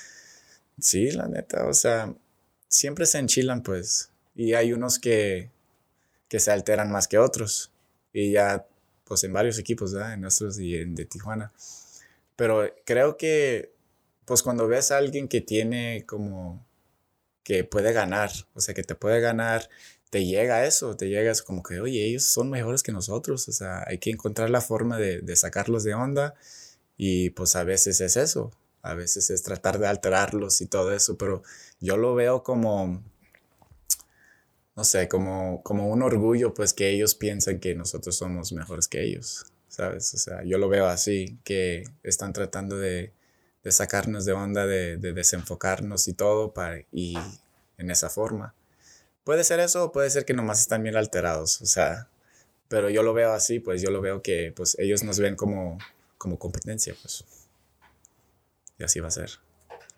sí, 0.82 1.12
la 1.12 1.28
neta, 1.28 1.66
o 1.68 1.74
sea, 1.74 2.14
siempre 2.68 3.06
se 3.06 3.20
enchilan 3.20 3.64
pues 3.64 4.12
y 4.36 4.54
hay 4.54 4.74
unos 4.74 5.00
que, 5.00 5.50
que 6.28 6.40
se 6.40 6.52
alteran 6.52 6.92
más 6.92 7.08
que 7.08 7.18
otros 7.18 7.72
y 8.14 8.32
ya 8.32 8.66
pues 9.04 9.24
en 9.24 9.34
varios 9.34 9.58
equipos, 9.58 9.94
¿verdad? 9.94 10.14
En 10.14 10.22
nuestros 10.22 10.60
y 10.60 10.76
en 10.76 10.96
de 10.96 11.06
Tijuana. 11.06 11.52
Pero 12.36 12.74
creo 12.86 13.18
que 13.18 13.74
pues 14.26 14.44
cuando 14.44 14.68
ves 14.68 14.92
a 14.92 14.98
alguien 14.98 15.28
que 15.28 15.42
tiene 15.42 16.06
como 16.06 16.66
que 17.44 17.64
puede 17.64 17.94
ganar, 17.94 18.32
o 18.54 18.62
sea, 18.62 18.76
que 18.76 18.84
te 18.84 18.94
puede 18.96 19.20
ganar, 19.22 19.70
te 20.12 20.26
llega 20.26 20.66
eso, 20.66 20.96
te 20.96 21.10
llegas 21.10 21.42
como 21.42 21.64
que, 21.64 21.80
oye, 21.80 22.06
ellos 22.06 22.26
son 22.26 22.50
mejores 22.50 22.84
que 22.84 22.92
nosotros, 22.92 23.48
o 23.50 23.52
sea, 23.52 23.84
hay 23.88 23.98
que 23.98 24.12
encontrar 24.12 24.52
la 24.52 24.62
forma 24.62 24.98
de, 24.98 25.22
de 25.22 25.36
sacarlos 25.36 25.84
de 25.84 25.96
onda 25.96 26.36
y 26.98 27.32
pues 27.32 27.56
a 27.56 27.64
veces 27.64 28.02
es 28.02 28.18
eso, 28.18 28.52
a 28.82 28.94
veces 28.94 29.30
es 29.30 29.44
tratar 29.44 29.80
de 29.80 29.88
alterarlos 29.88 30.62
y 30.62 30.68
todo 30.68 30.94
eso, 30.94 31.18
pero 31.18 31.44
yo 31.80 31.98
lo 31.98 32.16
veo 32.16 32.44
como 32.44 33.04
no 34.80 34.86
sé, 34.86 35.10
como, 35.10 35.62
como 35.62 35.90
un 35.90 36.02
orgullo, 36.04 36.54
pues 36.54 36.74
que 36.74 36.90
ellos 36.90 37.14
piensan 37.14 37.60
que 37.60 37.76
nosotros 37.76 38.16
somos 38.16 38.54
mejores 38.54 38.88
que 38.88 39.04
ellos, 39.04 39.46
¿sabes? 39.68 40.14
O 40.14 40.18
sea, 40.18 40.42
yo 40.46 40.58
lo 40.58 40.70
veo 40.70 40.86
así, 40.86 41.38
que 41.44 41.84
están 42.02 42.32
tratando 42.32 42.78
de, 42.78 43.12
de 43.62 43.72
sacarnos 43.74 44.24
de 44.24 44.32
onda, 44.32 44.66
de, 44.66 44.96
de, 44.96 45.12
desenfocarnos 45.12 46.08
y 46.08 46.14
todo, 46.14 46.54
para, 46.54 46.80
y 46.94 47.18
en 47.78 47.92
esa 47.92 48.10
forma. 48.10 48.56
Puede 49.26 49.44
ser 49.44 49.60
eso 49.60 49.92
puede 49.92 50.10
ser 50.10 50.24
que 50.24 50.34
nomás 50.34 50.62
están 50.62 50.82
bien 50.82 50.96
alterados, 50.96 51.62
o 51.62 51.66
sea, 51.66 52.08
pero 52.70 52.90
yo 52.90 53.04
lo 53.04 53.14
veo 53.14 53.34
así, 53.34 53.60
pues 53.60 53.82
yo 53.82 53.92
lo 53.92 54.00
veo 54.00 54.22
que 54.22 54.54
pues 54.56 54.78
ellos 54.80 55.04
nos 55.04 55.20
ven 55.20 55.36
como, 55.36 55.78
como 56.18 56.40
competencia, 56.40 56.96
pues. 57.02 57.26
Y 58.80 58.84
así 58.84 59.00
va 59.00 59.10
a 59.10 59.12
ser. 59.12 59.32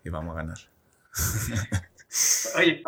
Y 0.04 0.10
vamos 0.10 0.34
a 0.34 0.42
ganar. 0.42 0.58
Oye, 2.56 2.82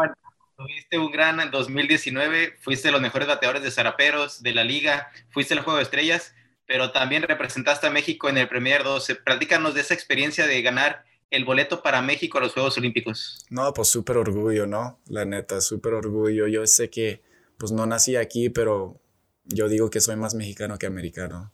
Tuviste 0.57 0.99
un 0.99 1.11
gran 1.11 1.41
en 1.41 1.51
2019, 1.51 2.59
fuiste 2.61 2.89
de 2.89 2.93
los 2.93 3.01
mejores 3.01 3.27
bateadores 3.27 3.63
de 3.63 3.73
zaraperos 3.73 4.41
de 4.41 4.55
la 4.55 4.63
liga, 4.63 5.11
fuiste 5.31 5.53
el 5.53 5.61
Juego 5.61 5.79
de 5.79 5.83
Estrellas, 5.83 6.33
pero 6.65 6.93
también 6.93 7.25
representaste 7.25 7.89
a 7.89 7.91
México 7.91 8.29
en 8.29 8.39
el 8.39 8.49
Premier 8.49 8.85
12. 8.85 9.17
Platícanos 9.17 9.75
de 9.75 9.81
esa 9.81 9.95
experiencia 9.95 10.47
de 10.47 10.63
ganar 10.63 11.05
el 11.31 11.45
boleto 11.45 11.83
para 11.83 12.03
México 12.03 12.39
a 12.39 12.41
los 12.41 12.53
Juegos 12.53 12.79
Olímpicos. 12.79 13.45
No, 13.51 13.73
pues 13.75 13.89
súper 13.89 14.17
orgullo, 14.17 14.67
¿no? 14.69 15.01
La 15.07 15.25
neta, 15.25 15.61
súper 15.61 15.95
orgullo. 15.95 16.47
Yo 16.47 16.65
sé 16.69 16.89
que, 16.89 17.23
pues 17.59 17.73
no 17.73 17.85
nací 17.87 18.15
aquí, 18.15 18.49
pero 18.49 19.01
yo 19.47 19.69
digo 19.69 19.91
que 19.91 20.01
soy 20.01 20.15
más 20.15 20.37
mexicano 20.37 20.79
que 20.79 20.87
americano. 20.87 21.53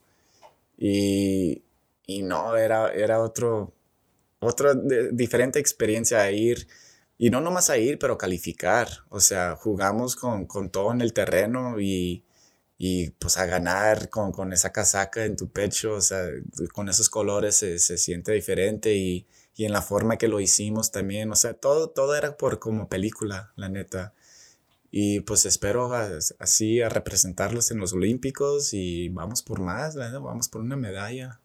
Y, 0.76 1.62
y 2.06 2.22
no, 2.22 2.54
era, 2.56 2.92
era 2.92 3.20
otro, 3.20 3.72
otra 4.40 4.74
diferente 4.74 5.58
experiencia 5.58 6.22
a 6.22 6.30
ir 6.30 6.66
y 7.18 7.28
no 7.30 7.40
nomás 7.42 7.68
a 7.70 7.76
ir, 7.78 7.98
pero 7.98 8.16
calificar. 8.18 8.88
O 9.10 9.20
sea, 9.20 9.54
jugamos 9.56 10.16
con, 10.16 10.46
con 10.46 10.70
todo 10.70 10.90
en 10.92 11.02
el 11.02 11.12
terreno 11.12 11.78
y, 11.78 12.24
y 12.78 13.10
pues 13.10 13.36
a 13.36 13.44
ganar 13.46 14.08
con, 14.08 14.32
con, 14.32 14.52
esa 14.54 14.72
casaca 14.72 15.26
en 15.26 15.36
tu 15.36 15.50
pecho, 15.50 15.94
o 15.94 16.00
sea, 16.00 16.26
con 16.72 16.88
esos 16.88 17.10
colores 17.10 17.56
se, 17.56 17.78
se 17.78 17.98
siente 17.98 18.32
diferente 18.32 18.94
y, 18.94 19.26
y, 19.54 19.66
en 19.66 19.72
la 19.72 19.82
forma 19.82 20.16
que 20.16 20.28
lo 20.28 20.40
hicimos 20.40 20.90
también, 20.90 21.30
o 21.30 21.36
sea, 21.36 21.52
todo, 21.54 21.90
todo 21.90 22.16
era 22.16 22.38
por 22.38 22.58
como 22.58 22.88
película, 22.88 23.52
la 23.56 23.68
neta. 23.68 24.14
Y 24.90 25.20
pues 25.20 25.44
espero 25.46 25.92
así 26.38 26.80
a 26.80 26.88
representarlos 26.88 27.70
en 27.70 27.78
los 27.78 27.92
Olímpicos 27.92 28.72
y 28.72 29.10
vamos 29.10 29.42
por 29.42 29.60
más, 29.60 29.94
vamos 29.96 30.48
por 30.48 30.62
una 30.62 30.76
medalla. 30.76 31.40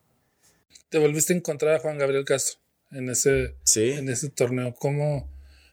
Te 0.89 1.00
volviste 1.00 1.34
a 1.34 1.36
encontrar 1.36 1.76
a 1.76 1.80
Juan 1.80 1.98
Gabriel 1.98 2.26
Castro 2.26 2.64
en 2.96 3.10
ese, 3.10 3.56
¿Sí? 3.64 3.91
en 3.91 4.10
ese 4.10 4.30
torneo. 4.30 4.74
¿Cómo, 4.76 5.30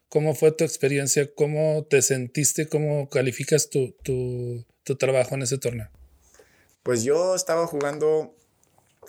¿Cómo 0.08 0.34
fue 0.34 0.52
tu 0.52 0.64
experiencia? 0.64 1.32
¿Cómo 1.34 1.86
te 1.88 2.02
sentiste? 2.02 2.68
¿Cómo 2.68 3.08
calificas 3.08 3.70
tu, 3.70 3.92
tu, 4.02 4.64
tu 4.82 4.96
trabajo 4.96 5.34
en 5.34 5.42
ese 5.42 5.58
torneo? 5.58 5.88
Pues 6.82 7.04
yo 7.04 7.34
estaba 7.34 7.66
jugando, 7.66 8.34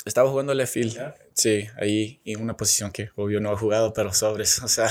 estaba 0.05 0.29
jugando 0.29 0.53
left 0.53 0.73
field. 0.73 0.97
Sí, 1.33 1.65
ahí 1.77 2.21
en 2.23 2.41
una 2.41 2.55
posición 2.55 2.91
que 2.91 3.09
obvio 3.15 3.39
no 3.39 3.51
he 3.51 3.57
jugado, 3.57 3.93
pero 3.93 4.13
sobres, 4.13 4.59
o 4.63 4.67
sea, 4.67 4.89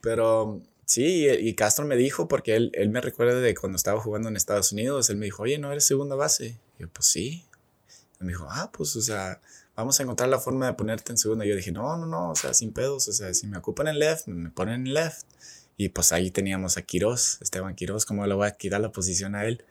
pero 0.00 0.62
sí, 0.84 1.28
y 1.28 1.54
Castro 1.54 1.84
me 1.84 1.96
dijo, 1.96 2.28
porque 2.28 2.54
él, 2.54 2.70
él 2.74 2.90
me 2.90 3.00
recuerda 3.00 3.40
de 3.40 3.54
cuando 3.54 3.76
estaba 3.76 4.00
jugando 4.00 4.28
en 4.28 4.36
Estados 4.36 4.70
Unidos, 4.72 5.10
él 5.10 5.16
me 5.16 5.26
dijo, 5.26 5.42
oye, 5.42 5.58
¿no 5.58 5.72
eres 5.72 5.84
segunda 5.84 6.14
base? 6.14 6.56
Y 6.78 6.82
yo, 6.82 6.88
pues 6.88 7.06
sí. 7.06 7.44
Y 8.20 8.24
me 8.24 8.28
dijo, 8.28 8.46
ah, 8.48 8.70
pues, 8.72 8.94
o 8.94 9.02
sea, 9.02 9.40
vamos 9.76 9.98
a 9.98 10.02
encontrar 10.02 10.28
la 10.28 10.38
forma 10.38 10.66
de 10.66 10.74
ponerte 10.74 11.12
en 11.12 11.18
segunda. 11.18 11.44
Yo 11.44 11.56
dije, 11.56 11.72
no, 11.72 11.96
no, 11.96 12.06
no, 12.06 12.30
o 12.30 12.34
sea, 12.34 12.54
sin 12.54 12.72
pedos, 12.72 13.08
o 13.08 13.12
sea, 13.12 13.32
si 13.34 13.46
me 13.46 13.58
ocupan 13.58 13.88
en 13.88 13.98
left, 13.98 14.26
me 14.26 14.50
ponen 14.50 14.86
en 14.86 14.94
left. 14.94 15.26
Y 15.76 15.88
pues 15.88 16.12
ahí 16.12 16.30
teníamos 16.30 16.76
a 16.76 16.82
Quiroz, 16.82 17.38
Esteban 17.40 17.74
Quiroz, 17.74 18.04
¿cómo 18.04 18.26
le 18.26 18.34
voy 18.34 18.46
a 18.46 18.52
quitar 18.52 18.80
la 18.80 18.92
posición 18.92 19.34
a 19.34 19.46
él? 19.46 19.64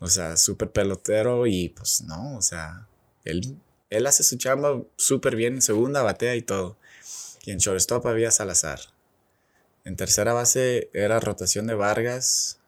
O 0.00 0.08
sea, 0.08 0.36
súper 0.36 0.70
pelotero 0.72 1.46
y 1.46 1.70
pues 1.70 2.02
no, 2.02 2.36
o 2.36 2.42
sea, 2.42 2.86
él, 3.24 3.56
él 3.88 4.06
hace 4.06 4.22
su 4.22 4.36
chamba 4.36 4.82
súper 4.96 5.36
bien 5.36 5.54
en 5.54 5.62
segunda, 5.62 6.02
batea 6.02 6.36
y 6.36 6.42
todo. 6.42 6.76
Y 7.44 7.52
en 7.52 7.58
shortstop 7.58 8.06
había 8.06 8.30
Salazar. 8.30 8.80
En 9.84 9.96
tercera 9.96 10.32
base 10.32 10.90
era 10.92 11.20
rotación 11.20 11.68
de 11.68 11.74
Vargas 11.74 12.58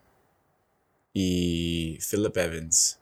y 1.13 1.99
Philip 2.09 2.37
Evans. 2.37 3.01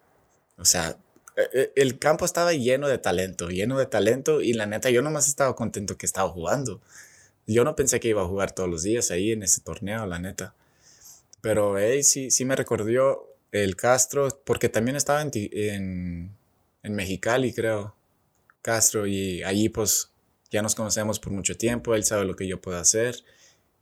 O 0.57 0.65
sea, 0.65 0.99
el 1.37 1.99
campo 1.99 2.25
estaba 2.25 2.53
lleno 2.55 2.89
de 2.89 2.99
talento, 2.99 3.49
lleno 3.49 3.79
de 3.79 3.87
talento 3.87 4.41
y 4.41 4.55
la 4.55 4.67
neta 4.67 4.91
yo 4.91 5.03
nomás 5.03 5.29
estaba 5.29 5.55
contento 5.55 5.97
que 5.99 6.07
estaba 6.07 6.31
jugando. 6.31 6.81
Yo 7.47 7.63
no 7.65 7.77
pensé 7.77 8.01
que 8.01 8.09
iba 8.09 8.23
a 8.23 8.27
jugar 8.27 8.53
todos 8.53 8.69
los 8.69 8.83
días 8.83 9.11
ahí 9.11 9.33
en 9.33 9.43
ese 9.43 9.61
torneo, 9.61 10.07
la 10.07 10.19
neta. 10.19 10.55
Pero 11.41 11.79
hey, 11.79 12.03
sí, 12.03 12.31
sí 12.31 12.45
me 12.45 12.57
recordó 12.57 13.37
el 13.53 13.77
Castro, 13.77 14.29
porque 14.45 14.69
también 14.69 14.97
estaba 14.97 15.23
en, 15.23 15.31
en, 15.35 16.37
en 16.83 16.95
Mexicali, 16.95 17.53
creo, 17.53 17.95
Castro, 18.63 19.07
y 19.07 19.43
allí 19.43 19.69
pues 19.69 20.11
ya 20.51 20.63
nos 20.63 20.75
conocemos 20.75 21.21
por 21.21 21.33
mucho 21.33 21.57
tiempo, 21.57 21.95
él 21.95 22.05
sabe 22.05 22.25
lo 22.25 22.35
que 22.35 22.49
yo 22.49 22.61
puedo 22.61 22.79
hacer. 22.79 23.23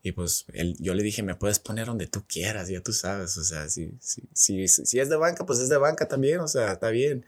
Y 0.07 0.13
pues 0.13 0.45
él, 0.53 0.77
yo 0.79 0.93
le 0.93 1.03
dije, 1.03 1.23
me 1.23 1.35
puedes 1.35 1.59
poner 1.59 1.87
donde 1.87 2.07
tú 2.07 2.23
quieras, 2.29 2.69
ya 2.69 2.83
tú 2.83 2.93
sabes, 2.93 3.39
o 3.39 3.43
sea, 3.43 3.71
si, 3.71 3.91
si, 4.03 4.29
si, 4.35 4.69
si 4.69 5.01
es 5.01 5.09
de 5.09 5.17
banca, 5.17 5.47
pues 5.47 5.61
es 5.61 5.71
de 5.71 5.79
banca 5.79 6.07
también, 6.07 6.41
o 6.41 6.47
sea, 6.47 6.73
está 6.73 6.91
bien. 6.91 7.25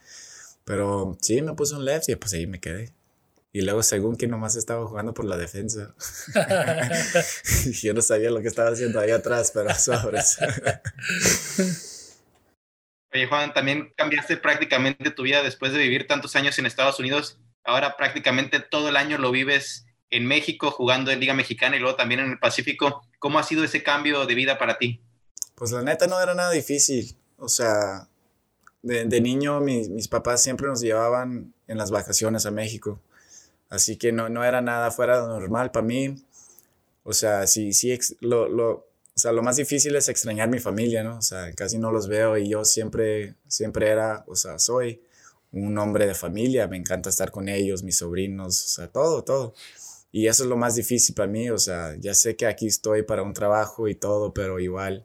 Pero 0.65 1.17
sí, 1.23 1.41
me 1.41 1.55
puso 1.55 1.79
un 1.79 1.87
left 1.87 2.11
y 2.11 2.17
pues 2.17 2.35
ahí 2.35 2.47
me 2.47 2.61
quedé. 2.61 2.93
Y 3.51 3.63
luego, 3.63 3.83
según 3.83 4.17
que 4.17 4.27
nomás 4.27 4.57
estaba 4.57 4.87
jugando 4.87 5.15
por 5.15 5.25
la 5.25 5.39
defensa. 5.39 5.95
yo 7.81 7.95
no 7.95 8.03
sabía 8.03 8.31
lo 8.31 8.43
que 8.43 8.49
estaba 8.49 8.69
haciendo 8.69 9.01
ahí 9.01 9.11
atrás, 9.11 9.53
pero 9.55 9.75
sobres. 9.75 10.37
Oye, 13.15 13.27
Juan, 13.27 13.55
también 13.55 13.95
cambiaste 13.97 14.37
prácticamente 14.37 15.11
tu 15.13 15.23
vida 15.23 15.43
después 15.43 15.73
de 15.73 15.79
vivir 15.79 16.07
tantos 16.07 16.37
años 16.37 16.59
en 16.59 16.67
Estados 16.67 17.01
Unidos. 17.01 17.39
Ahora 17.65 17.97
prácticamente 17.97 18.61
todo 18.61 18.91
el 18.91 18.97
año 18.97 19.17
lo 19.17 19.31
vives 19.31 19.87
en 20.11 20.27
México, 20.27 20.71
jugando 20.71 21.11
en 21.11 21.21
Liga 21.21 21.35
Mexicana 21.35 21.77
y 21.77 21.81
luego 21.81 21.97
también 21.97 22.21
en 22.21 22.31
el 22.31 22.39
Pacífico. 22.39 23.03
¿Cómo 23.19 23.39
ha 23.39 23.43
sido 23.43 23.65
ese 23.65 23.83
cambio 23.83 24.27
de 24.27 24.35
vida 24.35 24.59
para 24.59 24.79
ti? 24.79 25.01
Pues 25.55 25.73
la 25.73 25.83
neta 25.83 26.07
no 26.07 26.21
era 26.21 26.35
nada 26.35 26.51
difícil. 26.53 27.17
O 27.39 27.49
sea, 27.49 28.09
de, 28.83 29.05
de 29.05 29.21
niño 29.21 29.61
mis, 29.61 29.89
mis 29.89 30.09
papás 30.09 30.43
siempre 30.43 30.69
nos 30.69 30.81
llevaban 30.81 31.53
en 31.67 31.79
las 31.79 31.91
vacaciones 31.91 32.47
a 32.47 32.51
México. 32.51 33.01
Así 33.69 33.97
que 33.97 34.13
no, 34.13 34.29
no 34.29 34.45
era 34.45 34.61
nada 34.61 34.91
fuera 34.91 35.21
de 35.21 35.29
normal 35.29 35.71
para 35.71 35.87
mí. 35.87 36.15
O 37.03 37.13
sea, 37.13 37.47
sí, 37.47 37.73
sí, 37.73 37.99
lo, 38.21 38.49
lo, 38.49 38.71
o 39.17 39.19
sea, 39.19 39.33
lo 39.33 39.43
más 39.43 39.57
difícil 39.57 39.97
es 39.97 40.09
extrañar 40.09 40.49
mi 40.49 40.59
familia, 40.59 41.03
¿no? 41.03 41.19
O 41.19 41.23
sea, 41.23 41.53
casi 41.53 41.79
no 41.79 41.91
los 41.91 42.07
veo 42.09 42.37
y 42.37 42.49
yo 42.49 42.65
siempre, 42.65 43.35
siempre 43.49 43.89
era, 43.89 44.25
o 44.27 44.37
sea, 44.37 44.59
soy 44.59 45.01
un 45.53 45.79
hombre 45.79 46.07
de 46.07 46.15
familia, 46.15 46.69
me 46.69 46.77
encanta 46.77 47.09
estar 47.09 47.31
con 47.31 47.49
ellos, 47.49 47.83
mis 47.83 47.97
sobrinos, 47.97 48.65
o 48.65 48.69
sea, 48.69 48.89
todo, 48.89 49.25
todo. 49.25 49.55
Y 50.17 50.29
eso 50.29 50.45
es 50.45 50.49
lo 50.49 50.57
más 50.57 50.75
difícil 50.75 51.15
para 51.15 51.31
mí, 51.31 51.51
o 51.51 51.59
sea, 51.59 51.95
ya 51.99 52.15
sé 52.15 52.37
que 52.37 52.47
aquí 52.47 52.69
estoy 52.69 53.03
para 53.03 53.23
un 53.23 53.35
trabajo 53.35 53.87
y 53.87 53.95
todo, 53.95 54.33
pero 54.33 54.59
igual 54.59 55.05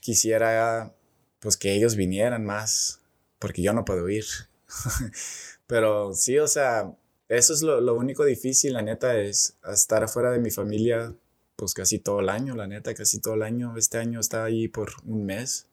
quisiera, 0.00 0.92
pues, 1.38 1.56
que 1.56 1.72
ellos 1.74 1.94
vinieran 1.94 2.44
más, 2.44 3.00
porque 3.38 3.62
yo 3.62 3.72
no 3.72 3.84
puedo 3.84 4.08
ir. 4.08 4.24
pero 5.68 6.12
sí, 6.12 6.40
o 6.40 6.48
sea, 6.48 6.92
eso 7.28 7.54
es 7.54 7.62
lo, 7.62 7.94
único 7.94 8.24
difícil, 8.24 8.72
la 8.72 8.82
neta, 8.82 9.16
es 9.16 9.58
estar 9.72 10.02
afuera 10.02 10.32
de 10.32 10.40
mi 10.40 10.50
familia, 10.50 11.14
pues 11.54 11.72
casi 11.72 12.00
todo 12.00 12.18
el 12.18 12.28
año, 12.28 12.56
la 12.56 12.66
neta, 12.66 12.94
casi 12.94 13.20
todo 13.20 13.34
el 13.34 13.44
año. 13.44 13.76
Este 13.76 13.98
año 13.98 14.18
está 14.18 14.42
ahí 14.42 14.66
por 14.66 14.90
un 15.04 15.24
mes. 15.24 15.68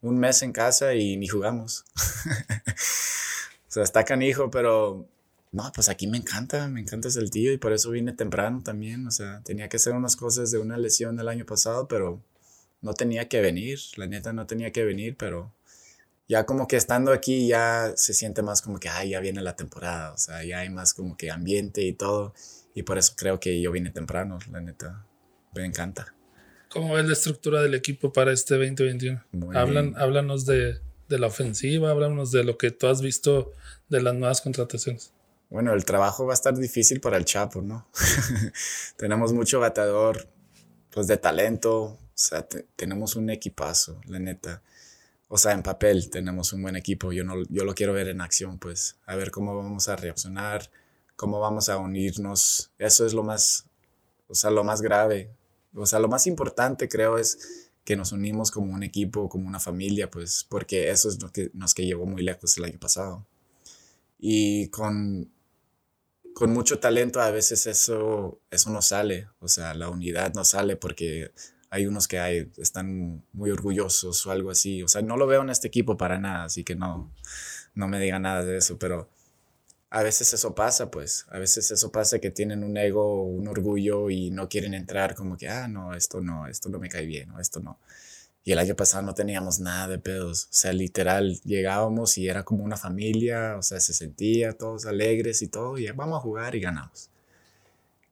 Un 0.00 0.18
mes 0.18 0.42
en 0.42 0.50
casa 0.52 0.92
y 0.96 1.16
ni 1.18 1.28
jugamos. 1.28 1.84
o 3.68 3.70
sea, 3.70 3.84
está 3.84 4.04
canijo, 4.04 4.50
pero 4.50 5.06
no, 5.52 5.70
pues 5.74 5.88
aquí 5.88 6.06
me 6.06 6.18
encanta, 6.18 6.68
me 6.68 6.80
encanta 6.80 7.08
el 7.08 7.30
tío 7.30 7.52
y 7.52 7.56
por 7.56 7.72
eso 7.72 7.90
vine 7.90 8.12
temprano 8.12 8.62
también. 8.62 9.06
O 9.06 9.10
sea, 9.10 9.40
tenía 9.44 9.68
que 9.68 9.76
hacer 9.76 9.94
unas 9.94 10.16
cosas 10.16 10.50
de 10.50 10.58
una 10.58 10.76
lesión 10.76 11.18
el 11.18 11.28
año 11.28 11.46
pasado, 11.46 11.88
pero 11.88 12.22
no 12.82 12.94
tenía 12.94 13.28
que 13.28 13.40
venir, 13.40 13.78
la 13.96 14.06
neta 14.06 14.32
no 14.32 14.46
tenía 14.46 14.72
que 14.72 14.84
venir, 14.84 15.16
pero 15.16 15.52
ya 16.28 16.44
como 16.44 16.66
que 16.68 16.76
estando 16.76 17.12
aquí 17.12 17.48
ya 17.48 17.92
se 17.96 18.14
siente 18.14 18.42
más 18.42 18.62
como 18.62 18.78
que, 18.78 18.88
ay, 18.88 19.10
ya 19.10 19.20
viene 19.20 19.42
la 19.42 19.56
temporada, 19.56 20.12
o 20.12 20.18
sea, 20.18 20.44
ya 20.44 20.60
hay 20.60 20.70
más 20.70 20.94
como 20.94 21.16
que 21.16 21.30
ambiente 21.30 21.82
y 21.82 21.92
todo, 21.92 22.34
y 22.74 22.82
por 22.82 22.98
eso 22.98 23.14
creo 23.16 23.40
que 23.40 23.60
yo 23.60 23.72
vine 23.72 23.90
temprano, 23.90 24.38
la 24.50 24.60
neta, 24.60 25.04
me 25.54 25.64
encanta. 25.64 26.14
¿Cómo 26.68 26.94
ves 26.94 27.06
la 27.06 27.12
estructura 27.12 27.62
del 27.62 27.74
equipo 27.74 28.12
para 28.12 28.32
este 28.32 28.54
2021? 28.54 29.22
Hablan, 29.54 29.94
háblanos 29.96 30.44
de, 30.46 30.78
de, 31.08 31.18
la 31.18 31.28
ofensiva, 31.28 31.90
háblanos 31.90 32.32
de 32.32 32.44
lo 32.44 32.58
que 32.58 32.70
tú 32.70 32.88
has 32.88 33.00
visto 33.00 33.52
de 33.88 34.02
las 34.02 34.14
nuevas 34.14 34.40
contrataciones. 34.40 35.12
Bueno, 35.50 35.72
el 35.74 35.84
trabajo 35.84 36.26
va 36.26 36.32
a 36.32 36.34
estar 36.34 36.56
difícil 36.56 37.00
para 37.00 37.16
el 37.16 37.24
Chapo, 37.24 37.62
¿no? 37.62 37.86
tenemos 38.96 39.32
mucho 39.32 39.60
bateador, 39.60 40.28
pues 40.90 41.06
de 41.06 41.16
talento, 41.16 41.82
o 41.82 41.98
sea, 42.14 42.46
tenemos 42.76 43.16
un 43.16 43.30
equipazo, 43.30 44.00
la 44.06 44.18
neta 44.18 44.62
o 45.28 45.38
sea, 45.38 45.52
en 45.52 45.62
papel 45.62 46.08
tenemos 46.10 46.52
un 46.52 46.62
buen 46.62 46.76
equipo. 46.76 47.12
Yo, 47.12 47.24
no, 47.24 47.42
yo 47.48 47.64
lo 47.64 47.74
quiero 47.74 47.92
ver 47.92 48.08
en 48.08 48.20
acción, 48.20 48.58
pues, 48.58 48.96
a 49.06 49.16
ver 49.16 49.30
cómo 49.30 49.56
vamos 49.56 49.88
a 49.88 49.96
reaccionar, 49.96 50.70
cómo 51.16 51.40
vamos 51.40 51.68
a 51.68 51.78
unirnos. 51.78 52.70
Eso 52.78 53.06
es 53.06 53.12
lo 53.12 53.24
más, 53.24 53.66
o 54.28 54.34
sea, 54.34 54.50
lo 54.50 54.62
más 54.64 54.82
grave. 54.82 55.30
O 55.74 55.86
sea, 55.86 55.98
lo 55.98 56.08
más 56.08 56.26
importante 56.26 56.88
creo 56.88 57.18
es 57.18 57.70
que 57.84 57.96
nos 57.96 58.12
unimos 58.12 58.50
como 58.50 58.72
un 58.72 58.82
equipo, 58.82 59.28
como 59.28 59.48
una 59.48 59.60
familia, 59.60 60.10
pues, 60.10 60.44
porque 60.48 60.90
eso 60.90 61.08
es 61.08 61.20
lo 61.20 61.30
que 61.32 61.50
nos 61.54 61.74
que 61.74 61.84
llevó 61.84 62.06
muy 62.06 62.22
lejos 62.22 62.56
el 62.58 62.64
año 62.64 62.78
pasado. 62.78 63.26
Y 64.18 64.68
con, 64.68 65.30
con 66.36 66.52
mucho 66.52 66.78
talento 66.78 67.22
a 67.22 67.30
veces 67.30 67.66
eso, 67.66 68.42
eso 68.50 68.68
no 68.68 68.82
sale, 68.82 69.26
o 69.38 69.48
sea, 69.48 69.72
la 69.72 69.88
unidad 69.88 70.34
no 70.34 70.44
sale 70.44 70.76
porque 70.76 71.30
hay 71.70 71.86
unos 71.86 72.08
que 72.08 72.50
están 72.58 73.24
muy 73.32 73.50
orgullosos 73.50 74.26
o 74.26 74.30
algo 74.30 74.50
así. 74.50 74.82
O 74.82 74.88
sea, 74.88 75.00
no 75.00 75.16
lo 75.16 75.26
veo 75.26 75.40
en 75.40 75.48
este 75.48 75.68
equipo 75.68 75.96
para 75.96 76.18
nada, 76.18 76.44
así 76.44 76.62
que 76.62 76.74
no, 76.74 77.10
no 77.74 77.88
me 77.88 77.98
digan 77.98 78.20
nada 78.20 78.44
de 78.44 78.58
eso, 78.58 78.78
pero 78.78 79.08
a 79.88 80.02
veces 80.02 80.34
eso 80.34 80.54
pasa, 80.54 80.90
pues, 80.90 81.24
a 81.30 81.38
veces 81.38 81.70
eso 81.70 81.90
pasa 81.90 82.18
que 82.18 82.30
tienen 82.30 82.64
un 82.64 82.76
ego, 82.76 83.22
un 83.22 83.48
orgullo 83.48 84.10
y 84.10 84.30
no 84.30 84.46
quieren 84.50 84.74
entrar 84.74 85.14
como 85.14 85.38
que, 85.38 85.48
ah, 85.48 85.68
no, 85.68 85.94
esto 85.94 86.20
no, 86.20 86.48
esto 86.48 86.68
no 86.68 86.78
me 86.78 86.90
cae 86.90 87.06
bien, 87.06 87.30
o 87.30 87.40
esto 87.40 87.60
no. 87.60 87.78
Y 88.46 88.52
el 88.52 88.60
año 88.60 88.76
pasado 88.76 89.02
no 89.02 89.12
teníamos 89.12 89.58
nada 89.58 89.88
de 89.88 89.98
pedos, 89.98 90.44
o 90.44 90.48
sea, 90.52 90.72
literal, 90.72 91.40
llegábamos 91.42 92.16
y 92.16 92.28
era 92.28 92.44
como 92.44 92.62
una 92.62 92.76
familia, 92.76 93.56
o 93.58 93.62
sea, 93.62 93.80
se 93.80 93.92
sentía 93.92 94.52
todos 94.52 94.86
alegres 94.86 95.42
y 95.42 95.48
todo, 95.48 95.76
y 95.78 95.90
vamos 95.90 96.18
a 96.18 96.20
jugar 96.20 96.54
y 96.54 96.60
ganamos. 96.60 97.10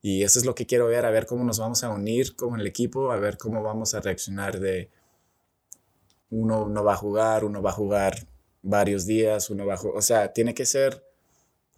Y 0.02 0.24
eso 0.24 0.40
es 0.40 0.44
lo 0.44 0.56
que 0.56 0.66
quiero 0.66 0.88
ver, 0.88 1.06
a 1.06 1.10
ver 1.12 1.26
cómo 1.26 1.44
nos 1.44 1.60
vamos 1.60 1.84
a 1.84 1.90
unir 1.90 2.34
con 2.34 2.58
el 2.58 2.66
equipo, 2.66 3.12
a 3.12 3.16
ver 3.16 3.38
cómo 3.38 3.62
vamos 3.62 3.94
a 3.94 4.00
reaccionar 4.00 4.58
de 4.58 4.90
uno 6.30 6.68
no 6.68 6.82
va 6.82 6.94
a 6.94 6.96
jugar, 6.96 7.44
uno 7.44 7.62
va 7.62 7.70
a 7.70 7.74
jugar 7.74 8.26
varios 8.60 9.06
días, 9.06 9.50
uno 9.50 9.64
va 9.64 9.74
a 9.74 9.76
jugar, 9.76 9.98
o 9.98 10.02
sea, 10.02 10.32
tiene 10.32 10.52
que 10.52 10.66
ser 10.66 11.04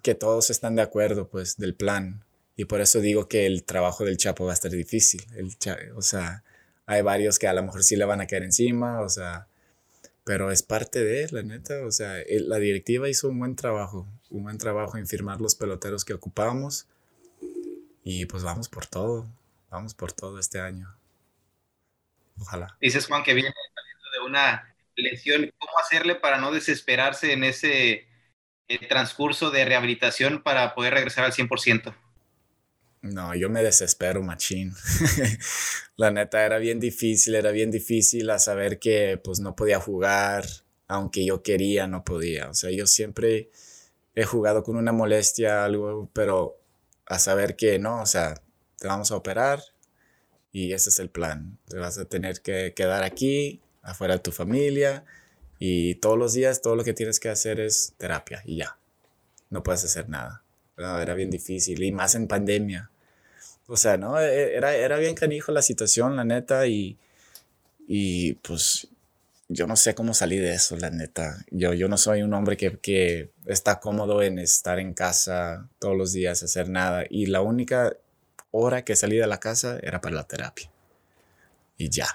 que 0.03 0.15
todos 0.15 0.49
están 0.49 0.77
de 0.77 0.83
acuerdo 0.83 1.29
pues 1.29 1.59
del 1.59 1.75
plan. 1.75 2.25
Y 2.57 2.65
por 2.65 2.81
eso 2.81 3.01
digo 3.03 3.29
que 3.29 3.45
el 3.45 3.65
trabajo 3.65 4.03
del 4.07 4.17
Chapo 4.17 4.47
va 4.47 4.53
a 4.53 4.55
estar 4.55 4.71
difícil. 4.71 5.27
El, 5.37 5.55
o 5.95 6.01
sea, 6.01 6.43
hay 6.87 7.03
varios 7.03 7.39
que 7.39 7.49
a 7.49 7.53
lo 7.53 7.63
mejor 7.63 7.83
sí 7.83 7.97
le 7.97 8.05
van 8.05 8.21
a 8.21 8.27
caer 8.27 8.45
encima, 8.45 9.01
o 9.01 9.09
sea, 9.09 9.49
pero 10.25 10.51
es 10.51 10.63
parte 10.63 11.05
de, 11.05 11.29
la 11.31 11.43
neta, 11.43 11.85
o 11.85 11.91
sea, 11.91 12.15
la 12.29 12.59
directiva 12.59 13.09
hizo 13.09 13.29
un 13.29 13.39
buen 13.39 13.57
trabajo, 13.57 14.07
un 14.31 14.45
buen 14.45 14.59
trabajo 14.59 14.97
en 14.97 15.07
firmar 15.07 15.41
los 15.41 15.55
peloteros 15.55 16.05
que 16.05 16.15
ocupábamos 16.15 16.87
y 18.03 18.27
pues 18.27 18.43
vamos 18.43 18.69
por 18.69 18.87
todo, 18.87 19.27
vamos 19.71 19.95
por 19.95 20.13
todo 20.13 20.39
este 20.39 20.61
año. 20.61 20.97
Ojalá. 22.39 22.77
Dices, 22.81 23.07
Juan, 23.07 23.23
que 23.23 23.35
viene 23.35 23.53
saliendo 23.75 24.11
de 24.11 24.27
una 24.27 24.77
lesión. 24.97 25.51
¿Cómo 25.59 25.79
hacerle 25.79 26.15
para 26.15 26.39
no 26.39 26.53
desesperarse 26.53 27.33
en 27.33 27.45
ese 27.45 28.09
eh, 28.69 28.89
transcurso 28.89 29.51
de 29.51 29.65
rehabilitación 29.65 30.43
para 30.43 30.75
poder 30.75 30.95
regresar 30.95 31.25
al 31.25 31.33
100%? 31.33 31.95
No, 33.13 33.35
yo 33.35 33.49
me 33.49 33.63
desespero, 33.63 34.23
machín. 34.23 34.75
la 35.97 36.11
neta 36.11 36.45
era 36.45 36.59
bien 36.59 36.81
difícil, 36.81 37.35
era 37.35 37.51
bien 37.51 37.71
difícil 37.71 38.31
a 38.31 38.39
saber 38.39 38.79
que 38.79 39.21
pues 39.23 39.41
no 39.41 39.57
podía 39.57 39.81
jugar, 39.81 40.45
aunque 40.89 41.25
yo 41.25 41.43
quería, 41.43 41.87
no 41.87 42.05
podía. 42.05 42.49
O 42.51 42.55
sea, 42.55 42.71
yo 42.71 42.87
siempre 42.87 43.51
he 44.15 44.25
jugado 44.25 44.63
con 44.63 44.77
una 44.77 44.93
molestia, 44.93 45.65
algo, 45.65 46.11
pero 46.13 46.61
a 47.07 47.19
saber 47.19 47.57
que 47.57 47.79
no, 47.79 48.03
o 48.03 48.07
sea, 48.07 48.43
te 48.79 48.89
vamos 48.89 49.11
a 49.13 49.17
operar 49.17 49.61
y 50.53 50.73
ese 50.73 50.91
es 50.91 50.99
el 50.99 51.11
plan. 51.11 51.59
Te 51.69 51.79
vas 51.79 51.99
a 51.99 52.07
tener 52.07 52.41
que 52.41 52.73
quedar 52.75 53.05
aquí, 53.05 53.61
afuera 53.83 54.15
de 54.15 54.21
tu 54.21 54.33
familia 54.33 55.05
y 55.59 55.97
todos 55.97 56.19
los 56.19 56.33
días 56.33 56.61
todo 56.61 56.77
lo 56.77 56.85
que 56.85 56.95
tienes 56.95 57.21
que 57.21 57.29
hacer 57.29 57.61
es 57.61 57.95
terapia 57.99 58.43
y 58.45 58.57
ya. 58.57 58.79
No 59.51 59.63
puedes 59.63 59.85
hacer 59.85 60.09
nada. 60.09 60.43
Era 60.77 61.15
bien 61.15 61.31
difícil 61.31 61.83
y 61.83 61.93
más 61.93 62.15
en 62.15 62.27
pandemia. 62.27 62.91
O 63.67 63.77
sea, 63.77 63.97
¿no? 63.97 64.21
E, 64.21 64.57
era, 64.57 64.75
era 64.75 64.99
bien 64.99 65.15
canijo 65.15 65.53
la 65.53 65.63
situación, 65.63 66.17
la 66.17 66.25
neta, 66.25 66.67
y, 66.67 66.99
y 67.87 68.35
pues 68.35 68.89
yo 69.49 69.67
no 69.67 69.77
sé 69.77 69.95
cómo 69.95 70.15
salí 70.15 70.39
de 70.39 70.55
eso, 70.55 70.77
la 70.77 70.91
neta. 70.91 71.45
Yo, 71.51 71.73
yo 71.73 71.89
no 71.89 71.97
soy 71.97 72.23
un 72.23 72.35
hombre 72.35 72.57
que, 72.57 72.79
que 72.79 73.31
está 73.45 73.79
cómodo 73.81 74.23
en 74.23 74.39
estar 74.39 74.79
en 74.79 74.93
casa 74.95 75.69
todos 75.79 75.97
los 75.97 76.13
días, 76.13 76.43
hacer 76.43 76.69
nada. 76.69 77.05
Y 77.09 77.27
la 77.27 77.43
única 77.43 77.97
hora 78.51 78.85
que 78.85 78.97
salí 78.97 79.17
de 79.17 79.27
la 79.27 79.39
casa 79.39 79.79
era 79.83 80.01
para 80.01 80.17
la 80.17 80.25
terapia. 80.27 80.71
Y 81.77 81.91
ya. 81.91 82.07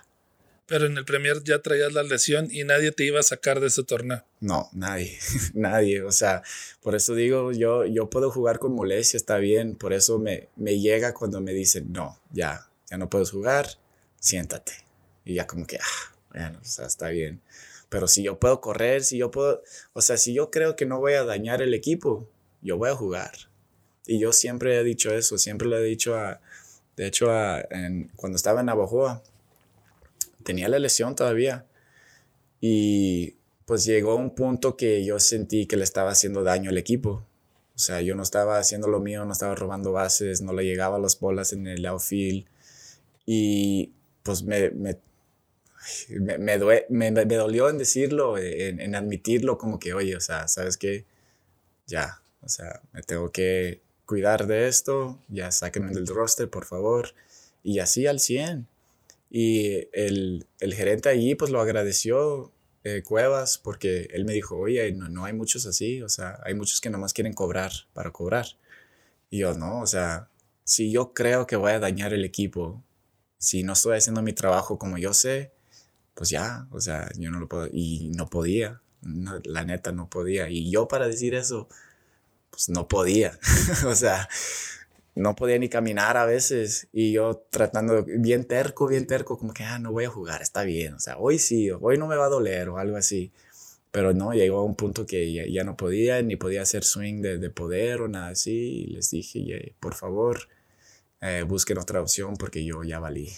Pero 0.71 0.85
en 0.85 0.97
el 0.97 1.03
Premier 1.03 1.43
ya 1.43 1.61
traías 1.61 1.91
la 1.91 2.01
lesión 2.01 2.47
y 2.49 2.63
nadie 2.63 2.93
te 2.93 3.03
iba 3.03 3.19
a 3.19 3.23
sacar 3.23 3.59
de 3.59 3.67
ese 3.67 3.83
torneo. 3.83 4.23
No, 4.39 4.69
nadie, 4.71 5.19
nadie. 5.53 6.01
O 6.01 6.13
sea, 6.13 6.43
por 6.81 6.95
eso 6.95 7.13
digo, 7.13 7.51
yo, 7.51 7.83
yo 7.83 8.09
puedo 8.09 8.31
jugar 8.31 8.57
con 8.57 8.73
molestia, 8.73 9.17
está 9.17 9.35
bien. 9.35 9.75
Por 9.75 9.91
eso 9.91 10.17
me, 10.17 10.47
me 10.55 10.79
llega 10.79 11.13
cuando 11.13 11.41
me 11.41 11.51
dicen, 11.51 11.91
no, 11.91 12.17
ya, 12.31 12.69
ya 12.89 12.97
no 12.97 13.09
puedes 13.09 13.31
jugar, 13.31 13.67
siéntate. 14.21 14.71
Y 15.25 15.33
ya 15.33 15.45
como 15.45 15.67
que, 15.67 15.75
ah, 15.75 16.15
bueno, 16.29 16.59
o 16.61 16.65
sea, 16.65 16.85
está 16.85 17.09
bien. 17.09 17.41
Pero 17.89 18.07
si 18.07 18.23
yo 18.23 18.39
puedo 18.39 18.61
correr, 18.61 19.03
si 19.03 19.17
yo 19.17 19.29
puedo, 19.29 19.63
o 19.91 20.01
sea, 20.01 20.15
si 20.15 20.33
yo 20.33 20.51
creo 20.51 20.77
que 20.77 20.85
no 20.85 20.99
voy 20.99 21.15
a 21.15 21.25
dañar 21.25 21.61
el 21.61 21.73
equipo, 21.73 22.29
yo 22.61 22.77
voy 22.77 22.91
a 22.91 22.95
jugar. 22.95 23.33
Y 24.07 24.19
yo 24.19 24.31
siempre 24.31 24.79
he 24.79 24.85
dicho 24.85 25.13
eso, 25.13 25.37
siempre 25.37 25.67
le 25.67 25.79
he 25.79 25.83
dicho 25.83 26.15
a, 26.15 26.39
de 26.95 27.07
hecho, 27.07 27.29
a, 27.29 27.61
cuando 28.15 28.37
estaba 28.37 28.61
en 28.61 28.67
Navajoa, 28.67 29.21
tenía 30.41 30.69
la 30.69 30.79
lesión 30.79 31.15
todavía. 31.15 31.65
Y 32.59 33.35
pues 33.65 33.85
llegó 33.85 34.15
un 34.15 34.35
punto 34.35 34.77
que 34.77 35.03
yo 35.05 35.19
sentí 35.19 35.65
que 35.65 35.77
le 35.77 35.83
estaba 35.83 36.11
haciendo 36.11 36.43
daño 36.43 36.69
al 36.69 36.77
equipo. 36.77 37.25
O 37.75 37.79
sea, 37.79 38.01
yo 38.01 38.15
no 38.15 38.23
estaba 38.23 38.59
haciendo 38.59 38.87
lo 38.87 38.99
mío, 38.99 39.25
no 39.25 39.33
estaba 39.33 39.55
robando 39.55 39.91
bases, 39.91 40.41
no 40.41 40.53
le 40.53 40.65
llegaba 40.65 40.99
las 40.99 41.19
bolas 41.19 41.53
en 41.53 41.67
el 41.67 41.85
outfield. 41.85 42.45
Y 43.25 43.93
pues 44.23 44.43
me, 44.43 44.71
me, 44.71 44.99
me, 46.09 46.57
me, 46.89 47.11
me 47.11 47.35
dolió 47.35 47.69
en 47.69 47.77
decirlo, 47.77 48.37
en, 48.37 48.79
en, 48.81 48.95
admitirlo, 48.95 49.57
como 49.57 49.79
que, 49.79 49.93
oye, 49.93 50.15
o 50.15 50.21
sea, 50.21 50.47
¿sabes 50.47 50.77
qué? 50.77 51.05
Ya, 51.87 52.21
o 52.41 52.49
sea, 52.49 52.81
me 52.93 53.01
tengo 53.01 53.31
que 53.31 53.81
cuidar 54.05 54.47
de 54.47 54.67
esto, 54.67 55.19
ya 55.29 55.51
sáquenme 55.51 55.93
del 55.93 56.07
roster, 56.07 56.49
por 56.49 56.65
favor. 56.65 57.13
Y 57.63 57.79
así 57.79 58.07
al 58.07 58.19
100. 58.19 58.67
Y 59.33 59.87
el, 59.93 60.45
el 60.59 60.73
gerente 60.73 61.07
allí 61.07 61.35
pues 61.35 61.51
lo 61.51 61.61
agradeció, 61.61 62.51
eh, 62.83 63.01
Cuevas, 63.01 63.57
porque 63.57 64.09
él 64.11 64.25
me 64.25 64.33
dijo, 64.33 64.57
oye, 64.57 64.91
no, 64.91 65.07
no 65.07 65.23
hay 65.23 65.31
muchos 65.31 65.65
así, 65.65 66.01
o 66.01 66.09
sea, 66.09 66.37
hay 66.43 66.53
muchos 66.53 66.81
que 66.81 66.89
nomás 66.89 67.13
quieren 67.13 67.33
cobrar 67.33 67.71
para 67.93 68.11
cobrar. 68.11 68.47
Y 69.29 69.39
yo, 69.39 69.53
no, 69.53 69.79
o 69.79 69.87
sea, 69.87 70.29
si 70.65 70.91
yo 70.91 71.13
creo 71.13 71.47
que 71.47 71.55
voy 71.55 71.71
a 71.71 71.79
dañar 71.79 72.13
el 72.13 72.25
equipo, 72.25 72.83
si 73.37 73.63
no 73.63 73.73
estoy 73.73 73.97
haciendo 73.97 74.21
mi 74.21 74.33
trabajo 74.33 74.77
como 74.77 74.97
yo 74.97 75.13
sé, 75.13 75.51
pues 76.13 76.29
ya, 76.29 76.67
o 76.71 76.81
sea, 76.81 77.09
yo 77.17 77.31
no 77.31 77.39
lo 77.39 77.47
puedo, 77.47 77.67
y 77.71 78.11
no 78.15 78.29
podía, 78.29 78.81
la 79.01 79.63
neta 79.63 79.91
no 79.93 80.09
podía. 80.09 80.49
Y 80.49 80.69
yo 80.69 80.87
para 80.87 81.07
decir 81.07 81.35
eso, 81.35 81.69
pues 82.49 82.69
no 82.69 82.87
podía, 82.87 83.39
o 83.87 83.95
sea, 83.95 84.27
no 85.15 85.35
podía 85.35 85.57
ni 85.59 85.69
caminar 85.69 86.17
a 86.17 86.25
veces 86.25 86.87
y 86.93 87.11
yo 87.11 87.45
tratando, 87.49 88.05
bien 88.05 88.45
terco, 88.45 88.87
bien 88.87 89.07
terco, 89.07 89.37
como 89.37 89.53
que, 89.53 89.63
ah, 89.63 89.79
no 89.79 89.91
voy 89.91 90.05
a 90.05 90.09
jugar, 90.09 90.41
está 90.41 90.63
bien, 90.63 90.93
o 90.93 90.99
sea, 90.99 91.17
hoy 91.17 91.39
sí, 91.39 91.69
hoy 91.71 91.97
no 91.97 92.07
me 92.07 92.15
va 92.15 92.25
a 92.25 92.29
doler 92.29 92.69
o 92.69 92.77
algo 92.77 92.97
así. 92.97 93.31
Pero 93.91 94.13
no, 94.13 94.33
llegó 94.33 94.59
a 94.59 94.63
un 94.63 94.75
punto 94.75 95.05
que 95.05 95.51
ya, 95.51 95.63
no 95.65 95.75
podía, 95.75 96.21
ni 96.21 96.37
podía 96.37 96.61
hacer 96.61 96.85
swing 96.85 97.21
de, 97.21 97.37
de, 97.39 97.49
poder 97.49 98.01
o 98.01 98.07
nada 98.07 98.29
así. 98.29 98.85
Y 98.85 98.87
les 98.87 99.11
dije, 99.11 99.75
por 99.81 99.95
favor, 99.95 100.47
eh, 101.19 101.43
busquen 101.45 101.77
otra 101.77 102.01
opción 102.01 102.37
porque 102.37 102.63
yo 102.63 102.83
ya 102.83 102.99
valí. 102.99 103.29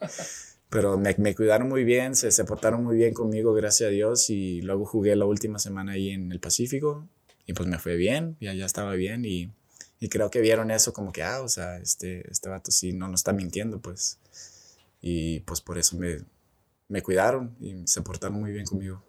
Pero 0.68 0.98
me, 0.98 1.14
me, 1.18 1.34
cuidaron 1.34 1.70
muy 1.70 1.84
bien, 1.84 2.16
se, 2.16 2.30
se 2.32 2.44
portaron 2.44 2.84
muy 2.84 2.96
bien 2.96 3.14
conmigo, 3.14 3.54
gracias 3.54 3.88
a 3.88 3.90
Dios. 3.90 4.28
Y 4.28 4.60
luego 4.60 4.84
jugué 4.84 5.16
la 5.16 5.24
última 5.24 5.58
semana 5.58 5.92
ahí 5.92 6.10
en 6.10 6.30
el 6.32 6.40
Pacífico 6.40 7.08
y 7.46 7.52
pues 7.52 7.68
me 7.68 7.78
fue 7.78 7.96
bien, 7.96 8.36
ya, 8.40 8.54
ya 8.54 8.66
estaba 8.66 8.94
bien 8.94 9.24
y 9.24 9.50
y 10.04 10.10
creo 10.10 10.30
que 10.30 10.42
vieron 10.42 10.70
eso 10.70 10.92
como 10.92 11.14
que, 11.14 11.22
ah, 11.22 11.40
o 11.40 11.48
sea, 11.48 11.78
este, 11.78 12.30
este 12.30 12.50
vato 12.50 12.70
sí 12.70 12.92
no 12.92 13.08
nos 13.08 13.20
está 13.20 13.32
mintiendo, 13.32 13.80
pues. 13.80 14.20
Y 15.00 15.40
pues 15.40 15.62
por 15.62 15.78
eso 15.78 15.96
me, 15.96 16.18
me 16.88 17.00
cuidaron 17.00 17.56
y 17.58 17.86
se 17.86 18.02
portaron 18.02 18.38
muy 18.38 18.52
bien 18.52 18.66
conmigo. 18.66 19.02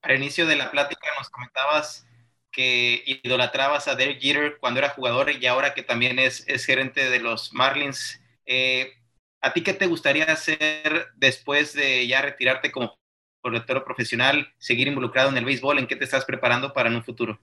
Al 0.00 0.16
inicio 0.16 0.46
de 0.46 0.56
la 0.56 0.70
plática 0.70 1.06
nos 1.18 1.28
comentabas 1.28 2.06
que 2.50 3.02
idolatrabas 3.04 3.88
a 3.88 3.94
Derek 3.94 4.22
Jeter 4.22 4.56
cuando 4.58 4.80
era 4.80 4.88
jugador 4.88 5.30
y 5.30 5.44
ahora 5.44 5.74
que 5.74 5.82
también 5.82 6.18
es, 6.18 6.42
es 6.46 6.64
gerente 6.64 7.10
de 7.10 7.18
los 7.18 7.52
Marlins. 7.52 8.22
Eh, 8.46 8.94
¿A 9.42 9.52
ti 9.52 9.62
qué 9.62 9.74
te 9.74 9.86
gustaría 9.86 10.24
hacer 10.24 11.08
después 11.16 11.74
de 11.74 12.06
ya 12.06 12.22
retirarte 12.22 12.72
como 12.72 12.98
portero 13.42 13.84
profesional, 13.84 14.50
seguir 14.56 14.88
involucrado 14.88 15.28
en 15.28 15.36
el 15.36 15.44
béisbol? 15.44 15.78
¿En 15.78 15.86
qué 15.86 15.96
te 15.96 16.04
estás 16.04 16.24
preparando 16.24 16.72
para 16.72 16.88
en 16.88 16.96
un 16.96 17.04
futuro? 17.04 17.38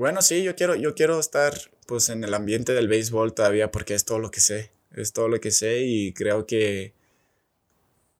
Bueno, 0.00 0.22
sí, 0.22 0.42
yo 0.42 0.56
quiero, 0.56 0.76
yo 0.76 0.94
quiero 0.94 1.20
estar 1.20 1.52
pues 1.84 2.08
en 2.08 2.24
el 2.24 2.32
ambiente 2.32 2.72
del 2.72 2.88
béisbol 2.88 3.34
todavía 3.34 3.70
porque 3.70 3.92
es 3.92 4.06
todo 4.06 4.18
lo 4.18 4.30
que 4.30 4.40
sé, 4.40 4.72
es 4.92 5.12
todo 5.12 5.28
lo 5.28 5.40
que 5.40 5.50
sé 5.50 5.82
y 5.82 6.14
creo 6.14 6.46
que 6.46 6.94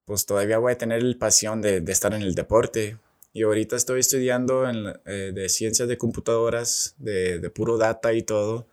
pues 0.05 0.27
todavía 0.27 0.59
voy 0.59 0.75
a 0.75 0.77
tener 0.77 1.03
la 1.03 1.19
pasión 1.19 1.63
de, 1.63 1.81
de 1.81 1.91
estar 1.91 2.13
en 2.13 2.21
el 2.21 2.35
deporte. 2.35 2.99
Y 3.33 3.45
ahorita 3.45 3.77
estoy 3.77 4.01
estudiando 4.01 4.69
en, 4.69 4.93
eh, 5.07 5.33
de 5.35 5.49
ciencias 5.49 5.89
de 5.89 5.97
computadoras, 5.97 6.97
de, 6.99 7.39
de, 7.39 7.49
puro 7.49 7.79
data 7.79 8.13
y 8.13 8.25
todo. 8.25 8.67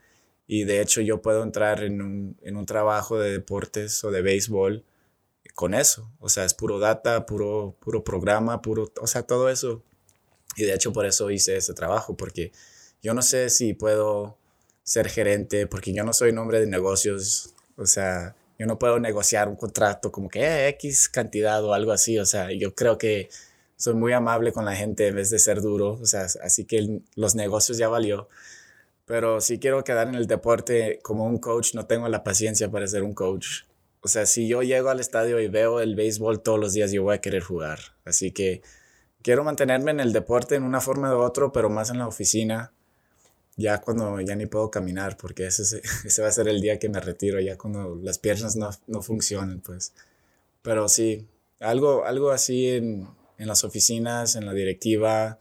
Y 0.45 0.65
de 0.65 0.81
hecho 0.81 0.99
yo 0.99 1.21
puedo 1.21 1.43
entrar 1.43 1.85
en 1.85 2.01
un, 2.01 2.37
en 2.41 2.57
un 2.57 2.65
trabajo 2.65 3.17
de 3.17 3.31
deportes 3.31 4.03
o 4.03 4.11
de 4.11 4.21
béisbol 4.21 4.83
con 5.55 5.75
eso. 5.75 6.11
O 6.19 6.27
sea, 6.27 6.43
es 6.43 6.53
puro 6.53 6.77
data, 6.77 7.25
puro, 7.25 7.77
puro 7.79 8.03
programa, 8.03 8.61
puro, 8.61 8.91
o 8.99 9.07
sea, 9.07 9.23
todo 9.23 9.47
eso. 9.49 9.81
Y 10.57 10.63
de 10.63 10.73
hecho 10.73 10.91
por 10.91 11.05
eso 11.05 11.31
hice 11.31 11.55
ese 11.55 11.73
trabajo, 11.73 12.17
porque 12.17 12.51
yo 13.07 13.13
no 13.13 13.21
sé 13.21 13.49
si 13.49 13.73
puedo 13.73 14.37
ser 14.83 15.07
gerente 15.07 15.65
porque 15.65 15.93
yo 15.93 16.03
no 16.03 16.11
soy 16.11 16.31
un 16.31 16.39
hombre 16.39 16.59
de 16.59 16.67
negocios, 16.67 17.53
o 17.77 17.85
sea, 17.85 18.35
yo 18.59 18.65
no 18.65 18.77
puedo 18.77 18.99
negociar 18.99 19.47
un 19.47 19.55
contrato 19.55 20.11
como 20.11 20.27
que 20.27 20.41
eh, 20.41 20.67
X 20.71 21.07
cantidad 21.07 21.63
o 21.63 21.73
algo 21.73 21.93
así, 21.93 22.19
o 22.19 22.25
sea, 22.25 22.51
yo 22.51 22.75
creo 22.75 22.97
que 22.97 23.29
soy 23.77 23.93
muy 23.93 24.11
amable 24.11 24.51
con 24.51 24.65
la 24.65 24.75
gente 24.75 25.07
en 25.07 25.15
vez 25.15 25.29
de 25.29 25.39
ser 25.39 25.61
duro, 25.61 25.93
o 25.93 26.05
sea, 26.05 26.23
así 26.43 26.65
que 26.65 26.99
los 27.15 27.33
negocios 27.33 27.77
ya 27.77 27.87
valió. 27.87 28.27
Pero 29.05 29.39
si 29.39 29.57
quiero 29.57 29.85
quedar 29.85 30.09
en 30.09 30.15
el 30.15 30.27
deporte 30.27 30.99
como 31.01 31.23
un 31.23 31.37
coach, 31.37 31.75
no 31.75 31.85
tengo 31.85 32.09
la 32.09 32.25
paciencia 32.25 32.69
para 32.69 32.87
ser 32.87 33.03
un 33.03 33.13
coach. 33.13 33.63
O 34.01 34.09
sea, 34.09 34.25
si 34.25 34.49
yo 34.49 34.63
llego 34.63 34.89
al 34.89 34.99
estadio 34.99 35.39
y 35.39 35.47
veo 35.47 35.79
el 35.79 35.95
béisbol 35.95 36.41
todos 36.41 36.59
los 36.59 36.73
días, 36.73 36.91
yo 36.91 37.03
voy 37.03 37.15
a 37.15 37.21
querer 37.21 37.41
jugar. 37.41 37.79
Así 38.03 38.31
que 38.31 38.61
quiero 39.21 39.45
mantenerme 39.45 39.91
en 39.91 40.01
el 40.01 40.11
deporte 40.11 40.55
en 40.55 40.63
una 40.63 40.81
forma 40.81 41.15
u 41.15 41.19
otra, 41.19 41.53
pero 41.53 41.69
más 41.69 41.89
en 41.89 41.99
la 41.99 42.07
oficina 42.07 42.73
ya 43.57 43.81
cuando 43.81 44.21
ya 44.21 44.35
ni 44.35 44.45
puedo 44.45 44.69
caminar, 44.71 45.17
porque 45.17 45.47
ese, 45.47 45.81
ese 46.05 46.21
va 46.21 46.27
a 46.29 46.31
ser 46.31 46.47
el 46.47 46.61
día 46.61 46.79
que 46.79 46.89
me 46.89 46.99
retiro, 46.99 47.41
ya 47.41 47.57
cuando 47.57 47.99
las 48.01 48.19
piernas 48.19 48.55
no, 48.55 48.69
no 48.85 49.01
funcionan, 49.01 49.59
pues. 49.61 49.93
Pero 50.61 50.87
sí, 50.87 51.25
algo, 51.59 52.05
algo 52.05 52.31
así 52.31 52.69
en, 52.69 53.07
en, 53.37 53.47
las 53.47 53.63
oficinas, 53.63 54.35
en 54.35 54.45
la 54.45 54.53
directiva, 54.53 55.39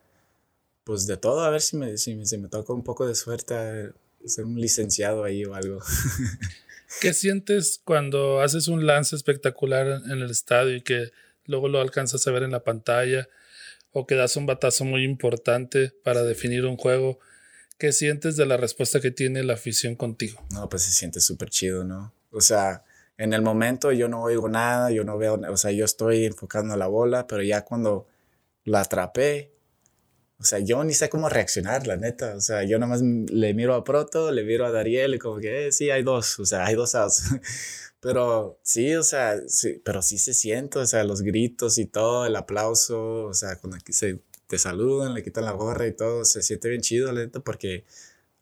pues 0.84 1.06
de 1.06 1.16
todo, 1.16 1.40
a 1.40 1.50
ver 1.50 1.60
si 1.60 1.76
me, 1.76 1.98
si, 1.98 2.14
me 2.14 2.48
toca 2.48 2.72
un 2.72 2.82
poco 2.82 3.06
de 3.06 3.14
suerte 3.14 3.92
ser 4.24 4.44
un 4.44 4.60
licenciado 4.60 5.24
ahí 5.24 5.44
o 5.44 5.54
algo. 5.54 5.80
¿Qué 7.00 7.12
sientes 7.12 7.80
cuando 7.84 8.40
haces 8.40 8.68
un 8.68 8.86
lance 8.86 9.14
espectacular 9.14 10.02
en 10.06 10.22
el 10.22 10.30
estadio 10.30 10.76
y 10.76 10.82
que 10.82 11.10
luego 11.44 11.68
lo 11.68 11.80
alcanzas 11.80 12.26
a 12.26 12.30
ver 12.30 12.44
en 12.44 12.52
la 12.52 12.64
pantalla 12.64 13.28
o 13.92 14.06
que 14.06 14.14
das 14.14 14.36
un 14.36 14.46
batazo 14.46 14.84
muy 14.84 15.04
importante 15.04 15.92
para 16.02 16.22
definir 16.22 16.64
un 16.64 16.76
juego? 16.76 17.18
¿Qué 17.78 17.92
sientes 17.92 18.36
de 18.36 18.46
la 18.46 18.56
respuesta 18.56 19.00
que 19.00 19.10
tiene 19.10 19.42
la 19.42 19.54
afición 19.54 19.96
contigo? 19.96 20.42
No, 20.50 20.68
pues 20.68 20.82
se 20.82 20.92
siente 20.92 21.20
súper 21.20 21.50
chido, 21.50 21.84
¿no? 21.84 22.14
O 22.30 22.40
sea, 22.40 22.84
en 23.18 23.32
el 23.32 23.42
momento 23.42 23.92
yo 23.92 24.08
no 24.08 24.22
oigo 24.22 24.48
nada, 24.48 24.90
yo 24.90 25.04
no 25.04 25.18
veo, 25.18 25.40
o 25.50 25.56
sea, 25.56 25.72
yo 25.72 25.84
estoy 25.84 26.24
enfocando 26.24 26.76
la 26.76 26.86
bola, 26.86 27.26
pero 27.26 27.42
ya 27.42 27.64
cuando 27.64 28.06
la 28.64 28.80
atrapé, 28.80 29.52
o 30.38 30.44
sea, 30.44 30.58
yo 30.58 30.84
ni 30.84 30.92
sé 30.92 31.08
cómo 31.08 31.28
reaccionar, 31.28 31.86
la 31.86 31.96
neta. 31.96 32.34
O 32.36 32.40
sea, 32.40 32.62
yo 32.64 32.78
nomás 32.78 33.02
le 33.02 33.54
miro 33.54 33.74
a 33.74 33.84
Proto, 33.84 34.30
le 34.32 34.44
miro 34.44 34.66
a 34.66 34.70
Dariel 34.70 35.14
y 35.14 35.18
como 35.18 35.38
que, 35.38 35.68
eh, 35.68 35.72
sí, 35.72 35.90
hay 35.90 36.02
dos, 36.02 36.38
o 36.38 36.44
sea, 36.44 36.66
hay 36.66 36.74
dos 36.74 36.94
outs. 36.94 37.24
pero 38.00 38.58
sí, 38.62 38.94
o 38.94 39.02
sea, 39.02 39.40
sí, 39.48 39.80
pero 39.84 40.02
sí 40.02 40.18
se 40.18 40.34
siente, 40.34 40.78
o 40.78 40.86
sea, 40.86 41.04
los 41.04 41.22
gritos 41.22 41.78
y 41.78 41.86
todo, 41.86 42.26
el 42.26 42.36
aplauso, 42.36 43.24
o 43.24 43.34
sea, 43.34 43.56
cuando 43.58 43.78
se 43.88 44.20
te 44.46 44.58
saludan, 44.58 45.14
le 45.14 45.22
quitan 45.22 45.44
la 45.44 45.52
gorra 45.52 45.86
y 45.86 45.92
todo, 45.94 46.24
se 46.24 46.42
siente 46.42 46.68
bien 46.68 46.80
chido, 46.82 47.12
lento, 47.12 47.42
porque 47.42 47.84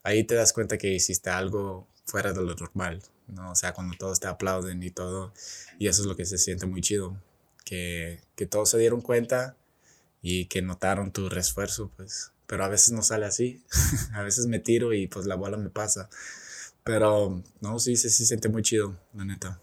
ahí 0.02 0.24
te 0.24 0.34
das 0.34 0.52
cuenta 0.52 0.78
que 0.78 0.92
hiciste 0.94 1.30
algo 1.30 1.88
fuera 2.07 2.32
de 2.32 2.42
lo 2.42 2.55
normal, 2.55 3.02
¿no? 3.28 3.52
O 3.52 3.55
sea, 3.57 3.72
cuando 3.74 3.96
todos 3.98 4.20
te 4.20 4.28
aplauden 4.28 4.82
y 4.82 4.90
todo, 4.90 5.32
y 5.78 5.88
eso 5.88 6.02
es 6.02 6.09
lo 6.09 6.16
que 6.16 6.24
se 6.26 6.38
siente 6.38 6.66
muy 6.66 6.82
chido, 6.82 7.16
que, 7.64 8.20
que 8.36 8.46
todos 8.46 8.70
se 8.70 8.78
dieron 8.78 9.00
cuenta 9.02 9.57
y 10.22 10.46
que 10.46 10.62
notaron 10.62 11.12
tu 11.12 11.28
reesfuerzo, 11.28 11.90
pues, 11.96 12.32
pero 12.46 12.64
a 12.64 12.68
veces 12.68 12.92
no 12.92 13.02
sale 13.02 13.26
así, 13.26 13.64
a 14.14 14.22
veces 14.22 14.46
me 14.46 14.61
tiro 14.61 14.92
y 14.94 15.07
pues 15.09 15.26
la 15.26 15.36
bola 15.36 15.57
me 15.59 15.70
pasa, 15.70 16.11
pero 16.84 17.42
no, 17.61 17.78
sí, 17.78 17.96
sí, 17.96 18.11
sí 18.11 18.26
siente 18.26 18.48
muy 18.48 18.62
chido, 18.62 18.96
la 19.14 19.24
neta. 19.24 19.61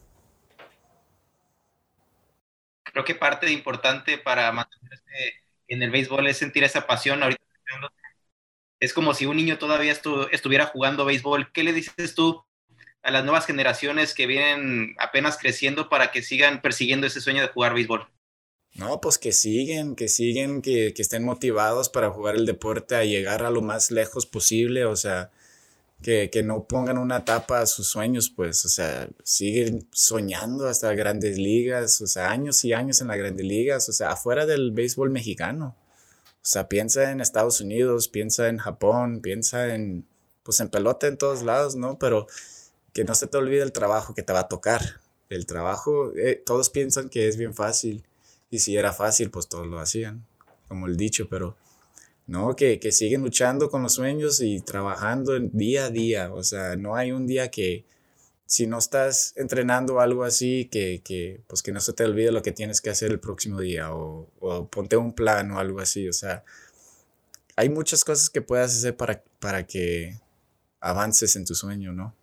Creo 2.83 3.03
que 3.05 3.15
parte 3.15 3.51
importante 3.51 4.17
para 4.17 4.51
mantenerse 4.51 5.40
en 5.71 5.81
el 5.81 5.89
béisbol 5.89 6.27
es 6.27 6.37
sentir 6.37 6.63
esa 6.63 6.85
pasión. 6.85 7.23
Ahorita 7.23 7.41
es 8.79 8.93
como 8.93 9.13
si 9.13 9.25
un 9.25 9.37
niño 9.37 9.57
todavía 9.57 9.95
estuviera 10.31 10.65
jugando 10.65 11.05
béisbol. 11.05 11.51
¿Qué 11.53 11.63
le 11.63 11.71
dices 11.71 12.13
tú 12.13 12.43
a 13.03 13.11
las 13.11 13.23
nuevas 13.23 13.45
generaciones 13.45 14.13
que 14.13 14.27
vienen 14.27 14.95
apenas 14.99 15.37
creciendo 15.37 15.87
para 15.87 16.11
que 16.11 16.21
sigan 16.21 16.61
persiguiendo 16.61 17.07
ese 17.07 17.21
sueño 17.21 17.41
de 17.41 17.47
jugar 17.47 17.73
béisbol? 17.73 18.07
No, 18.73 18.99
pues 19.01 19.17
que 19.17 19.31
siguen, 19.31 19.95
que 19.95 20.07
siguen, 20.07 20.61
que, 20.61 20.93
que 20.93 21.01
estén 21.01 21.23
motivados 21.23 21.89
para 21.89 22.09
jugar 22.09 22.35
el 22.35 22.45
deporte 22.45 22.95
a 22.95 23.03
llegar 23.05 23.43
a 23.43 23.49
lo 23.49 23.61
más 23.61 23.91
lejos 23.91 24.25
posible, 24.25 24.85
o 24.85 24.95
sea, 24.95 25.31
que, 26.01 26.29
que, 26.31 26.43
no 26.43 26.65
pongan 26.65 26.97
una 26.97 27.25
tapa 27.25 27.61
a 27.61 27.65
sus 27.65 27.87
sueños, 27.87 28.29
pues, 28.29 28.65
o 28.65 28.69
sea, 28.69 29.09
siguen 29.23 29.87
soñando 29.91 30.67
hasta 30.67 30.93
grandes 30.93 31.37
ligas, 31.37 32.01
o 32.01 32.07
sea, 32.07 32.31
años 32.31 32.63
y 32.65 32.73
años 32.73 33.01
en 33.01 33.07
las 33.07 33.17
grandes 33.17 33.45
ligas, 33.45 33.87
o 33.89 33.93
sea, 33.93 34.11
afuera 34.11 34.45
del 34.45 34.71
béisbol 34.71 35.09
mexicano. 35.11 35.75
O 36.37 36.45
sea, 36.45 36.67
piensa 36.67 37.11
en 37.11 37.21
Estados 37.21 37.61
Unidos, 37.61 38.07
piensa 38.07 38.47
en 38.47 38.57
Japón, 38.57 39.21
piensa 39.21 39.73
en, 39.75 40.07
pues, 40.43 40.59
en 40.59 40.69
pelota 40.69 41.07
en 41.07 41.17
todos 41.17 41.43
lados, 41.43 41.75
¿no? 41.75 41.99
Pero 41.99 42.27
que 42.93 43.03
no 43.03 43.15
se 43.15 43.27
te 43.27 43.37
olvide 43.37 43.61
el 43.61 43.71
trabajo 43.71 44.13
que 44.13 44.23
te 44.23 44.33
va 44.33 44.41
a 44.41 44.47
tocar. 44.47 45.01
El 45.29 45.45
trabajo, 45.45 46.11
eh, 46.15 46.41
todos 46.45 46.69
piensan 46.69 47.09
que 47.09 47.27
es 47.27 47.37
bien 47.37 47.53
fácil 47.53 48.03
y 48.49 48.59
si 48.59 48.75
era 48.75 48.91
fácil, 48.91 49.31
pues 49.31 49.47
todos 49.47 49.65
lo 49.65 49.79
hacían, 49.79 50.25
como 50.67 50.87
el 50.87 50.97
dicho, 50.97 51.29
pero 51.29 51.55
no, 52.27 52.55
que, 52.55 52.79
que 52.79 52.91
siguen 52.91 53.21
luchando 53.21 53.69
con 53.69 53.83
los 53.83 53.93
sueños 53.95 54.41
y 54.41 54.61
trabajando 54.61 55.37
día 55.39 55.85
a 55.85 55.89
día. 55.89 56.33
O 56.33 56.43
sea, 56.43 56.75
no 56.75 56.95
hay 56.95 57.11
un 57.11 57.27
día 57.27 57.51
que, 57.51 57.85
si 58.45 58.67
no 58.67 58.77
estás 58.79 59.33
entrenando 59.37 59.99
algo 59.99 60.23
así, 60.23 60.69
que, 60.71 61.01
que, 61.03 61.41
pues 61.47 61.63
que 61.63 61.71
no 61.71 61.79
se 61.79 61.93
te 61.93 62.03
olvide 62.03 62.31
lo 62.31 62.41
que 62.41 62.51
tienes 62.51 62.81
que 62.81 62.89
hacer 62.89 63.11
el 63.11 63.19
próximo 63.19 63.59
día 63.61 63.93
o, 63.93 64.29
o 64.39 64.67
ponte 64.67 64.97
un 64.97 65.13
plan 65.13 65.51
o 65.51 65.59
algo 65.59 65.79
así. 65.79 66.07
O 66.07 66.13
sea, 66.13 66.43
hay 67.55 67.69
muchas 67.69 68.03
cosas 68.03 68.29
que 68.29 68.41
puedas 68.41 68.75
hacer 68.75 68.97
para, 68.97 69.23
para 69.39 69.65
que 69.65 70.19
avances 70.79 71.35
en 71.35 71.45
tu 71.45 71.55
sueño, 71.55 71.93
¿no? 71.93 72.15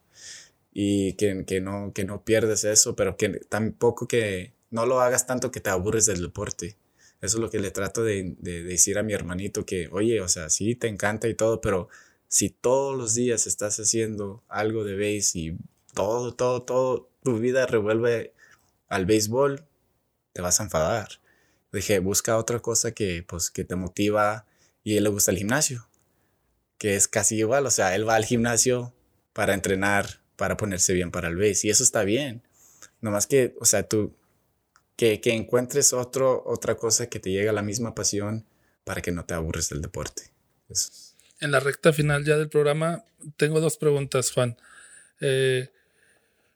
Y 0.72 1.14
que, 1.14 1.44
que, 1.46 1.60
no, 1.60 1.92
que 1.94 2.04
no 2.04 2.24
pierdes 2.24 2.64
eso, 2.64 2.94
pero 2.96 3.16
que 3.16 3.40
tampoco 3.48 4.06
que, 4.06 4.52
no 4.70 4.86
lo 4.86 5.00
hagas 5.00 5.26
tanto 5.26 5.50
que 5.50 5.60
te 5.60 5.70
aburres 5.70 6.06
del 6.06 6.22
deporte. 6.22 6.76
Eso 7.20 7.38
es 7.38 7.40
lo 7.40 7.50
que 7.50 7.58
le 7.58 7.70
trato 7.70 8.04
de, 8.04 8.36
decir 8.40 8.98
a 8.98 9.02
mi 9.02 9.12
hermanito, 9.12 9.66
que, 9.66 9.88
oye, 9.90 10.20
o 10.20 10.28
sea, 10.28 10.50
sí, 10.50 10.74
te 10.76 10.86
encanta 10.88 11.28
y 11.28 11.34
todo, 11.34 11.60
pero 11.60 11.88
si 12.28 12.50
todos 12.50 12.96
los 12.96 13.14
días 13.14 13.46
estás 13.46 13.78
haciendo 13.80 14.44
algo 14.48 14.84
de 14.84 14.94
base 14.94 15.38
y 15.38 15.58
todo, 15.94 16.34
todo, 16.34 16.62
todo, 16.62 17.10
tu 17.24 17.38
vida 17.38 17.66
revuelve 17.66 18.34
al 18.88 19.04
béisbol, 19.06 19.64
te 20.32 20.42
vas 20.42 20.60
a 20.60 20.64
enfadar. 20.64 21.08
Dije, 21.72 21.98
busca 21.98 22.38
otra 22.38 22.60
cosa 22.60 22.92
que, 22.92 23.24
pues, 23.26 23.50
que 23.50 23.64
te 23.64 23.74
motiva 23.74 24.46
y 24.84 24.94
a 24.94 24.98
él 24.98 25.04
le 25.04 25.10
gusta 25.10 25.32
el 25.32 25.38
gimnasio, 25.38 25.88
que 26.78 26.94
es 26.94 27.08
casi 27.08 27.36
igual, 27.36 27.66
o 27.66 27.70
sea, 27.70 27.94
él 27.96 28.08
va 28.08 28.14
al 28.14 28.24
gimnasio 28.24 28.94
para 29.32 29.54
entrenar, 29.54 30.20
para 30.36 30.56
ponerse 30.56 30.94
bien 30.94 31.10
para 31.10 31.28
el 31.28 31.36
base 31.36 31.66
y 31.66 31.70
eso 31.70 31.82
está 31.82 32.04
bien. 32.04 32.42
Nomás 33.00 33.26
que, 33.26 33.54
o 33.60 33.64
sea, 33.64 33.82
tú, 33.82 34.14
que, 34.98 35.20
que 35.20 35.32
encuentres 35.32 35.92
otro, 35.92 36.42
otra 36.44 36.74
cosa 36.74 37.08
que 37.08 37.20
te 37.20 37.30
llegue 37.30 37.48
a 37.48 37.52
la 37.52 37.62
misma 37.62 37.94
pasión 37.94 38.44
para 38.82 39.00
que 39.00 39.12
no 39.12 39.24
te 39.24 39.32
aburres 39.32 39.68
del 39.68 39.80
deporte. 39.80 40.24
En 41.40 41.52
la 41.52 41.60
recta 41.60 41.92
final 41.92 42.24
ya 42.24 42.36
del 42.36 42.48
programa, 42.48 43.04
tengo 43.36 43.60
dos 43.60 43.76
preguntas, 43.76 44.32
Juan. 44.32 44.56
Eh, 45.20 45.68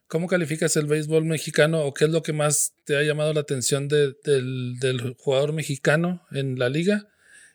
¿Cómo 0.09 0.27
calificas 0.27 0.75
el 0.75 0.87
béisbol 0.87 1.23
mexicano 1.23 1.83
o 1.83 1.93
qué 1.93 2.03
es 2.03 2.11
lo 2.11 2.21
que 2.21 2.33
más 2.33 2.73
te 2.83 2.97
ha 2.97 3.03
llamado 3.03 3.33
la 3.33 3.39
atención 3.39 3.87
del, 3.87 4.17
del, 4.23 5.15
jugador 5.17 5.53
mexicano 5.53 6.27
en 6.31 6.59
la 6.59 6.67
liga? 6.67 7.07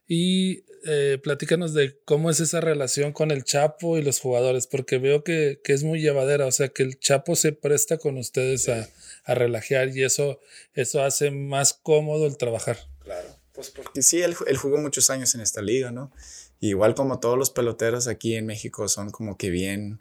Y 0.09 0.65
eh, 0.87 1.19
platícanos 1.23 1.75
de 1.75 1.99
cómo 2.05 2.31
es 2.31 2.41
esa 2.41 2.61
relación 2.61 3.13
con 3.13 3.31
el 3.31 3.45
Chapo 3.45 3.99
y 3.99 4.03
los 4.03 4.21
jugadores, 4.21 4.67
porque 4.67 4.99
veo 4.99 5.23
que, 5.23 5.61
que, 5.63 5.75
es 5.75 5.85
muy 5.85 6.01
llevadera, 6.01 6.47
o 6.47 6.53
sea, 6.53 6.69
que 6.69 6.83
el 6.83 6.99
Chapo 6.99 7.37
se 7.37 7.53
presta 7.53 7.99
con 7.99 8.17
ustedes 8.17 8.69
a, 8.69 8.89
a 9.25 9.35
relajar 9.35 9.95
y 9.95 10.03
eso, 10.03 10.41
eso 10.75 11.03
hace 11.03 11.31
más 11.31 11.75
cómodo 11.75 12.27
el 12.27 12.39
trabajar. 12.39 12.79
Claro, 13.01 13.37
pues 13.53 13.71
porque 13.71 14.03
sí, 14.03 14.23
él, 14.23 14.35
él 14.47 14.57
jugó 14.57 14.79
muchos 14.79 15.11
años 15.11 15.35
en 15.35 15.43
esta 15.43 15.63
liga, 15.63 15.91
¿no? 15.91 16.11
igual 16.61 16.97
como 16.97 17.21
todos 17.21 17.39
los 17.39 17.51
peloteros 17.51 18.09
aquí 18.09 18.35
en 18.35 18.45
México 18.45 18.89
son 18.89 19.11
como 19.11 19.37
que 19.37 19.49
bien 19.49 20.01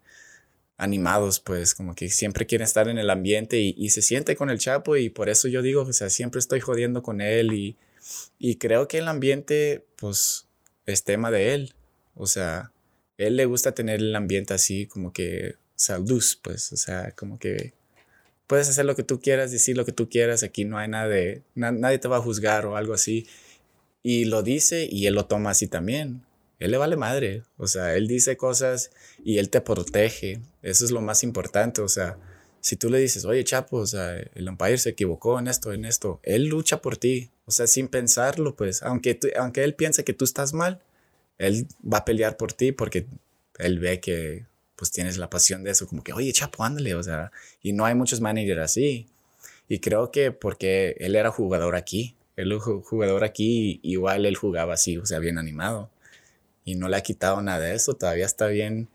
animados, 0.78 1.40
pues 1.40 1.76
como 1.76 1.94
que 1.94 2.10
siempre 2.10 2.48
quieren 2.48 2.66
estar 2.66 2.88
en 2.88 2.98
el 2.98 3.12
ambiente 3.12 3.60
y, 3.60 3.76
y, 3.78 3.92
se 3.92 4.02
siente 4.02 4.36
con 4.36 4.50
el 4.50 4.58
Chapo 4.58 4.96
y 4.96 5.10
por 5.10 5.30
eso 5.30 5.48
yo 5.48 5.62
digo, 5.62 5.82
o 5.82 5.94
sea, 5.94 6.10
siempre 6.10 6.40
estoy 6.40 6.60
jodiendo 6.60 7.04
con 7.04 7.22
él 7.22 7.54
y, 7.54 7.78
y 8.40 8.56
creo 8.56 8.88
que 8.88 9.00
el 9.00 9.08
ambiente, 9.08 9.86
pues, 9.98 10.48
es 10.86 11.04
tema 11.04 11.32
de 11.32 11.54
él. 11.54 11.74
O 12.16 12.28
sea, 12.28 12.72
él 13.18 13.36
le 13.36 13.46
gusta 13.46 13.74
tener 13.74 14.00
el 14.00 14.16
ambiente 14.16 14.54
así 14.54 14.88
como 14.88 15.14
que, 15.14 15.56
o 15.56 15.74
sea, 15.76 16.00
luz, 16.00 16.40
pues, 16.42 16.72
o 16.72 16.78
sea, 16.78 17.12
como 17.12 17.40
que 17.40 17.74
puedes 18.48 18.70
hacer 18.70 18.86
lo 18.86 18.96
que 18.96 19.04
tú 19.04 19.20
quieras, 19.20 19.52
decir 19.52 19.78
lo 19.78 19.86
que 19.86 19.92
tú 19.92 20.10
quieras, 20.10 20.44
aquí 20.44 20.66
no 20.66 20.78
hay 20.78 20.88
nada 20.88 21.08
de, 21.08 21.44
nadie 21.56 22.00
te 22.00 22.08
va 22.08 22.18
a 22.18 22.22
juzgar 22.22 22.66
o 22.66 22.78
algo 22.78 22.94
así. 22.94 23.28
Y 24.04 24.26
lo 24.26 24.42
dice 24.44 24.88
y 24.90 25.08
él 25.08 25.16
lo 25.16 25.26
toma 25.26 25.52
así 25.52 25.68
también. 25.68 26.24
Él 26.60 26.72
le 26.72 26.78
vale 26.78 26.96
madre, 26.96 27.44
o 27.58 27.68
sea, 27.68 27.96
él 27.96 28.08
dice 28.08 28.36
cosas 28.38 28.90
y 29.24 29.38
él 29.38 29.50
te 29.50 29.62
protege. 29.62 30.42
Eso 30.64 30.86
es 30.86 30.92
lo 30.92 31.02
más 31.02 31.24
importante, 31.24 31.82
o 31.82 31.88
sea, 31.88 32.18
si 32.62 32.76
tú 32.76 32.90
le 32.90 33.00
dices, 33.00 33.26
oye, 33.26 33.44
Chapo, 33.44 33.78
o 33.78 33.88
sea, 33.88 34.18
el 34.18 34.50
umpire 34.50 34.78
se 34.78 34.90
equivocó 34.90 35.38
en 35.40 35.48
esto, 35.48 35.72
en 35.72 35.86
esto, 35.86 36.20
él 36.24 36.46
lucha 36.46 36.82
por 36.82 36.98
ti, 36.98 37.30
o 37.48 37.52
sea, 37.52 37.66
sin 37.66 37.88
pensarlo, 37.88 38.56
pues, 38.56 38.84
aunque, 38.84 39.18
aunque 39.40 39.64
él 39.64 39.74
piense 39.74 40.04
que 40.04 40.14
tú 40.14 40.26
estás 40.26 40.54
mal, 40.54 40.82
él 41.38 41.66
va 41.82 42.00
a 42.00 42.06
pelear 42.06 42.36
por 42.38 42.52
ti 42.54 42.74
porque 42.74 43.08
él 43.58 43.80
ve 43.80 44.00
que 44.00 44.46
pues 44.76 44.92
tienes 44.92 45.18
la 45.18 45.30
pasión 45.30 45.64
de 45.64 45.72
eso, 45.72 45.88
como 45.88 46.04
que, 46.04 46.14
oye, 46.14 46.32
Chapo, 46.34 46.64
ándale, 46.64 46.94
o 46.94 47.02
sea, 47.02 47.32
y 47.64 47.74
no 47.74 47.86
hay 47.86 47.96
muchos 47.96 48.22
managers 48.22 48.62
así. 48.62 49.08
Y 49.68 49.80
creo 49.80 50.12
que 50.12 50.32
porque 50.32 50.96
él 51.00 51.16
era 51.16 51.32
jugador 51.32 51.76
aquí, 51.76 52.16
él 52.36 52.58
jugador 52.60 53.24
aquí, 53.24 53.80
igual 53.82 54.26
él 54.26 54.36
jugaba 54.36 54.76
así, 54.76 54.98
o 54.98 55.06
sea, 55.06 55.20
bien 55.20 55.40
animado. 55.40 55.90
Y 56.66 56.76
no 56.76 56.90
le 56.90 56.98
ha 56.98 57.02
quitado 57.02 57.42
nada 57.42 57.60
de 57.60 57.76
eso, 57.76 57.96
todavía 57.96 58.26
está 58.26 58.48
bien, 58.48 58.90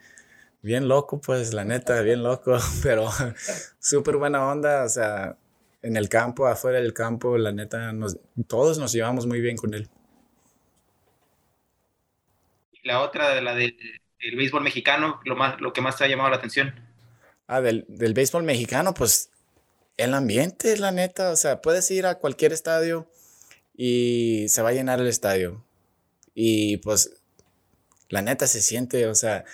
bien 0.63 0.89
loco, 0.89 1.21
pues, 1.21 1.55
la 1.55 1.65
neta, 1.65 2.01
bien 2.03 2.23
loco, 2.23 2.57
pero 2.83 3.11
súper 3.81 4.19
buena 4.19 4.47
onda, 4.47 4.85
o 4.85 4.89
sea, 4.89 5.37
en 5.83 5.97
el 5.97 6.09
campo, 6.09 6.47
afuera 6.47 6.81
del 6.81 6.93
campo, 6.93 7.37
la 7.37 7.53
neta, 7.53 7.93
nos, 7.93 8.19
todos 8.47 8.79
nos 8.79 8.93
llevamos 8.93 9.27
muy 9.27 9.41
bien 9.41 9.57
con 9.57 9.75
él. 9.75 9.89
La 12.85 13.01
otra, 13.01 13.41
la 13.41 13.55
de 13.55 13.77
el 14.23 14.37
béisbol 14.37 14.63
mexicano, 14.63 15.21
lo, 15.25 15.37
más, 15.37 15.61
lo 15.61 15.73
que 15.73 15.81
más 15.81 15.97
te 15.97 16.05
ha 16.05 16.09
llamado 16.09 16.31
la 16.31 16.37
atención? 16.37 16.75
Ah, 17.49 17.61
del, 17.61 17.85
del 17.89 18.15
béisbol 18.15 18.45
mexicano, 18.45 18.95
pues 18.95 19.31
el 19.97 20.15
ambiente, 20.15 20.77
la 20.79 20.93
neta, 20.93 21.31
o 21.31 21.37
sea, 21.37 21.61
puedes 21.61 21.91
ir 21.91 22.07
a 22.07 22.17
cualquier 22.17 22.53
estadio 22.53 23.09
y 23.75 24.47
se 24.49 24.63
va 24.63 24.71
a 24.71 24.73
llenar 24.73 25.01
el 25.01 25.09
estadio. 25.09 25.65
Y 26.35 26.79
pues, 26.79 27.21
la 28.09 28.23
neta 28.23 28.47
se 28.47 28.63
siente, 28.63 29.07
o 29.07 29.15
sea, 29.15 29.45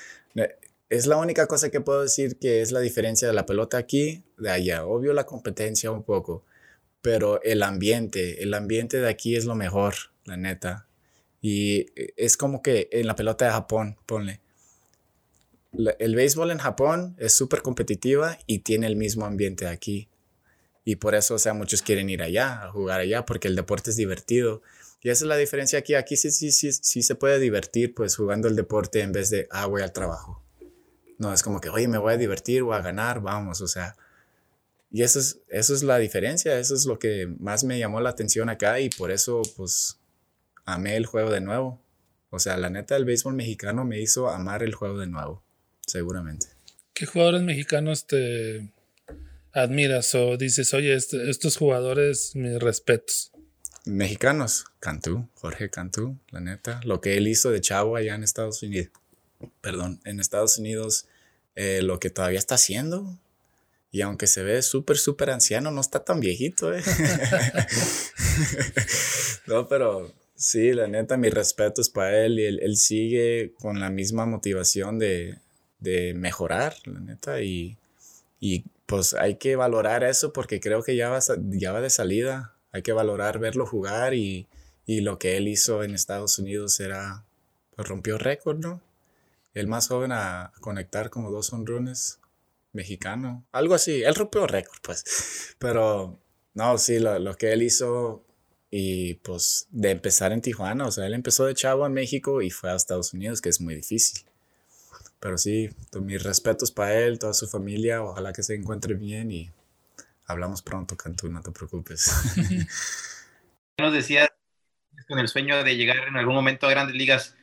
es 0.90 1.06
la 1.06 1.16
única 1.16 1.46
cosa 1.46 1.70
que 1.70 1.80
puedo 1.80 2.02
decir 2.02 2.38
que 2.38 2.62
es 2.62 2.72
la 2.72 2.80
diferencia 2.80 3.28
de 3.28 3.34
la 3.34 3.46
pelota 3.46 3.78
aquí, 3.78 4.24
de 4.38 4.50
allá. 4.50 4.84
Obvio 4.86 5.12
la 5.12 5.26
competencia 5.26 5.90
un 5.90 6.02
poco, 6.02 6.44
pero 7.02 7.42
el 7.42 7.62
ambiente, 7.62 8.42
el 8.42 8.54
ambiente 8.54 8.98
de 8.98 9.08
aquí 9.08 9.36
es 9.36 9.44
lo 9.44 9.54
mejor, 9.54 9.94
la 10.24 10.36
neta. 10.36 10.86
Y 11.40 11.86
es 12.16 12.36
como 12.36 12.62
que 12.62 12.88
en 12.92 13.06
la 13.06 13.16
pelota 13.16 13.44
de 13.46 13.52
Japón, 13.52 13.96
ponle 14.06 14.40
el 15.98 16.14
béisbol 16.14 16.50
en 16.50 16.58
Japón 16.58 17.14
es 17.18 17.34
súper 17.34 17.62
competitiva 17.62 18.38
y 18.46 18.60
tiene 18.60 18.86
el 18.86 18.96
mismo 18.96 19.26
ambiente 19.26 19.66
aquí. 19.66 20.08
Y 20.84 20.96
por 20.96 21.14
eso, 21.14 21.34
o 21.34 21.38
sea, 21.38 21.52
muchos 21.52 21.82
quieren 21.82 22.08
ir 22.08 22.22
allá, 22.22 22.64
a 22.64 22.70
jugar 22.72 23.00
allá, 23.00 23.26
porque 23.26 23.48
el 23.48 23.56
deporte 23.56 23.90
es 23.90 23.96
divertido. 23.96 24.62
Y 25.02 25.10
esa 25.10 25.24
es 25.24 25.28
la 25.28 25.36
diferencia 25.36 25.78
aquí. 25.78 25.94
Aquí 25.94 26.16
sí, 26.16 26.30
sí, 26.30 26.50
sí, 26.50 26.72
sí 26.72 27.02
se 27.02 27.14
puede 27.14 27.38
divertir, 27.38 27.94
pues, 27.94 28.16
jugando 28.16 28.48
el 28.48 28.56
deporte 28.56 29.02
en 29.02 29.12
vez 29.12 29.28
de, 29.28 29.46
ah, 29.50 29.66
voy 29.66 29.82
al 29.82 29.92
trabajo. 29.92 30.42
No, 31.18 31.32
es 31.32 31.42
como 31.42 31.60
que, 31.60 31.68
oye, 31.68 31.88
me 31.88 31.98
voy 31.98 32.14
a 32.14 32.16
divertir 32.16 32.62
o 32.62 32.72
a 32.72 32.80
ganar, 32.80 33.20
vamos, 33.20 33.60
o 33.60 33.68
sea. 33.68 33.96
Y 34.90 35.02
eso 35.02 35.18
es, 35.18 35.40
eso 35.48 35.74
es 35.74 35.82
la 35.82 35.98
diferencia, 35.98 36.58
eso 36.58 36.74
es 36.74 36.86
lo 36.86 36.98
que 36.98 37.26
más 37.38 37.64
me 37.64 37.78
llamó 37.78 38.00
la 38.00 38.10
atención 38.10 38.48
acá 38.48 38.80
y 38.80 38.88
por 38.88 39.10
eso, 39.10 39.42
pues, 39.56 39.98
amé 40.64 40.96
el 40.96 41.06
juego 41.06 41.30
de 41.30 41.40
nuevo. 41.40 41.80
O 42.30 42.38
sea, 42.38 42.56
la 42.56 42.70
neta, 42.70 42.96
el 42.96 43.04
béisbol 43.04 43.34
mexicano 43.34 43.84
me 43.84 44.00
hizo 44.00 44.28
amar 44.28 44.62
el 44.62 44.74
juego 44.74 44.98
de 44.98 45.06
nuevo 45.06 45.42
seguramente. 45.88 46.46
¿Qué 46.92 47.06
jugadores 47.06 47.42
mexicanos 47.42 48.06
te 48.06 48.70
admiras 49.52 50.14
o 50.14 50.36
dices, 50.36 50.74
oye, 50.74 50.94
este, 50.94 51.30
estos 51.30 51.56
jugadores, 51.56 52.32
mis 52.34 52.58
respetos? 52.60 53.32
Mexicanos, 53.84 54.66
Cantú, 54.80 55.28
Jorge 55.34 55.70
Cantú, 55.70 56.18
la 56.30 56.40
neta, 56.40 56.80
lo 56.84 57.00
que 57.00 57.16
él 57.16 57.26
hizo 57.28 57.50
de 57.50 57.60
chavo 57.60 57.96
allá 57.96 58.14
en 58.14 58.22
Estados 58.22 58.62
Unidos, 58.62 58.90
perdón, 59.60 60.00
en 60.04 60.20
Estados 60.20 60.58
Unidos, 60.58 61.06
eh, 61.54 61.82
lo 61.82 62.00
que 62.00 62.10
todavía 62.10 62.38
está 62.38 62.56
haciendo, 62.56 63.18
y 63.90 64.02
aunque 64.02 64.26
se 64.26 64.42
ve 64.42 64.62
súper, 64.62 64.98
súper 64.98 65.30
anciano, 65.30 65.70
no 65.70 65.80
está 65.80 66.04
tan 66.04 66.20
viejito, 66.20 66.74
¿eh? 66.74 66.82
no, 69.46 69.66
pero 69.66 70.12
sí, 70.36 70.72
la 70.72 70.88
neta, 70.88 71.16
mis 71.16 71.32
respetos 71.32 71.88
para 71.88 72.24
él 72.24 72.38
y 72.38 72.44
él, 72.44 72.76
sigue 72.76 73.54
con 73.58 73.80
la 73.80 73.90
misma 73.90 74.26
motivación 74.26 74.98
de, 74.98 75.38
de 75.80 76.12
mejorar, 76.14 76.76
la 76.84 77.00
neta, 77.00 77.40
y, 77.42 77.76
Y 78.40 78.64
pues 78.86 79.14
hay 79.14 79.36
que 79.36 79.56
valorar 79.56 80.04
eso 80.04 80.32
porque 80.32 80.60
creo 80.60 80.82
que 80.82 80.96
ya 80.96 81.10
va, 81.10 81.20
ya 81.50 81.72
va 81.72 81.80
de 81.80 81.90
salida. 81.90 82.54
Hay 82.72 82.82
que 82.82 82.92
valorar 82.92 83.38
verlo 83.38 83.66
jugar 83.66 84.14
y, 84.14 84.46
y 84.86 85.00
lo 85.02 85.18
que 85.18 85.36
él 85.36 85.48
hizo 85.48 85.82
en 85.82 85.94
Estados 85.94 86.38
Unidos 86.38 86.80
era, 86.80 87.24
pues 87.76 87.88
rompió 87.88 88.18
récord, 88.18 88.58
¿no? 88.58 88.80
El 89.54 89.66
más 89.66 89.88
joven 89.88 90.12
a 90.12 90.52
conectar 90.60 91.10
como 91.10 91.30
dos 91.30 91.52
honrones 91.52 92.20
mexicano, 92.72 93.44
algo 93.52 93.74
así. 93.74 94.02
Él 94.02 94.14
rompió 94.14 94.46
récord, 94.46 94.78
pues. 94.82 95.56
Pero 95.58 96.18
no, 96.54 96.78
sí, 96.78 96.98
lo, 96.98 97.18
lo, 97.18 97.36
que 97.36 97.52
él 97.52 97.62
hizo 97.62 98.24
y 98.70 99.14
pues 99.14 99.66
de 99.70 99.90
empezar 99.90 100.32
en 100.32 100.42
Tijuana, 100.42 100.86
o 100.86 100.90
sea, 100.90 101.06
él 101.06 101.14
empezó 101.14 101.46
de 101.46 101.54
chavo 101.54 101.86
en 101.86 101.92
México 101.92 102.42
y 102.42 102.50
fue 102.50 102.70
a 102.70 102.76
Estados 102.76 103.14
Unidos, 103.14 103.40
que 103.40 103.48
es 103.48 103.60
muy 103.60 103.74
difícil. 103.74 104.24
Pero 105.20 105.38
sí, 105.38 105.70
mis 106.00 106.22
respetos 106.22 106.70
para 106.70 106.94
él, 106.94 107.18
toda 107.18 107.34
su 107.34 107.48
familia, 107.48 108.02
ojalá 108.02 108.32
que 108.32 108.42
se 108.42 108.54
encuentre 108.54 108.94
bien 108.94 109.32
y 109.32 109.50
hablamos 110.26 110.62
pronto, 110.62 110.96
Cantú, 110.96 111.28
no 111.28 111.42
te 111.42 111.50
preocupes. 111.50 112.12
Nos 113.78 113.92
decías 113.92 114.28
con 115.08 115.18
el 115.18 115.28
sueño 115.28 115.62
de 115.64 115.76
llegar 115.76 116.06
en 116.06 116.16
algún 116.16 116.34
momento 116.34 116.66
a 116.66 116.70
grandes 116.70 116.94
ligas, 116.94 117.34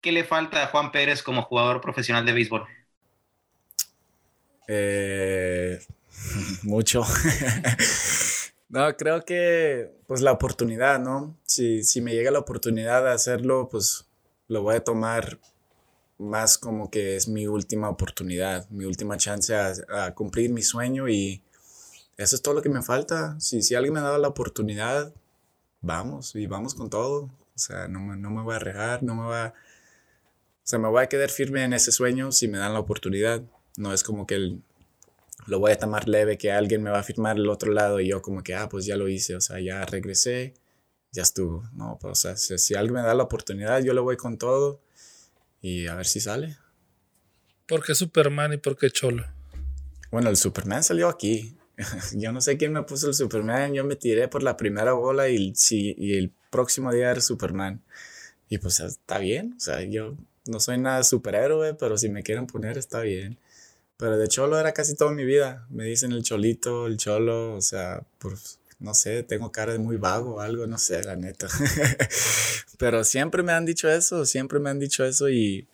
¿qué 0.00 0.12
le 0.12 0.24
falta 0.24 0.62
a 0.62 0.66
Juan 0.68 0.92
Pérez 0.92 1.22
como 1.22 1.42
jugador 1.42 1.80
profesional 1.80 2.24
de 2.24 2.32
béisbol? 2.32 2.66
Eh, 4.68 5.80
mucho. 6.62 7.02
no, 8.68 8.96
creo 8.96 9.24
que 9.24 9.90
pues 10.06 10.20
la 10.20 10.32
oportunidad, 10.32 10.98
¿no? 10.98 11.36
Si, 11.44 11.82
si 11.82 12.00
me 12.00 12.14
llega 12.14 12.30
la 12.30 12.38
oportunidad 12.38 13.02
de 13.04 13.10
hacerlo, 13.10 13.68
pues 13.70 14.06
lo 14.48 14.62
voy 14.62 14.76
a 14.76 14.84
tomar 14.84 15.38
más 16.18 16.58
como 16.58 16.90
que 16.90 17.16
es 17.16 17.28
mi 17.28 17.46
última 17.46 17.88
oportunidad, 17.88 18.68
mi 18.70 18.84
última 18.84 19.16
chance 19.16 19.54
a, 19.54 20.14
cumplir 20.14 20.52
mi 20.52 20.62
sueño 20.62 21.08
y 21.08 21.42
eso 22.16 22.36
es 22.36 22.42
todo 22.42 22.54
lo 22.54 22.62
que 22.62 22.68
me 22.68 22.82
falta. 22.82 23.38
Si, 23.40 23.62
si 23.62 23.74
alguien 23.74 23.94
me 23.94 24.00
da 24.00 24.18
la 24.18 24.28
oportunidad, 24.28 25.12
vamos 25.80 26.34
y 26.34 26.46
vamos 26.46 26.74
con 26.74 26.90
todo. 26.90 27.30
O 27.54 27.58
sea, 27.58 27.88
no 27.88 28.00
me, 28.00 28.16
no 28.16 28.30
me 28.30 28.42
voy 28.42 28.54
a 28.54 28.56
arriesgar, 28.56 29.02
no 29.02 29.14
me 29.14 29.28
va... 29.28 29.48
O 29.48 29.52
sea, 30.68 30.78
me 30.78 30.88
voy 30.88 31.02
a 31.02 31.08
quedar 31.08 31.30
firme 31.30 31.64
en 31.64 31.72
ese 31.72 31.92
sueño 31.92 32.30
si 32.30 32.46
me 32.46 32.58
dan 32.58 32.74
la 32.74 32.80
oportunidad. 32.80 33.42
No 33.76 33.94
es 33.94 34.02
como 34.02 34.26
que 34.26 34.58
lo 35.46 35.58
voy 35.58 35.72
a 35.72 35.78
tomar 35.78 36.08
leve, 36.08 36.36
que 36.36 36.52
alguien 36.52 36.82
me 36.82 36.90
va 36.90 36.98
a 36.98 37.02
firmar 37.02 37.38
el 37.38 37.48
otro 37.48 37.72
lado 37.72 38.00
y 38.00 38.08
yo 38.08 38.20
como 38.20 38.42
que, 38.42 38.54
ah, 38.54 38.68
pues 38.68 38.84
ya 38.84 38.96
lo 38.96 39.08
hice, 39.08 39.34
o 39.34 39.40
sea, 39.40 39.60
ya 39.60 39.84
regresé, 39.86 40.52
ya 41.10 41.22
estuvo. 41.22 41.64
No, 41.72 41.98
pues, 41.98 42.12
o 42.12 42.14
sea, 42.14 42.36
si, 42.36 42.58
si 42.58 42.74
alguien 42.74 42.96
me 42.96 43.02
da 43.02 43.14
la 43.14 43.22
oportunidad, 43.22 43.82
yo 43.82 43.94
le 43.94 44.00
voy 44.00 44.18
con 44.18 44.36
todo 44.36 44.82
y 45.62 45.86
a 45.86 45.94
ver 45.94 46.06
si 46.06 46.20
sale. 46.20 46.58
¿Por 47.66 47.82
qué 47.82 47.94
Superman 47.94 48.52
y 48.52 48.56
por 48.58 48.76
qué 48.76 48.90
Cholo? 48.90 49.24
Bueno, 50.10 50.28
el 50.28 50.36
Superman 50.36 50.82
salió 50.82 51.08
aquí. 51.08 51.56
yo 52.14 52.30
no 52.30 52.42
sé 52.42 52.58
quién 52.58 52.72
me 52.72 52.82
puso 52.82 53.08
el 53.08 53.14
Superman, 53.14 53.72
yo 53.72 53.84
me 53.84 53.96
tiré 53.96 54.28
por 54.28 54.42
la 54.42 54.56
primera 54.56 54.92
bola 54.92 55.28
y, 55.28 55.54
sí, 55.54 55.94
y 55.96 56.18
el 56.18 56.30
próximo 56.50 56.92
día 56.92 57.10
era 57.10 57.20
Superman. 57.22 57.82
Y 58.50 58.58
pues 58.58 58.80
está 58.80 59.18
bien, 59.18 59.54
o 59.56 59.60
sea, 59.60 59.82
yo 59.82 60.16
no 60.48 60.60
soy 60.60 60.78
nada 60.78 61.04
superhéroe, 61.04 61.74
pero 61.74 61.96
si 61.96 62.08
me 62.08 62.22
quieren 62.22 62.46
poner 62.46 62.78
está 62.78 63.00
bien. 63.00 63.38
Pero 63.96 64.16
de 64.16 64.28
cholo 64.28 64.58
era 64.58 64.72
casi 64.72 64.94
toda 64.94 65.12
mi 65.12 65.24
vida. 65.24 65.66
Me 65.70 65.84
dicen 65.84 66.12
el 66.12 66.22
cholito, 66.22 66.86
el 66.86 66.96
cholo, 66.96 67.54
o 67.54 67.60
sea, 67.60 68.02
pues 68.18 68.58
no 68.78 68.94
sé, 68.94 69.24
tengo 69.24 69.50
cara 69.50 69.72
de 69.72 69.78
muy 69.78 69.96
vago 69.96 70.36
o 70.36 70.40
algo, 70.40 70.66
no 70.66 70.78
sé, 70.78 71.02
la 71.02 71.16
neta. 71.16 71.48
Pero 72.78 73.04
siempre 73.04 73.42
me 73.42 73.52
han 73.52 73.66
dicho 73.66 73.90
eso, 73.90 74.24
siempre 74.24 74.60
me 74.60 74.70
han 74.70 74.78
dicho 74.78 75.04
eso 75.04 75.28
y, 75.28 75.66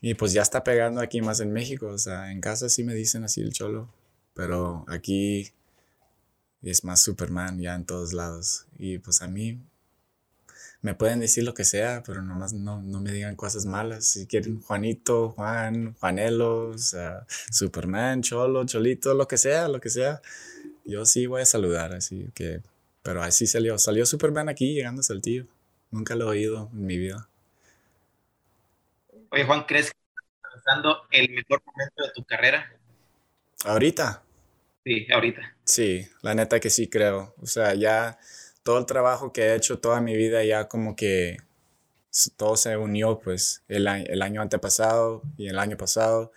y 0.00 0.14
pues 0.14 0.32
ya 0.32 0.42
está 0.42 0.62
pegando 0.62 1.00
aquí 1.00 1.20
más 1.22 1.40
en 1.40 1.52
México. 1.52 1.88
O 1.88 1.98
sea, 1.98 2.30
en 2.30 2.40
casa 2.40 2.68
sí 2.68 2.84
me 2.84 2.94
dicen 2.94 3.24
así 3.24 3.40
el 3.40 3.52
cholo, 3.52 3.92
pero 4.34 4.84
aquí 4.88 5.52
es 6.62 6.84
más 6.84 7.02
Superman 7.02 7.60
ya 7.60 7.74
en 7.74 7.84
todos 7.84 8.12
lados. 8.12 8.66
Y 8.78 8.98
pues 8.98 9.22
a 9.22 9.28
mí 9.28 9.60
me 10.82 10.94
pueden 10.94 11.20
decir 11.20 11.44
lo 11.44 11.54
que 11.54 11.64
sea, 11.64 12.02
pero 12.04 12.22
nomás 12.22 12.52
no, 12.52 12.82
no 12.82 13.00
me 13.00 13.12
digan 13.12 13.36
cosas 13.36 13.66
malas. 13.66 14.06
Si 14.06 14.26
quieren 14.26 14.60
Juanito, 14.60 15.30
Juan, 15.30 15.94
Juanelo, 15.94 16.68
o 16.68 16.78
sea, 16.78 17.26
Superman, 17.50 18.22
Cholo, 18.22 18.64
Cholito, 18.64 19.14
lo 19.14 19.26
que 19.26 19.38
sea, 19.38 19.68
lo 19.68 19.80
que 19.80 19.90
sea 19.90 20.20
yo 20.86 21.04
sí 21.04 21.26
voy 21.26 21.42
a 21.42 21.46
saludar, 21.46 21.92
así 21.92 22.28
que, 22.34 22.60
pero 23.02 23.22
así 23.22 23.46
salió, 23.46 23.76
salió 23.78 24.06
Superman 24.06 24.48
aquí 24.48 24.74
llegando 24.74 25.02
a 25.02 25.20
tío 25.20 25.46
Nunca 25.90 26.14
lo 26.14 26.26
he 26.26 26.38
oído 26.38 26.70
en 26.72 26.86
mi 26.86 26.98
vida. 26.98 27.28
Oye, 29.30 29.44
Juan, 29.44 29.64
¿crees 29.66 29.90
que 29.90 29.98
estás 29.98 30.62
pasando 30.64 31.02
el 31.10 31.30
mejor 31.30 31.62
momento 31.64 32.04
de 32.04 32.10
tu 32.14 32.24
carrera? 32.24 32.72
¿Ahorita? 33.64 34.22
Sí, 34.84 35.06
ahorita. 35.12 35.56
Sí, 35.64 36.06
la 36.22 36.34
neta 36.34 36.60
que 36.60 36.70
sí 36.70 36.88
creo. 36.88 37.34
O 37.40 37.46
sea, 37.46 37.74
ya 37.74 38.18
todo 38.66 38.80
el 38.80 38.86
trabajo 38.86 39.32
que 39.32 39.42
he 39.42 39.54
hecho 39.54 39.78
toda 39.78 40.00
mi 40.00 40.16
vida 40.16 40.42
ya 40.42 40.66
como 40.66 40.96
que 40.96 41.36
todo 42.36 42.56
se 42.56 42.76
unió 42.76 43.20
pues 43.20 43.62
el, 43.68 43.86
el 43.86 44.22
año 44.22 44.42
antepasado 44.42 45.22
y 45.36 45.46
el 45.46 45.60
año 45.60 45.76
pasado. 45.76 46.32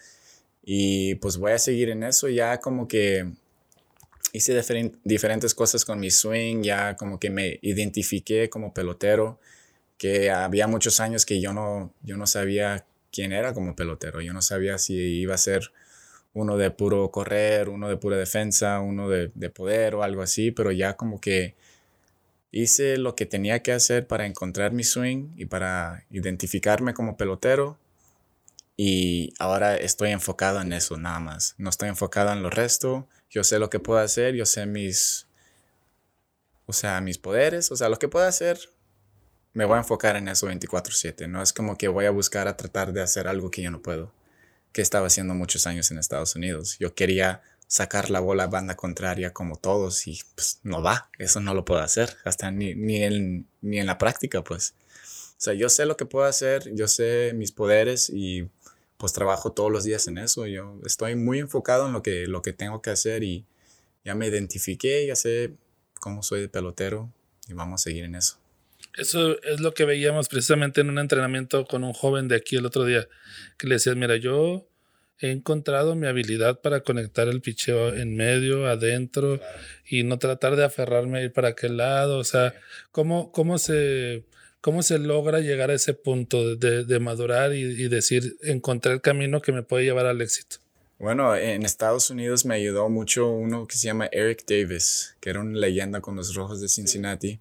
Y 0.64 1.16
pues 1.16 1.38
voy 1.38 1.54
a 1.54 1.58
seguir 1.58 1.90
en 1.90 2.04
eso 2.04 2.30
ya 2.30 2.60
como 2.60 2.88
que 2.88 3.32
hice 4.32 4.62
diferentes 5.04 5.56
cosas 5.56 5.84
con 5.86 6.00
mi 6.00 6.12
swing, 6.12 6.62
ya 6.62 6.96
como 6.98 7.20
que 7.20 7.32
me 7.32 7.58
identifiqué 7.64 8.48
como 8.48 8.76
pelotero, 8.76 9.40
que 9.98 10.30
había 10.30 10.68
muchos 10.68 11.00
años 11.00 11.26
que 11.26 11.42
yo 11.42 11.52
no, 11.52 11.96
yo 12.04 12.16
no 12.16 12.28
sabía 12.28 12.86
quién 13.12 13.32
era 13.34 13.56
como 13.56 13.76
pelotero, 13.76 14.22
yo 14.22 14.34
no 14.34 14.44
sabía 14.44 14.78
si 14.78 14.94
iba 14.94 15.34
a 15.34 15.40
ser 15.40 15.72
uno 16.34 16.58
de 16.58 16.70
puro 16.70 17.10
correr, 17.10 17.70
uno 17.70 17.90
de 17.90 17.98
pura 17.98 18.18
defensa, 18.18 18.82
uno 18.82 19.10
de, 19.10 19.32
de 19.34 19.50
poder 19.50 19.96
o 19.96 20.04
algo 20.04 20.22
así, 20.22 20.52
pero 20.52 20.72
ya 20.72 20.96
como 20.96 21.20
que 21.20 21.56
hice 22.52 22.98
lo 22.98 23.16
que 23.16 23.26
tenía 23.26 23.62
que 23.62 23.72
hacer 23.72 24.08
para 24.08 24.26
encontrar 24.26 24.72
mi 24.72 24.84
swing 24.84 25.34
y 25.38 25.46
para 25.46 26.06
identificarme 26.10 26.94
como 26.94 27.18
pelotero. 27.18 27.78
Y 28.76 29.34
ahora 29.40 29.76
estoy 29.76 30.12
enfocado 30.12 30.62
en 30.62 30.72
eso 30.72 30.98
nada 30.98 31.20
más, 31.20 31.56
no 31.58 31.70
estoy 31.70 31.90
enfocado 31.90 32.32
en 32.32 32.42
lo 32.42 32.50
resto. 32.50 33.08
Yo 33.30 33.44
sé 33.44 33.60
lo 33.60 33.70
que 33.70 33.80
puedo 33.80 34.00
hacer, 34.00 34.36
yo 34.36 34.46
sé 34.46 34.66
mis, 34.66 35.28
o 36.66 36.74
sea, 36.74 37.02
mis 37.02 37.18
poderes, 37.18 37.72
o 37.72 37.76
sea, 37.76 37.90
lo 37.90 38.00
que 38.00 38.08
puedo 38.08 38.26
hacer, 38.26 38.58
me 39.54 39.66
voy 39.66 39.76
a 39.76 39.80
enfocar 39.80 40.16
en 40.16 40.30
eso 40.30 40.48
24/7, 40.48 41.28
no 41.28 41.42
es 41.42 41.52
como 41.52 41.78
que 41.78 41.90
voy 41.90 42.06
a 42.06 42.12
buscar 42.12 42.48
a 42.48 42.56
tratar 42.56 42.94
de 42.94 43.02
hacer 43.02 43.28
algo 43.28 43.52
que 43.52 43.62
yo 43.62 43.70
no 43.70 43.82
puedo, 43.82 44.14
que 44.72 44.82
estaba 44.82 45.08
haciendo 45.08 45.34
muchos 45.36 45.68
años 45.68 45.92
en 45.92 45.98
Estados 46.00 46.36
Unidos. 46.36 46.78
Yo 46.80 46.96
quería 46.96 47.42
sacar 47.70 48.10
la 48.10 48.20
bola 48.20 48.46
a 48.46 48.48
banda 48.48 48.76
contraria 48.76 49.32
como 49.32 49.56
todos 49.56 50.08
y 50.08 50.20
pues 50.34 50.60
no 50.64 50.82
va, 50.82 51.10
eso 51.20 51.40
no 51.40 51.54
lo 51.54 51.66
puedo 51.66 51.82
hacer, 51.82 52.18
hasta 52.26 52.50
ni, 52.50 52.74
ni, 52.74 53.04
en, 53.04 53.48
ni 53.62 53.80
en 53.80 53.86
la 53.86 54.00
práctica, 54.00 54.44
pues. 54.44 54.74
O 55.04 55.42
sea, 55.42 55.54
yo 55.54 55.70
sé 55.70 55.86
lo 55.86 55.96
que 55.96 56.06
puedo 56.06 56.26
hacer, 56.26 56.74
yo 56.74 56.88
sé 56.88 57.32
mis 57.36 57.52
poderes 57.52 58.10
y 58.10 58.50
pues 58.98 59.14
trabajo 59.14 59.52
todos 59.52 59.72
los 59.72 59.84
días 59.84 60.08
en 60.08 60.18
eso. 60.18 60.48
Yo 60.48 60.82
estoy 60.84 61.16
muy 61.16 61.40
enfocado 61.40 61.86
en 61.86 61.94
lo 61.94 62.02
que, 62.02 62.26
lo 62.26 62.42
que 62.42 62.54
tengo 62.54 62.82
que 62.82 62.90
hacer 62.90 63.24
y 63.24 63.46
ya 64.04 64.16
me 64.16 64.28
identifiqué, 64.28 65.06
ya 65.06 65.16
sé 65.16 65.54
cómo 66.02 66.24
soy 66.24 66.42
de 66.42 66.50
pelotero 66.50 67.14
y 67.48 67.54
vamos 67.54 67.82
a 67.82 67.84
seguir 67.84 68.04
en 68.04 68.16
eso. 68.16 68.40
Eso 68.98 69.42
es 69.44 69.60
lo 69.60 69.76
que 69.76 69.86
veíamos 69.86 70.28
precisamente 70.28 70.82
en 70.82 70.90
un 70.90 70.98
entrenamiento 70.98 71.66
con 71.66 71.84
un 71.84 71.94
joven 71.94 72.28
de 72.28 72.36
aquí 72.36 72.56
el 72.56 72.66
otro 72.66 72.84
día, 72.84 73.08
que 73.58 73.68
le 73.68 73.76
decías, 73.76 73.96
mira, 73.96 74.18
yo 74.18 74.66
he 75.20 75.32
encontrado 75.32 75.96
mi 75.96 76.08
habilidad 76.08 76.62
para 76.62 76.82
conectar 76.82 77.28
el 77.28 77.42
picheo 77.42 77.94
en 77.94 78.16
medio, 78.16 78.68
adentro, 78.68 79.40
y 79.86 80.04
no 80.04 80.20
tratar 80.20 80.56
de 80.56 80.66
aferrarme 80.66 81.20
a 81.20 81.24
ir 81.24 81.34
para 81.34 81.50
aquel 81.50 81.78
lado. 81.78 82.20
O 82.20 82.24
sea, 82.24 82.54
¿cómo, 82.92 83.32
cómo 83.32 83.58
se 83.58 84.24
¿Cómo 84.62 84.84
se 84.84 85.00
logra 85.00 85.40
llegar 85.40 85.72
a 85.72 85.76
ese 85.76 85.94
punto 85.94 86.58
de, 86.58 87.00
madurar 87.00 87.54
y, 87.54 87.88
decir, 87.88 88.38
encontrar 88.42 88.96
el 88.96 89.02
camino 89.02 89.42
que 89.42 89.54
me 89.54 89.64
puede 89.64 89.86
llevar 89.86 90.06
al 90.06 90.22
éxito? 90.22 90.58
Bueno, 90.98 91.34
en 91.34 91.64
Estados 91.64 92.10
Unidos 92.10 92.44
me 92.44 92.56
ayudó 92.56 92.90
mucho 92.90 93.30
uno 93.30 93.68
que 93.68 93.78
se 93.78 93.88
llama 93.88 94.10
Eric 94.12 94.44
Davis, 94.46 95.16
que 95.22 95.30
era 95.30 95.40
una 95.40 95.58
leyenda 95.58 96.02
con 96.02 96.18
los 96.18 96.36
Rojos 96.36 96.60
de 96.60 96.68
Cincinnati. 96.68 97.40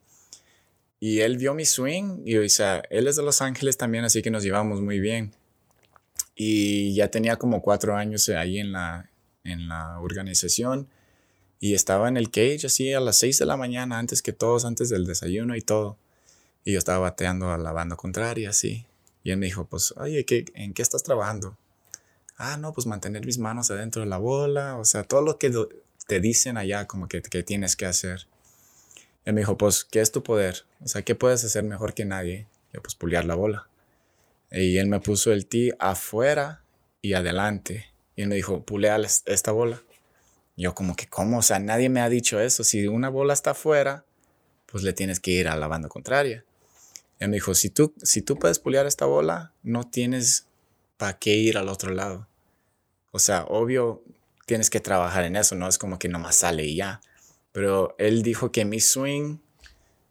Y 1.01 1.21
él 1.21 1.39
vio 1.39 1.55
mi 1.55 1.65
swing 1.65 2.23
y, 2.25 2.37
o 2.37 2.49
sea, 2.49 2.83
él 2.89 3.09
es 3.09 3.17
de 3.17 3.25
Los 3.25 3.43
Ángeles 3.43 3.77
también, 3.77 4.05
así 4.05 4.23
que 4.23 4.31
nos 4.31 4.45
llevamos 4.45 4.81
muy 4.81 5.01
bien. 5.01 5.33
Y 6.41 6.95
ya 6.95 7.11
tenía 7.11 7.37
como 7.37 7.61
cuatro 7.63 7.97
años 7.97 8.29
ahí 8.29 8.61
en 8.61 8.71
la, 8.71 9.11
en 9.43 9.67
la 9.69 9.99
organización 9.99 10.89
y 11.59 11.75
estaba 11.75 12.09
en 12.09 12.17
el 12.17 12.31
cage 12.31 12.67
así 12.67 12.93
a 12.93 13.01
las 13.01 13.17
seis 13.17 13.39
de 13.41 13.47
la 13.47 13.57
mañana, 13.57 13.99
antes 13.99 14.23
que 14.23 14.33
todos, 14.33 14.65
antes 14.65 14.89
del 14.89 15.05
desayuno 15.05 15.57
y 15.57 15.63
todo. 15.63 15.97
Y 16.65 16.73
yo 16.73 16.79
estaba 16.79 17.01
bateando 17.01 17.51
a 17.51 17.59
la 17.59 17.73
banda 17.73 17.97
contraria, 17.97 18.51
así. 18.51 18.87
Y 19.25 19.33
él 19.33 19.39
me 19.39 19.47
dijo, 19.47 19.65
pues, 19.65 19.93
oye, 19.97 20.25
¿qué, 20.25 20.45
¿en 20.55 20.75
qué 20.75 20.83
estás 20.83 21.03
trabajando? 21.03 21.57
Ah, 22.37 22.57
no, 22.57 22.73
pues 22.73 22.87
mantener 22.87 23.27
mis 23.27 23.39
manos 23.39 23.71
adentro 23.73 24.03
de 24.03 24.09
la 24.09 24.19
bola, 24.19 24.77
o 24.77 24.85
sea, 24.85 25.03
todo 25.03 25.23
lo 25.23 25.39
que 25.39 25.53
te 26.07 26.21
dicen 26.21 26.57
allá 26.57 26.87
como 26.87 27.09
que, 27.09 27.21
que 27.21 27.43
tienes 27.43 27.75
que 27.75 27.87
hacer. 27.87 28.29
Él 29.25 29.35
me 29.35 29.41
dijo, 29.41 29.59
pues, 29.59 29.85
¿qué 29.85 30.01
es 30.01 30.13
tu 30.13 30.23
poder? 30.23 30.65
O 30.85 30.87
sea, 30.87 31.03
¿qué 31.03 31.17
puedes 31.17 31.45
hacer 31.45 31.65
mejor 31.65 31.95
que 31.95 32.05
nadie? 32.05 32.47
Yo, 32.73 32.81
pues, 32.81 32.95
puliar 32.95 33.25
la 33.25 33.35
bola. 33.35 33.67
Y 34.51 34.79
él 34.79 34.87
me 34.87 35.01
puso 35.01 35.33
el 35.33 35.47
tee 35.47 35.73
afuera 35.79 36.63
y 37.03 37.15
adelante. 37.15 37.87
Y 38.17 38.23
él 38.23 38.29
me 38.29 38.35
dijo, 38.35 38.65
pulea 38.65 38.99
esta 39.27 39.53
bola. 39.53 39.83
Yo 40.57 40.75
como 40.75 40.97
que, 40.97 41.07
¿cómo? 41.07 41.39
O 41.39 41.43
sea, 41.43 41.59
nadie 41.59 41.89
me 41.89 42.01
ha 42.01 42.09
dicho 42.09 42.41
eso. 42.41 42.65
Si 42.65 42.87
una 42.87 43.09
bola 43.09 43.33
está 43.33 43.53
afuera, 43.53 44.05
pues 44.67 44.83
le 44.83 44.93
tienes 44.93 45.21
que 45.21 45.31
ir 45.31 45.49
a 45.49 45.57
la 45.57 45.69
banda 45.69 45.89
contraria. 45.89 46.45
Él 47.19 47.29
me 47.29 47.37
dijo, 47.37 47.55
si 47.55 47.71
tú, 47.71 47.95
si 48.03 48.23
tú 48.23 48.39
puedes 48.39 48.59
puliar 48.59 48.87
esta 48.87 49.07
bola, 49.07 49.53
no 49.63 49.85
tienes 49.85 50.47
para 50.97 51.19
qué 51.19 51.37
ir 51.37 51.59
al 51.59 51.69
otro 51.69 51.93
lado. 51.93 52.29
O 53.13 53.19
sea, 53.19 53.45
obvio, 53.45 54.03
tienes 54.47 54.69
que 54.71 54.81
trabajar 54.81 55.25
en 55.25 55.37
eso, 55.37 55.55
no 55.55 55.69
es 55.69 55.79
como 55.79 55.99
que 55.99 56.09
nomás 56.09 56.37
sale 56.37 56.65
y 56.65 56.77
ya. 56.77 57.01
Pero 57.53 57.95
él 57.99 58.23
dijo 58.23 58.53
que 58.53 58.65
mi 58.65 58.81
swing 58.81 59.39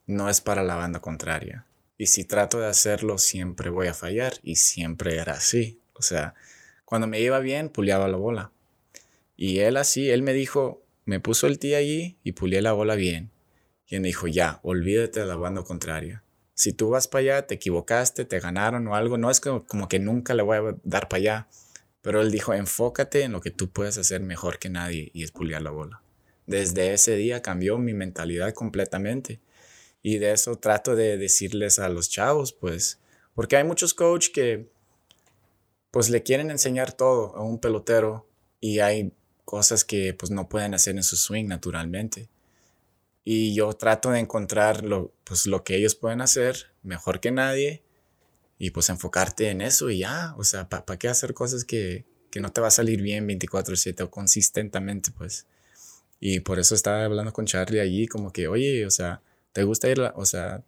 no 0.06 0.30
es 0.30 0.42
para 0.42 0.64
la 0.64 0.76
banda 0.76 1.00
contraria. 1.00 1.67
Y 1.98 2.08
si 2.08 2.24
trato 2.24 2.60
de 2.60 2.68
hacerlo, 2.68 3.18
siempre 3.18 3.70
voy 3.70 3.88
a 3.88 3.94
fallar. 3.94 4.34
Y 4.44 4.56
siempre 4.56 5.16
era 5.18 5.34
así. 5.34 5.80
O 5.94 6.02
sea, 6.02 6.36
cuando 6.86 7.08
me 7.08 7.20
iba 7.20 7.40
bien, 7.40 7.70
puliaba 7.70 8.08
la 8.08 8.18
bola. 8.18 8.52
Y 9.36 9.60
él 9.60 9.78
así, 9.78 10.10
él 10.10 10.24
me 10.24 10.34
dijo, 10.34 10.84
me 11.06 11.20
puso 11.20 11.48
el 11.48 11.60
tee 11.60 11.76
allí 11.76 12.18
y 12.24 12.34
pulié 12.34 12.62
la 12.62 12.74
bola 12.74 12.96
bien. 12.96 13.32
Y 13.88 13.96
él 13.96 14.02
me 14.02 14.08
dijo, 14.08 14.28
ya, 14.28 14.60
olvídate 14.64 15.22
de 15.22 15.26
la 15.26 15.36
banda 15.36 15.64
contraria. 15.64 16.24
Si 16.54 16.74
tú 16.74 16.90
vas 16.90 17.08
para 17.08 17.22
allá, 17.22 17.48
te 17.48 17.56
equivocaste, 17.56 18.26
te 18.26 18.40
ganaron 18.40 18.88
o 18.88 18.96
algo, 18.96 19.18
no 19.18 19.30
es 19.30 19.40
como, 19.40 19.66
como 19.66 19.88
que 19.88 20.00
nunca 20.00 20.34
le 20.34 20.44
voy 20.44 20.58
a 20.58 20.76
dar 20.84 21.08
para 21.08 21.20
allá. 21.20 21.48
Pero 22.02 22.22
él 22.22 22.32
dijo, 22.32 22.54
enfócate 22.54 23.24
en 23.24 23.32
lo 23.32 23.42
que 23.42 23.52
tú 23.52 23.70
puedes 23.70 23.98
hacer 23.98 24.22
mejor 24.22 24.60
que 24.60 24.70
nadie 24.70 25.12
y 25.14 25.24
es 25.24 25.32
puliar 25.32 25.62
la 25.62 25.72
bola. 25.72 26.02
Desde 26.48 26.94
ese 26.94 27.16
día 27.16 27.42
cambió 27.42 27.78
mi 27.78 27.94
mentalidad 27.94 28.54
completamente. 28.54 29.40
Y 30.08 30.20
de 30.20 30.32
eso 30.32 30.56
trato 30.56 30.96
de 30.96 31.18
decirles 31.18 31.80
a 31.80 31.90
los 31.90 32.10
chavos, 32.10 32.54
pues, 32.54 32.98
porque 33.36 33.58
hay 33.58 33.66
muchos 33.66 33.94
coaches 33.94 34.30
que 34.30 34.72
pues 35.92 36.10
le 36.10 36.24
quieren 36.24 36.50
enseñar 36.50 36.94
todo 36.94 37.36
a 37.36 37.44
un 37.44 37.60
pelotero 37.60 38.26
y 38.62 38.80
hay 38.80 39.12
cosas 39.44 39.84
que 39.84 40.14
pues 40.14 40.32
no 40.32 40.48
pueden 40.48 40.74
hacer 40.74 40.96
en 40.96 41.04
su 41.04 41.18
swing 41.18 41.48
naturalmente. 41.48 42.30
Y 43.26 43.54
yo 43.54 43.74
trato 43.74 44.12
de 44.12 44.20
encontrar 44.20 44.86
lo, 44.86 45.12
pues, 45.26 45.46
lo 45.46 45.66
que 45.66 45.76
ellos 45.76 45.96
pueden 45.96 46.22
hacer 46.22 46.72
mejor 46.84 47.20
que 47.20 47.32
nadie 47.32 47.84
y 48.58 48.70
pues 48.70 48.88
enfocarte 48.88 49.50
en 49.50 49.60
eso 49.60 49.90
y 49.90 49.98
ya, 49.98 50.36
o 50.38 50.46
sea, 50.46 50.70
¿para 50.70 50.98
qué 50.98 51.10
hacer 51.10 51.34
cosas 51.34 51.66
que, 51.66 52.06
que 52.32 52.40
no 52.40 52.54
te 52.54 52.62
va 52.62 52.68
a 52.68 52.72
salir 52.72 53.02
bien 53.02 53.28
24/7 53.28 54.04
o 54.04 54.10
consistentemente, 54.10 55.12
pues? 55.12 55.48
Y 56.22 56.40
por 56.40 56.60
eso 56.60 56.76
estaba 56.76 57.04
hablando 57.04 57.34
con 57.34 57.46
Charlie 57.46 57.82
allí, 57.82 58.08
como 58.08 58.32
que, 58.32 58.48
oye, 58.48 58.86
o 58.86 58.90
sea, 58.90 59.22
¿te 59.58 59.64
gusta 59.64 59.90
ir, 59.90 60.00
o 60.14 60.24
sea, 60.24 60.64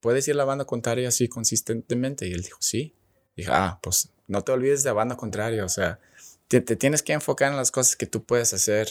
puedes 0.00 0.26
ir 0.26 0.34
a 0.34 0.38
la 0.38 0.44
banda 0.44 0.64
contraria 0.64 1.06
así 1.06 1.28
consistentemente? 1.28 2.26
Y 2.26 2.32
él 2.32 2.42
dijo, 2.42 2.58
sí. 2.60 2.92
dije, 3.36 3.50
ah, 3.52 3.78
pues 3.80 4.08
no 4.26 4.42
te 4.42 4.50
olvides 4.50 4.82
de 4.82 4.90
la 4.90 4.94
banda 4.94 5.16
contraria, 5.16 5.64
o 5.64 5.68
sea, 5.68 6.00
te, 6.48 6.60
tienes 6.60 7.04
que 7.04 7.12
enfocar 7.12 7.52
en 7.52 7.56
las 7.56 7.70
cosas 7.70 7.94
que 7.94 8.06
tú 8.06 8.24
puedes 8.24 8.52
hacer 8.52 8.88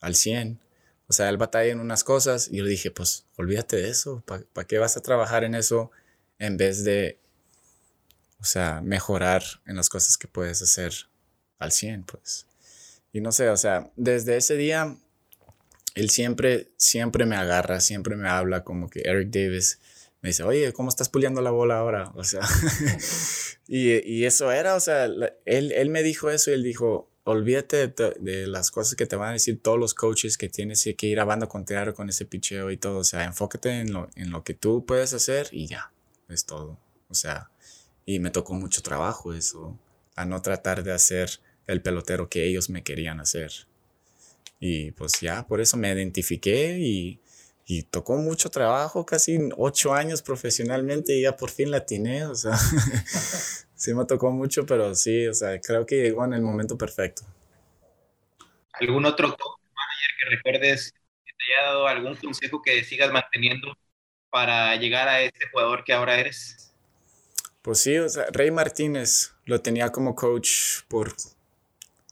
al 0.00 0.14
100. 0.14 0.60
O 1.08 1.12
sea, 1.12 1.28
él 1.28 1.38
batalla 1.38 1.72
en 1.72 1.80
unas 1.80 2.04
cosas 2.04 2.46
y 2.52 2.58
yo 2.58 2.64
dije, 2.66 2.92
pues 2.92 3.26
olvídate 3.34 3.78
de 3.78 3.88
eso, 3.88 4.22
¿para 4.24 4.64
qué 4.64 4.78
vas 4.78 4.96
a 4.96 5.02
trabajar 5.02 5.42
en 5.42 5.56
eso 5.56 5.90
en 6.38 6.56
vez 6.56 6.84
de, 6.84 7.18
o 8.38 8.44
sea, 8.44 8.80
mejorar 8.80 9.42
en 9.66 9.74
las 9.74 9.88
cosas 9.88 10.16
que 10.16 10.28
puedes 10.28 10.62
hacer 10.62 10.94
al 11.58 11.72
100, 11.72 12.04
pues? 12.04 12.46
Y 13.12 13.20
no 13.20 13.32
sé, 13.32 13.48
o 13.48 13.56
sea, 13.56 13.90
desde 13.96 14.36
ese 14.36 14.54
día 14.54 14.96
él 15.94 16.10
siempre, 16.10 16.72
siempre 16.76 17.26
me 17.26 17.36
agarra, 17.36 17.80
siempre 17.80 18.16
me 18.16 18.28
habla 18.28 18.64
como 18.64 18.90
que 18.90 19.02
Eric 19.04 19.30
Davis 19.30 19.78
me 20.20 20.30
dice, 20.30 20.42
oye, 20.42 20.72
¿cómo 20.72 20.88
estás 20.88 21.08
puliendo 21.08 21.42
la 21.42 21.50
bola 21.50 21.78
ahora? 21.78 22.10
O 22.14 22.24
sea, 22.24 22.40
y, 23.68 23.92
y, 24.10 24.24
eso 24.24 24.50
era, 24.50 24.74
o 24.74 24.80
sea, 24.80 25.04
él, 25.04 25.32
él, 25.44 25.90
me 25.90 26.02
dijo 26.02 26.30
eso 26.30 26.50
y 26.50 26.54
él 26.54 26.62
dijo, 26.62 27.10
olvídate 27.24 27.88
de, 27.88 28.46
las 28.46 28.70
cosas 28.70 28.96
que 28.96 29.06
te 29.06 29.16
van 29.16 29.30
a 29.30 29.32
decir 29.32 29.60
todos 29.60 29.78
los 29.78 29.92
coaches 29.92 30.38
que 30.38 30.48
tienes 30.48 30.82
que 30.96 31.06
ir 31.06 31.20
a 31.20 31.24
banda 31.24 31.46
contraria 31.46 31.92
con 31.92 32.08
ese 32.08 32.24
picheo 32.24 32.70
y 32.70 32.78
todo, 32.78 32.98
o 32.98 33.04
sea, 33.04 33.24
enfócate 33.24 33.80
en 33.80 33.92
lo, 33.92 34.08
en 34.14 34.30
lo 34.30 34.44
que 34.44 34.54
tú 34.54 34.86
puedes 34.86 35.12
hacer 35.12 35.48
y 35.52 35.66
ya, 35.66 35.92
es 36.28 36.46
todo. 36.46 36.78
O 37.08 37.14
sea, 37.14 37.50
y 38.06 38.18
me 38.18 38.30
tocó 38.30 38.54
mucho 38.54 38.82
trabajo 38.82 39.34
eso, 39.34 39.78
a 40.16 40.24
no 40.24 40.40
tratar 40.40 40.84
de 40.84 40.92
hacer 40.92 41.40
el 41.66 41.82
pelotero 41.82 42.28
que 42.28 42.46
ellos 42.46 42.70
me 42.70 42.82
querían 42.82 43.20
hacer. 43.20 43.52
Y 44.66 44.92
pues 44.92 45.20
ya, 45.20 45.46
por 45.46 45.60
eso 45.60 45.76
me 45.76 45.92
identifiqué 45.92 46.78
y, 46.78 47.20
y 47.66 47.82
tocó 47.82 48.16
mucho 48.16 48.48
trabajo, 48.48 49.04
casi 49.04 49.38
ocho 49.58 49.92
años 49.92 50.22
profesionalmente 50.22 51.12
y 51.12 51.20
ya 51.20 51.36
por 51.36 51.50
fin 51.50 51.70
la 51.70 51.76
atiné, 51.76 52.24
o 52.24 52.34
sea, 52.34 52.56
sí 53.74 53.92
me 53.92 54.06
tocó 54.06 54.30
mucho, 54.30 54.64
pero 54.64 54.94
sí, 54.94 55.26
o 55.26 55.34
sea, 55.34 55.60
creo 55.60 55.84
que 55.84 55.96
llegó 55.96 56.24
en 56.24 56.32
el 56.32 56.40
momento 56.40 56.78
perfecto. 56.78 57.24
¿Algún 58.72 59.04
otro 59.04 59.28
manager 59.28 60.10
que 60.18 60.34
recuerdes 60.34 60.94
que 61.26 61.32
te 61.36 61.44
haya 61.52 61.66
dado 61.66 61.86
algún 61.86 62.16
consejo 62.16 62.62
que 62.62 62.82
sigas 62.84 63.12
manteniendo 63.12 63.76
para 64.30 64.74
llegar 64.76 65.08
a 65.08 65.20
este 65.20 65.46
jugador 65.52 65.84
que 65.84 65.92
ahora 65.92 66.18
eres? 66.18 66.72
Pues 67.60 67.80
sí, 67.80 67.98
o 67.98 68.08
sea, 68.08 68.28
Rey 68.32 68.50
Martínez 68.50 69.34
lo 69.44 69.60
tenía 69.60 69.92
como 69.92 70.14
coach 70.14 70.84
por 70.88 71.14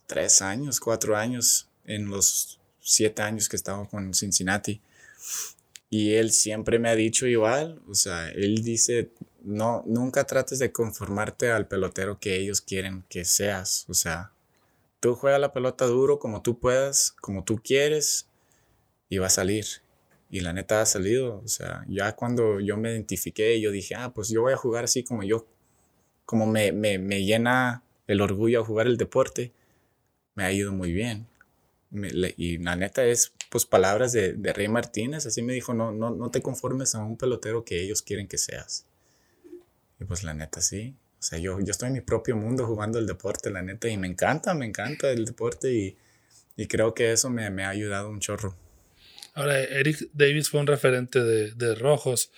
tres 0.05 0.43
años, 0.43 0.79
cuatro 0.79 1.17
años 1.17 1.72
en 1.85 2.09
los 2.09 2.59
siete 2.79 3.21
años 3.21 3.49
que 3.49 3.55
estaba 3.55 3.87
con 3.87 4.13
Cincinnati. 4.13 4.81
Y 5.89 6.13
él 6.15 6.31
siempre 6.31 6.79
me 6.79 6.89
ha 6.89 6.95
dicho 6.95 7.27
igual, 7.27 7.81
o 7.87 7.93
sea, 7.93 8.29
él 8.29 8.63
dice, 8.63 9.11
no, 9.43 9.83
nunca 9.85 10.23
trates 10.25 10.57
de 10.59 10.71
conformarte 10.71 11.51
al 11.51 11.67
pelotero 11.67 12.19
que 12.19 12.35
ellos 12.37 12.61
quieren 12.61 13.03
que 13.09 13.25
seas. 13.25 13.85
O 13.87 13.93
sea, 13.93 14.31
tú 14.99 15.13
juega 15.15 15.37
la 15.37 15.53
pelota 15.53 15.85
duro 15.85 16.17
como 16.17 16.41
tú 16.41 16.59
puedas, 16.59 17.11
como 17.21 17.43
tú 17.43 17.61
quieres, 17.63 18.27
y 19.07 19.19
va 19.19 19.27
a 19.27 19.29
salir. 19.29 19.65
Y 20.31 20.39
la 20.39 20.51
neta 20.51 20.81
ha 20.81 20.85
salido. 20.87 21.41
O 21.45 21.47
sea, 21.47 21.85
ya 21.87 22.15
cuando 22.15 22.59
yo 22.59 22.75
me 22.75 22.91
identifiqué, 22.91 23.61
yo 23.61 23.69
dije, 23.69 23.93
ah, 23.95 24.11
pues 24.13 24.29
yo 24.29 24.41
voy 24.41 24.53
a 24.53 24.57
jugar 24.57 24.85
así 24.85 25.03
como 25.03 25.23
yo, 25.23 25.45
como 26.25 26.47
me, 26.47 26.71
me, 26.71 26.97
me 26.97 27.23
llena 27.23 27.83
el 28.07 28.21
orgullo 28.21 28.65
jugar 28.65 28.87
el 28.87 28.97
deporte, 28.97 29.53
me 30.35 30.43
ha 30.43 30.51
ido 30.51 30.71
muy 30.71 30.91
bien 30.91 31.27
y 31.93 32.57
la 32.57 32.75
neta 32.75 33.05
es, 33.05 33.33
pues, 33.49 33.65
palabras 33.65 34.11
de, 34.13 34.33
de, 34.33 34.53
Rey 34.53 34.67
Martínez. 34.67 35.25
Así 35.25 35.41
me 35.41 35.53
dijo, 35.53 35.73
no, 35.73 35.91
no, 35.91 36.09
no 36.09 36.31
te 36.31 36.41
conformes 36.41 36.95
a 36.95 36.99
un 36.99 37.17
pelotero 37.17 37.63
que 37.63 37.81
ellos 37.81 38.01
quieren 38.01 38.27
que 38.27 38.37
seas. 38.37 38.85
Y 39.99 40.05
pues 40.05 40.23
la 40.23 40.33
neta 40.33 40.61
sí. 40.61 40.95
O 41.19 41.25
sea, 41.25 41.39
yo, 41.39 41.59
yo 41.59 41.71
estoy 41.71 41.87
en 41.87 41.93
mi 41.93 42.01
propio 42.01 42.35
mundo 42.35 42.65
jugando 42.65 42.99
el 42.99 43.07
deporte, 43.07 43.49
la 43.49 43.61
neta, 43.61 43.87
y 43.87 43.97
me 43.97 44.07
encanta, 44.07 44.53
me 44.53 44.65
encanta 44.65 45.09
el 45.11 45.23
deporte 45.23 45.73
y, 45.73 45.95
y 46.57 46.67
creo 46.67 46.93
que 46.93 47.11
eso 47.13 47.29
me, 47.29 47.49
me, 47.49 47.63
ha 47.63 47.69
ayudado 47.69 48.09
un 48.09 48.19
chorro. 48.19 48.57
Ahora, 49.33 49.59
Eric 49.61 50.09
Davis 50.13 50.49
fue 50.49 50.59
un 50.59 50.67
referente 50.67 51.23
de, 51.23 51.51
de 51.51 51.75
rojos. 51.75 52.31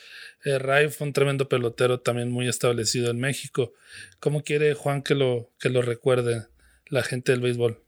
Eh, 0.43 0.59
Ray 0.59 0.89
fue 0.89 1.07
un 1.07 1.13
tremendo 1.13 1.49
pelotero 1.49 1.99
también 1.99 2.31
muy 2.31 2.47
establecido 2.47 3.09
en 3.09 3.19
México. 3.19 3.73
¿Cómo 4.19 4.43
quiere 4.43 4.75
Juan 4.75 5.01
que 5.01 5.15
lo, 5.15 5.49
que 5.59 5.69
lo 5.69 5.81
recuerde 5.81 6.45
la 6.87 7.01
gente 7.01 7.31
del 7.31 7.41
béisbol? 7.41 7.84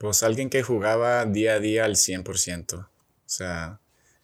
Pues 0.00 0.22
alguien 0.22 0.48
que 0.48 0.62
jugaba 0.62 1.26
día 1.26 1.56
a 1.56 1.60
día 1.60 1.84
al 1.84 1.96
100%. 1.96 2.74
O 2.78 2.88
sea, 3.26 3.80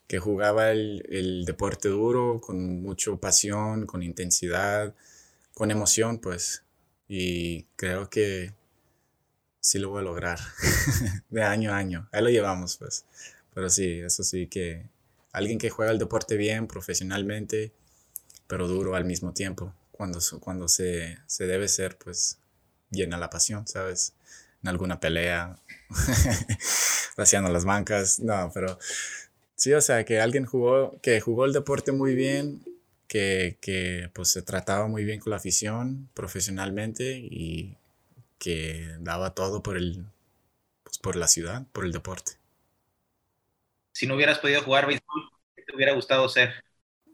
que 0.07 0.19
jugaba 0.19 0.71
el, 0.71 1.45
deporte 1.45 1.91
duro 1.91 2.41
con 2.41 2.81
mucha 2.81 3.15
pasión, 3.17 3.85
con 3.85 4.03
intensidad, 4.03 4.95
con 5.53 5.71
emoción, 5.71 6.19
pues. 6.19 6.65
Y 7.09 7.65
creo 7.77 8.09
que 8.09 8.55
sí 9.61 9.79
lo 9.79 9.91
voy 9.91 10.01
a 10.01 10.05
lograr 10.05 10.39
de 11.29 11.43
año 11.43 11.75
a 11.75 11.77
año. 11.77 12.09
Ahí 12.11 12.23
lo 12.23 12.31
llevamos, 12.31 12.79
pues. 12.79 13.05
Pero 13.53 13.69
sí, 13.69 14.01
eso 14.01 14.25
sí 14.25 14.47
que 14.47 14.89
alguien 15.31 15.59
que 15.59 15.69
juega 15.69 15.93
el 15.93 15.99
deporte 15.99 16.39
bien, 16.39 16.69
profesionalmente, 16.69 17.71
pero 18.47 18.67
duro 18.67 18.95
al 18.95 19.05
mismo 19.05 19.35
tiempo. 19.35 19.75
Cuando, 19.93 20.21
cuando 20.41 20.69
se, 20.69 21.19
se 21.27 21.47
debe 21.47 21.69
ser, 21.69 21.99
pues, 21.99 22.39
llena 22.91 23.19
la 23.19 23.29
pasión, 23.29 23.67
¿sabes? 23.67 24.15
En 24.63 24.69
alguna 24.69 25.01
pelea, 25.01 25.57
vaciando 27.17 27.51
las 27.51 27.65
bancas, 27.65 28.21
no, 28.21 28.51
pero 28.53 28.79
sí, 29.55 29.73
o 29.73 29.81
sea, 29.81 30.05
que 30.05 30.21
alguien 30.21 30.45
jugó, 30.45 30.99
que 31.03 31.21
jugó 31.21 31.45
el 31.45 31.53
deporte 31.53 31.93
muy 31.93 32.15
bien, 32.15 32.65
que, 33.09 33.59
que 33.61 34.11
pues 34.15 34.31
se 34.31 34.43
trataba 34.43 34.89
muy 34.89 35.05
bien 35.05 35.21
con 35.21 35.31
la 35.31 35.37
afición 35.37 36.09
profesionalmente 36.15 37.19
y 37.19 37.77
que 38.39 38.97
daba 39.01 39.35
todo 39.35 39.63
por 39.63 39.77
el, 39.77 40.05
pues 40.83 40.99
por 40.99 41.17
la 41.17 41.29
ciudad, 41.29 41.65
por 41.73 41.85
el 41.85 41.93
deporte. 41.93 42.33
Si 43.93 44.07
no 44.07 44.15
hubieras 44.15 44.39
podido 44.39 44.63
jugar 44.63 44.87
béisbol, 44.87 45.31
¿qué 45.55 45.63
te 45.63 45.75
hubiera 45.75 45.95
gustado 45.95 46.29
ser? 46.29 46.53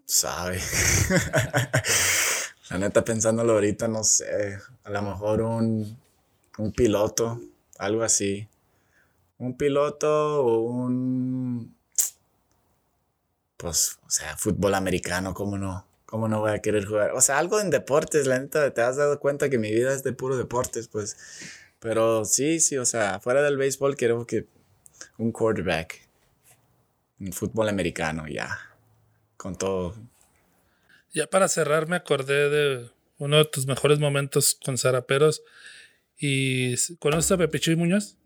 Sabe. 0.05 0.59
la 2.71 2.79
neta, 2.79 3.05
pensándolo 3.05 3.53
ahorita, 3.53 3.87
no 3.87 4.03
sé, 4.03 4.59
a 4.83 4.91
lo 4.91 5.03
mejor 5.03 5.43
un, 5.43 5.97
un 6.59 6.73
piloto, 6.73 7.41
algo 7.79 8.03
así 8.03 8.49
un 9.43 9.57
piloto 9.57 10.45
o 10.45 10.61
un, 10.61 11.77
pues, 13.57 13.99
o 14.07 14.11
sea, 14.11 14.37
fútbol 14.37 14.75
americano, 14.75 15.35
¿cómo 15.35 15.59
no? 15.59 15.85
¿Cómo 16.07 16.29
no 16.29 16.41
voy 16.41 16.53
a 16.53 16.61
querer 16.61 16.85
jugar? 16.85 17.11
O 17.13 17.21
sea, 17.21 17.39
algo 17.39 17.59
en 17.61 17.71
deportes, 17.71 18.27
la 18.29 18.39
neta, 18.39 18.73
te 18.73 18.83
has 18.83 18.97
dado 18.97 19.19
cuenta 19.19 19.51
que 19.51 19.59
mi 19.59 19.73
vida 19.73 19.93
es 19.93 20.05
de 20.05 20.13
puro 20.13 20.37
deportes, 20.37 20.87
pues. 20.87 21.17
Pero 21.81 22.25
sí, 22.25 22.61
sí, 22.61 22.79
o 22.79 22.85
sea, 22.85 23.19
fuera 23.19 23.43
del 23.43 23.57
béisbol 23.57 23.97
creo 23.97 24.25
que 24.27 24.47
un 25.19 25.33
quarterback. 25.33 26.09
Un 27.19 27.33
fútbol 27.33 27.69
americano, 27.69 28.29
ya. 28.29 28.57
Con 29.37 29.57
todo. 29.57 29.97
Ya 31.13 31.27
para 31.27 31.49
cerrar, 31.49 31.89
me 31.89 31.97
acordé 31.97 32.49
de 32.49 32.91
uno 33.19 33.39
de 33.39 33.45
tus 33.47 33.67
mejores 33.67 33.99
momentos 33.99 34.57
con 34.65 34.79
Zaraperos. 34.79 35.43
¿Y 36.25 36.77
conoces 37.01 37.33
a 37.33 37.37
Pepe 37.37 37.75
Muñoz? 37.75 38.17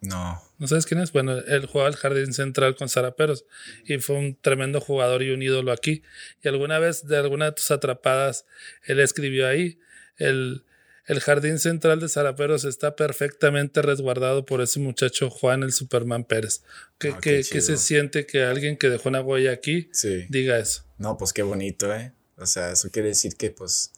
No. 0.00 0.42
¿No 0.58 0.66
sabes 0.66 0.86
quién 0.86 1.02
es? 1.02 1.12
Bueno, 1.12 1.36
él 1.36 1.66
jugaba 1.66 1.88
al 1.90 1.96
jardín 1.96 2.32
central 2.32 2.76
con 2.76 2.88
Zaraperos 2.88 3.44
y 3.84 3.98
fue 3.98 4.16
un 4.16 4.38
tremendo 4.40 4.80
jugador 4.80 5.22
y 5.22 5.32
un 5.32 5.42
ídolo 5.42 5.70
aquí. 5.70 6.02
Y 6.42 6.48
alguna 6.48 6.78
vez 6.78 7.06
de 7.06 7.18
alguna 7.18 7.44
de 7.44 7.52
tus 7.52 7.70
atrapadas, 7.70 8.46
él 8.84 9.00
escribió 9.00 9.46
ahí, 9.46 9.78
el, 10.16 10.64
el 11.04 11.20
jardín 11.20 11.58
central 11.58 12.00
de 12.00 12.08
Zaraperos 12.08 12.64
está 12.64 12.96
perfectamente 12.96 13.82
resguardado 13.82 14.46
por 14.46 14.62
ese 14.62 14.80
muchacho 14.80 15.28
Juan 15.28 15.62
el 15.62 15.74
Superman 15.74 16.24
Pérez. 16.24 16.62
¿Qué, 16.96 17.10
ah, 17.10 17.18
qué, 17.20 17.42
se 17.42 17.76
siente 17.76 18.24
que 18.24 18.44
alguien 18.44 18.78
que 18.78 18.88
dejó 18.88 19.10
una 19.10 19.20
huella 19.20 19.52
aquí 19.52 19.90
diga 20.30 20.58
eso? 20.58 20.84
No, 20.96 21.18
pues 21.18 21.34
qué 21.34 21.42
bonito, 21.42 21.94
¿eh? 21.94 22.14
O 22.38 22.46
sea, 22.46 22.72
eso 22.72 22.90
quiere 22.90 23.08
decir 23.08 23.36
que 23.36 23.50
pues 23.50 23.92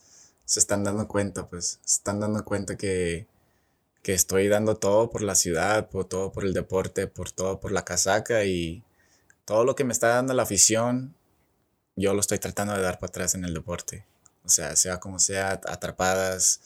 se 0.48 0.60
están 0.60 0.82
dando 0.82 1.06
cuenta, 1.08 1.46
pues 1.46 1.78
se 1.84 1.98
están 1.98 2.20
dando 2.20 2.42
cuenta 2.42 2.78
que, 2.78 3.26
que 4.02 4.14
estoy 4.14 4.48
dando 4.48 4.76
todo 4.78 5.10
por 5.10 5.20
la 5.22 5.34
ciudad, 5.34 5.90
por 5.90 6.06
todo 6.06 6.32
por 6.32 6.46
el 6.46 6.54
deporte, 6.54 7.06
por 7.06 7.30
todo 7.30 7.60
por 7.60 7.70
la 7.70 7.84
casaca 7.84 8.44
y 8.46 8.82
todo 9.44 9.64
lo 9.64 9.74
que 9.76 9.84
me 9.84 9.92
está 9.92 10.08
dando 10.08 10.32
la 10.32 10.44
afición, 10.44 11.14
yo 11.96 12.14
lo 12.14 12.20
estoy 12.20 12.38
tratando 12.38 12.74
de 12.74 12.80
dar 12.80 12.98
para 12.98 13.10
atrás 13.10 13.34
en 13.34 13.44
el 13.44 13.52
deporte. 13.52 14.06
O 14.42 14.48
sea, 14.48 14.74
sea 14.76 14.98
como 15.00 15.18
sea, 15.18 15.60
atrapadas, 15.66 16.60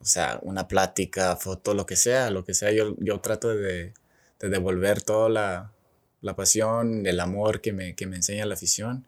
o 0.00 0.06
sea, 0.06 0.38
una 0.42 0.66
plática, 0.66 1.36
foto, 1.36 1.74
lo 1.74 1.84
que 1.84 1.96
sea, 1.96 2.30
lo 2.30 2.44
que 2.46 2.54
sea, 2.54 2.72
yo, 2.72 2.94
yo 3.00 3.20
trato 3.20 3.48
de, 3.50 3.92
de 4.40 4.48
devolver 4.48 5.02
toda 5.02 5.28
la, 5.28 5.72
la, 6.22 6.36
pasión, 6.36 7.06
el 7.06 7.20
amor 7.20 7.60
que 7.60 7.74
me, 7.74 7.94
que 7.94 8.06
me 8.06 8.16
enseña 8.16 8.46
la 8.46 8.54
afición. 8.54 9.06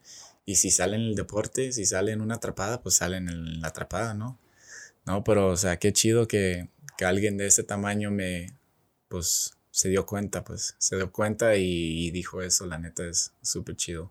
Y 0.50 0.56
si 0.56 0.72
sale 0.72 0.96
en 0.96 1.02
el 1.02 1.14
deporte, 1.14 1.70
si 1.70 1.86
sale 1.86 2.10
en 2.10 2.20
una 2.20 2.34
atrapada, 2.34 2.82
pues 2.82 2.96
sale 2.96 3.18
en 3.18 3.60
la 3.60 3.68
atrapada, 3.68 4.14
¿no? 4.14 4.36
No, 5.06 5.22
pero, 5.22 5.46
o 5.46 5.56
sea, 5.56 5.78
qué 5.78 5.92
chido 5.92 6.26
que, 6.26 6.66
que 6.98 7.04
alguien 7.04 7.36
de 7.36 7.46
ese 7.46 7.62
tamaño 7.62 8.10
me, 8.10 8.48
pues, 9.06 9.56
se 9.70 9.88
dio 9.90 10.06
cuenta, 10.06 10.42
pues, 10.42 10.74
se 10.78 10.96
dio 10.96 11.12
cuenta 11.12 11.54
y, 11.54 12.10
dijo 12.10 12.42
eso, 12.42 12.66
la 12.66 12.78
neta 12.78 13.04
es 13.04 13.32
súper 13.42 13.76
chido. 13.76 14.10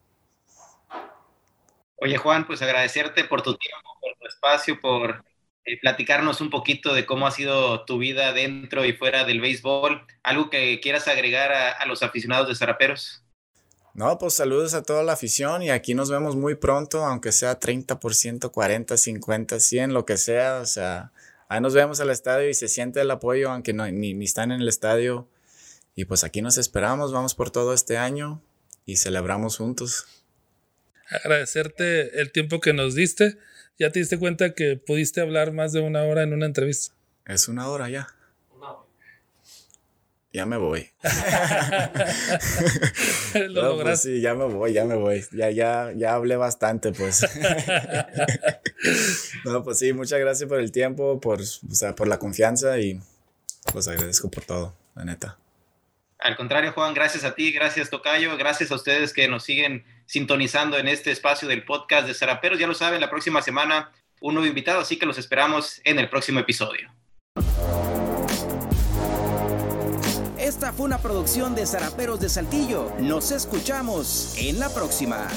Oye, 1.97 2.15
Juan, 2.15 2.47
pues 2.47 2.61
agradecerte 2.61 3.25
por 3.25 3.41
tu 3.41 3.57
tiempo, 3.57 3.97
por 3.99 4.15
tu 4.17 4.25
espacio, 4.25 4.79
por 4.79 5.25
eh, 5.65 5.77
platicarnos 5.81 6.39
un 6.39 6.49
poquito 6.49 6.93
de 6.93 7.05
cómo 7.05 7.27
ha 7.27 7.31
sido 7.31 7.83
tu 7.83 7.97
vida 7.97 8.31
dentro 8.31 8.85
y 8.85 8.93
fuera 8.93 9.25
del 9.25 9.41
béisbol. 9.41 10.07
¿Algo 10.23 10.49
que 10.49 10.79
quieras 10.79 11.09
agregar 11.09 11.51
a, 11.51 11.85
los 11.85 12.01
aficionados 12.01 12.47
de 12.47 12.55
Zaraperos? 12.55 13.25
No, 13.93 14.17
pues 14.17 14.35
saludos 14.35 14.73
a 14.73 14.83
toda 14.83 15.03
la 15.03 15.13
afición 15.13 15.63
y 15.63 15.69
aquí 15.69 15.93
nos 15.93 16.09
vemos 16.09 16.35
muy 16.35 16.55
pronto, 16.55 17.05
aunque 17.05 17.31
sea 17.31 17.59
30%, 17.59 18.51
40, 18.51 18.97
50, 18.97 19.59
100, 19.59 19.93
lo 19.93 20.05
que 20.05 20.17
sea. 20.17 20.59
O 20.61 20.65
sea, 20.65 21.11
ahí 21.47 21.59
nos 21.59 21.73
vemos 21.73 21.99
al 21.99 22.09
estadio 22.09 22.49
y 22.49 22.53
se 22.53 22.67
siente 22.67 23.01
el 23.01 23.11
apoyo, 23.11 23.51
aunque 23.51 23.73
no, 23.73 23.89
ni, 23.91 24.13
ni 24.13 24.25
están 24.25 24.51
en 24.51 24.61
el 24.61 24.67
estadio. 24.67 25.27
Y 25.95 26.05
pues 26.05 26.23
aquí 26.23 26.41
nos 26.41 26.57
esperamos, 26.57 27.11
vamos 27.11 27.35
por 27.35 27.51
todo 27.51 27.73
este 27.73 27.97
año 27.97 28.41
y 28.85 28.97
celebramos 28.97 29.57
juntos. 29.57 30.05
Agradecerte 31.09 32.21
el 32.21 32.31
tiempo 32.31 32.59
que 32.59 32.73
nos 32.73 32.95
diste 32.95 33.37
¿Ya 33.79 33.91
te 33.91 33.99
diste 33.99 34.19
cuenta 34.19 34.53
que 34.53 34.75
pudiste 34.75 35.21
hablar 35.21 35.53
más 35.53 35.71
de 35.71 35.79
una 35.79 36.03
hora 36.03 36.23
en 36.23 36.33
una 36.33 36.45
entrevista? 36.45 36.93
Es 37.25 37.47
una 37.47 37.69
hora 37.69 37.89
ya. 37.89 38.09
Ya 40.31 40.45
me 40.45 40.57
voy. 40.57 40.87
Lo 43.49 43.77
no, 43.77 43.83
pues 43.83 44.01
sí, 44.01 44.21
ya 44.21 44.35
me 44.35 44.45
voy, 44.45 44.73
ya 44.73 44.85
me 44.85 44.95
voy. 44.95 45.25
Ya, 45.31 45.49
ya, 45.49 45.91
ya 45.95 46.13
hablé 46.13 46.35
bastante, 46.35 46.91
pues. 46.91 47.21
no, 49.45 49.63
pues 49.63 49.79
sí, 49.79 49.93
muchas 49.93 50.19
gracias 50.19 50.47
por 50.47 50.59
el 50.59 50.71
tiempo, 50.71 51.19
por, 51.19 51.41
o 51.41 51.75
sea, 51.75 51.95
por 51.95 52.07
la 52.07 52.19
confianza 52.19 52.79
y 52.79 52.99
pues 53.71 53.87
agradezco 53.87 54.29
por 54.29 54.45
todo, 54.45 54.75
la 54.95 55.05
neta. 55.05 55.39
Al 56.19 56.35
contrario, 56.35 56.73
Juan, 56.73 56.93
gracias 56.93 57.23
a 57.23 57.33
ti, 57.33 57.51
gracias 57.51 57.89
Tocayo, 57.89 58.35
gracias 58.37 58.71
a 58.71 58.75
ustedes 58.75 59.13
que 59.13 59.29
nos 59.29 59.43
siguen 59.43 59.85
sintonizando 60.05 60.77
en 60.77 60.89
este 60.89 61.11
espacio 61.11 61.47
del 61.47 61.63
podcast 61.63 62.07
de 62.07 62.13
Zaraperos. 62.13 62.59
Ya 62.59 62.67
lo 62.67 62.73
saben, 62.73 62.99
la 62.99 63.09
próxima 63.09 63.41
semana 63.41 63.91
un 64.19 64.33
nuevo 64.33 64.47
invitado, 64.47 64.81
así 64.81 64.99
que 64.99 65.05
los 65.05 65.17
esperamos 65.17 65.79
en 65.85 65.97
el 65.97 66.09
próximo 66.09 66.39
episodio. 66.39 66.91
Esta 70.49 70.73
fue 70.73 70.87
una 70.87 70.97
producción 70.97 71.53
de 71.53 71.67
Zaraperos 71.67 72.19
de 72.19 72.27
Saltillo. 72.27 72.91
Nos 72.99 73.29
escuchamos 73.29 74.33
en 74.35 74.59
la 74.59 74.69
próxima. 74.69 75.27